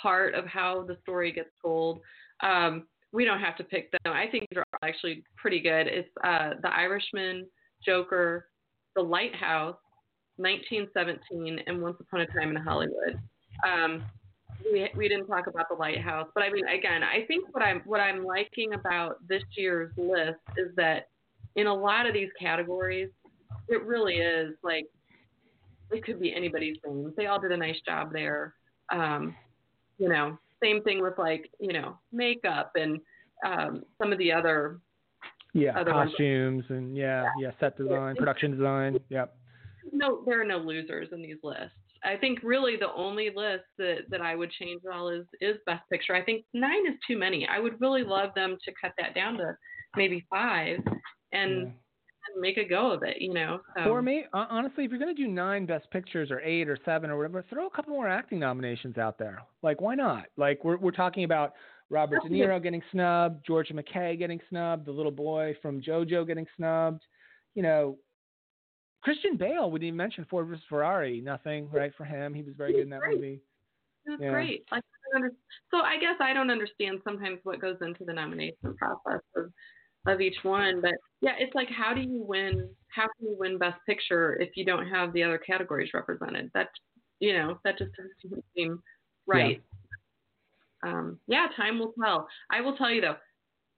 [0.00, 2.00] part of how the story gets told.
[2.42, 4.12] Um, we don't have to pick them.
[4.12, 5.86] I think they're all actually pretty good.
[5.86, 7.46] It's uh, The Irishman,
[7.84, 8.48] Joker,
[8.96, 9.76] The Lighthouse,
[10.36, 13.18] 1917, and Once Upon a Time in Hollywood.
[13.66, 14.04] Um,
[14.72, 17.82] we we didn't talk about the lighthouse, but I mean, again, I think what I'm
[17.84, 21.08] what I'm liking about this year's list is that
[21.56, 23.10] in a lot of these categories,
[23.68, 24.86] it really is like
[25.90, 27.12] it could be anybody's name.
[27.16, 28.54] They all did a nice job there.
[28.90, 29.34] Um,
[29.98, 33.00] you know, same thing with like you know makeup and
[33.46, 34.78] um, some of the other.
[35.56, 36.10] Yeah, Other ones.
[36.10, 38.98] costumes and yeah, yeah, set design, production design.
[39.08, 39.36] Yep.
[39.92, 41.70] No, there are no losers in these lists.
[42.04, 45.56] I think really the only list that, that I would change at all is is
[45.66, 46.14] Best Picture.
[46.14, 47.46] I think nine is too many.
[47.48, 49.56] I would really love them to cut that down to
[49.96, 50.78] maybe five
[51.32, 51.62] and, Yeah.
[51.62, 53.20] and make a go of it.
[53.20, 53.60] You know.
[53.76, 53.90] So.
[53.90, 57.10] Or may honestly, if you're going to do nine best pictures or eight or seven
[57.10, 59.40] or whatever, throw a couple more acting nominations out there.
[59.62, 60.26] Like, why not?
[60.36, 61.52] Like, we're we're talking about
[61.90, 66.46] Robert De Niro getting snubbed, Georgia MacKay getting snubbed, the little boy from JoJo getting
[66.56, 67.02] snubbed.
[67.54, 67.98] You know,
[69.04, 69.70] Christian Bale.
[69.70, 71.20] We didn't even mention Ford vs Ferrari.
[71.20, 72.32] Nothing, right, for him.
[72.34, 73.16] He was very good in that Great.
[73.16, 73.40] movie.
[74.06, 74.30] That's Yeah.
[74.30, 74.64] great.
[74.72, 75.36] Like, I don't under-
[75.70, 79.52] so I guess I don't understand sometimes what goes into the nomination process of,
[80.06, 82.68] of each one, but yeah, it's like how do you win?
[82.88, 86.50] How can you win Best Picture if you don't have the other categories represented?
[86.54, 86.68] That
[87.20, 88.82] you know that just doesn't seem
[89.26, 89.62] right.
[90.82, 92.28] Um, yeah, time will tell.
[92.50, 93.16] I will tell you though,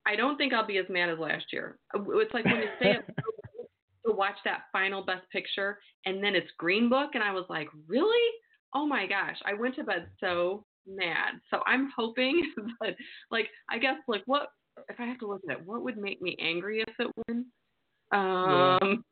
[0.06, 1.78] I don't think I'll be as mad as last year.
[1.94, 3.02] It's like when you say to
[4.16, 8.30] watch that final Best Picture, and then it's Green Book, and I was like, really?
[8.74, 11.34] Oh my gosh, I went to bed so mad.
[11.50, 12.94] So I'm hoping that,
[13.30, 14.48] like, I guess, like, what
[14.88, 15.66] if I have to look at it?
[15.66, 17.46] What would make me angry if it wins?
[18.12, 19.04] Um,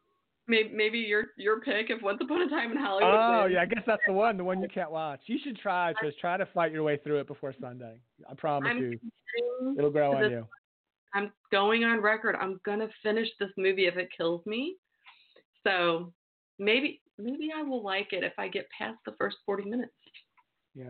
[0.46, 3.12] maybe maybe your your pick if Once Upon a Time in Hollywood.
[3.14, 3.54] Oh wins.
[3.54, 5.20] yeah, I guess that's the one, the one you can't watch.
[5.26, 5.92] You should try.
[6.02, 7.98] Just try to fight your way through it before Sunday.
[8.30, 8.98] I promise I'm you,
[9.78, 10.46] it'll grow on this- you.
[11.16, 12.34] I'm going on record.
[12.40, 14.76] I'm gonna finish this movie if it kills me.
[15.66, 16.12] So
[16.58, 19.92] maybe maybe I will like it if I get past the first 40 minutes.
[20.74, 20.86] Yeah.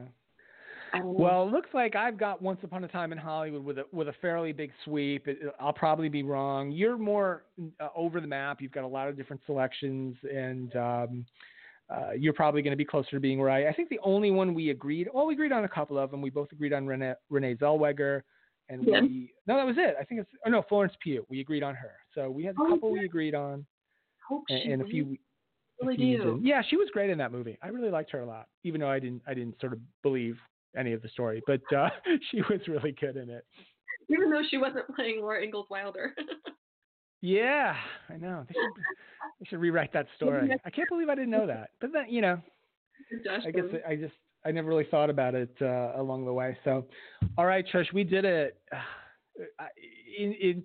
[0.92, 1.24] I don't know.
[1.24, 4.08] Well, it looks like I've got Once Upon a Time in Hollywood with a with
[4.08, 5.26] a fairly big sweep.
[5.26, 6.70] It, I'll probably be wrong.
[6.70, 7.44] You're more
[7.80, 8.60] uh, over the map.
[8.60, 11.26] You've got a lot of different selections, and um,
[11.90, 13.66] uh, you're probably going to be closer to being right.
[13.66, 16.22] I think the only one we agreed, well, we agreed on a couple of them.
[16.22, 18.22] We both agreed on Renee, Renee Zellweger,
[18.68, 19.00] and Yeah.
[19.00, 19.96] we no, that was it.
[20.00, 21.26] I think it's oh no, Florence Pugh.
[21.28, 21.92] We agreed on her.
[22.14, 23.00] So we had a Oh, couple yeah.
[23.00, 23.66] we agreed on,
[24.28, 25.16] hope and, she and a few.
[25.82, 26.40] really do.
[26.42, 27.58] Yeah, she was great in that movie.
[27.62, 30.36] I really liked her a lot, even though I didn't I didn't sort of believe
[30.76, 31.88] any of the story, but uh,
[32.30, 33.44] she was really good in it.
[34.08, 36.14] Even though she wasn't playing Laura Ingalls Wilder.
[37.24, 37.74] Yeah,
[38.10, 38.44] I know.
[38.46, 38.72] They should,
[39.40, 40.50] they should rewrite that story.
[40.62, 41.70] I can't believe I didn't know that.
[41.80, 42.38] But then, you know,
[43.46, 44.12] I guess I just
[44.44, 46.54] I never really thought about it uh, along the way.
[46.64, 46.84] So,
[47.38, 48.58] all right, Trish, we did it.
[49.58, 49.64] Uh,
[50.16, 50.62] in, in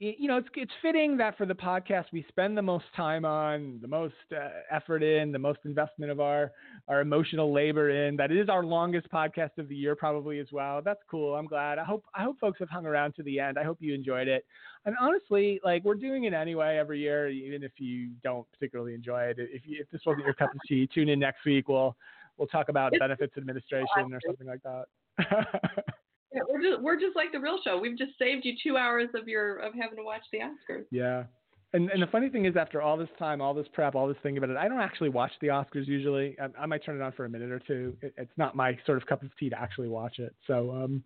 [0.00, 3.78] you know, it's it's fitting that for the podcast we spend the most time on,
[3.82, 6.52] the most uh, effort in, the most investment of our
[6.88, 8.16] our emotional labor in.
[8.16, 10.80] That it is our longest podcast of the year, probably as well.
[10.82, 11.34] That's cool.
[11.34, 11.78] I'm glad.
[11.78, 13.58] I hope I hope folks have hung around to the end.
[13.58, 14.46] I hope you enjoyed it.
[14.86, 19.24] And honestly, like we're doing it anyway every year, even if you don't particularly enjoy
[19.24, 19.36] it.
[19.38, 21.68] If you, if this wasn't your cup of tea, tune in next week.
[21.68, 21.94] We'll
[22.38, 24.86] we'll talk about benefits administration or something like that.
[26.32, 27.78] Yeah, we're just we're just like the real show.
[27.78, 30.84] We've just saved you two hours of your of having to watch the Oscars.
[30.90, 31.24] yeah.
[31.72, 34.16] And and the funny thing is, after all this time, all this prep, all this
[34.24, 36.36] thing about it, I don't actually watch the Oscars usually.
[36.40, 37.96] I, I might turn it on for a minute or two.
[38.02, 40.34] It, it's not my sort of cup of tea to actually watch it.
[40.48, 41.02] So um,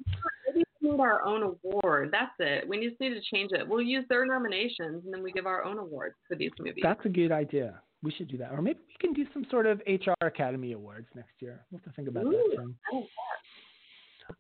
[0.47, 2.11] Maybe we need our own award.
[2.13, 2.67] That's it.
[2.67, 3.69] We just need to change it.
[3.69, 6.83] We'll use their nominations and then we give our own awards for these movies.
[6.83, 7.81] that's a good idea.
[8.03, 11.07] We should do that, or maybe we can do some sort of HR Academy Awards
[11.15, 11.65] next year.
[11.71, 12.31] We'll have to think about that.
[12.31, 12.67] Ooh.
[12.93, 13.05] I like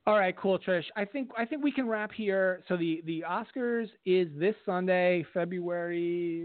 [0.06, 0.84] All right, cool, Trish.
[0.96, 2.62] I think I think we can wrap here.
[2.68, 6.42] So the the Oscars is this Sunday, February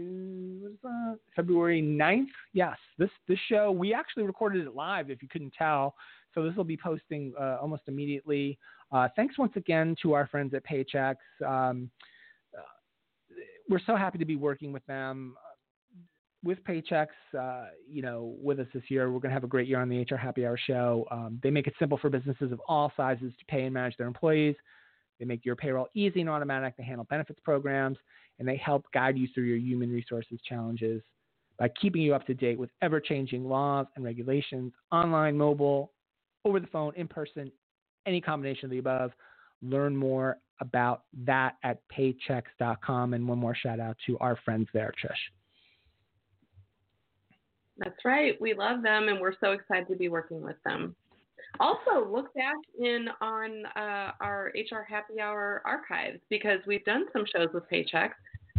[0.60, 1.18] what is that?
[1.34, 2.26] February 9th.
[2.52, 5.10] Yes, this this show we actually recorded it live.
[5.10, 5.94] If you couldn't tell,
[6.34, 8.58] So this will be posting uh, almost immediately.
[8.92, 11.16] Uh, thanks once again to our friends at Paychex.
[11.46, 11.90] Um,
[12.56, 12.62] uh,
[13.68, 15.34] we're so happy to be working with them.
[16.42, 17.08] With Paychex,
[17.38, 19.88] uh, you know, with us this year, we're going to have a great year on
[19.90, 21.06] the HR Happy Hour show.
[21.10, 24.06] Um, they make it simple for businesses of all sizes to pay and manage their
[24.06, 24.56] employees.
[25.18, 26.74] They make your payroll easy and automatic.
[26.78, 27.98] They handle benefits programs,
[28.38, 31.02] and they help guide you through your human resources challenges
[31.58, 35.92] by keeping you up to date with ever changing laws and regulations, online, mobile,
[36.46, 37.52] over the phone, in person,
[38.06, 39.12] any combination of the above.
[39.60, 43.12] Learn more about that at paychex.com.
[43.12, 45.39] And one more shout out to our friends there, Trish.
[47.80, 48.40] That's right.
[48.40, 50.94] We love them and we're so excited to be working with them.
[51.58, 57.24] Also, look back in on uh, our HR Happy Hour archives because we've done some
[57.34, 58.10] shows with Paychex.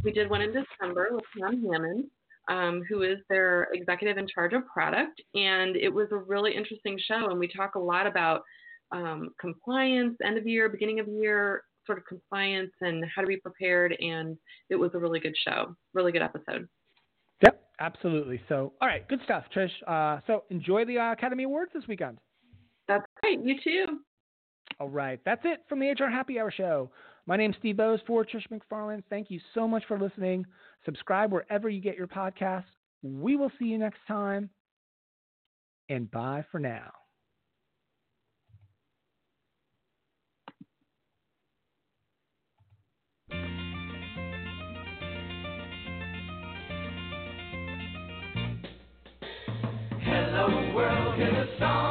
[0.03, 2.10] We did one in December with Pam Hammond
[2.49, 5.22] um, who is their executive in charge of product.
[5.35, 7.30] And it was a really interesting show.
[7.30, 8.43] And we talk a lot about
[8.91, 13.38] um, compliance, end of year, beginning of year, sort of compliance and how to be
[13.38, 13.95] prepared.
[13.99, 14.38] And
[14.69, 16.68] it was a really good show, really good episode.
[17.81, 18.39] Absolutely.
[18.47, 19.71] So, all right, good stuff, Trish.
[19.87, 22.19] Uh, so, enjoy the uh, Academy Awards this weekend.
[22.87, 23.43] That's right.
[23.43, 23.85] You too.
[24.79, 26.91] All right, that's it from the HR Happy Hour show.
[27.25, 29.03] My name's Steve Boese for Trish McFarlane.
[29.09, 30.45] Thank you so much for listening.
[30.85, 32.65] Subscribe wherever you get your podcasts.
[33.01, 34.49] We will see you next time.
[35.89, 36.91] And bye for now.
[51.61, 51.90] Song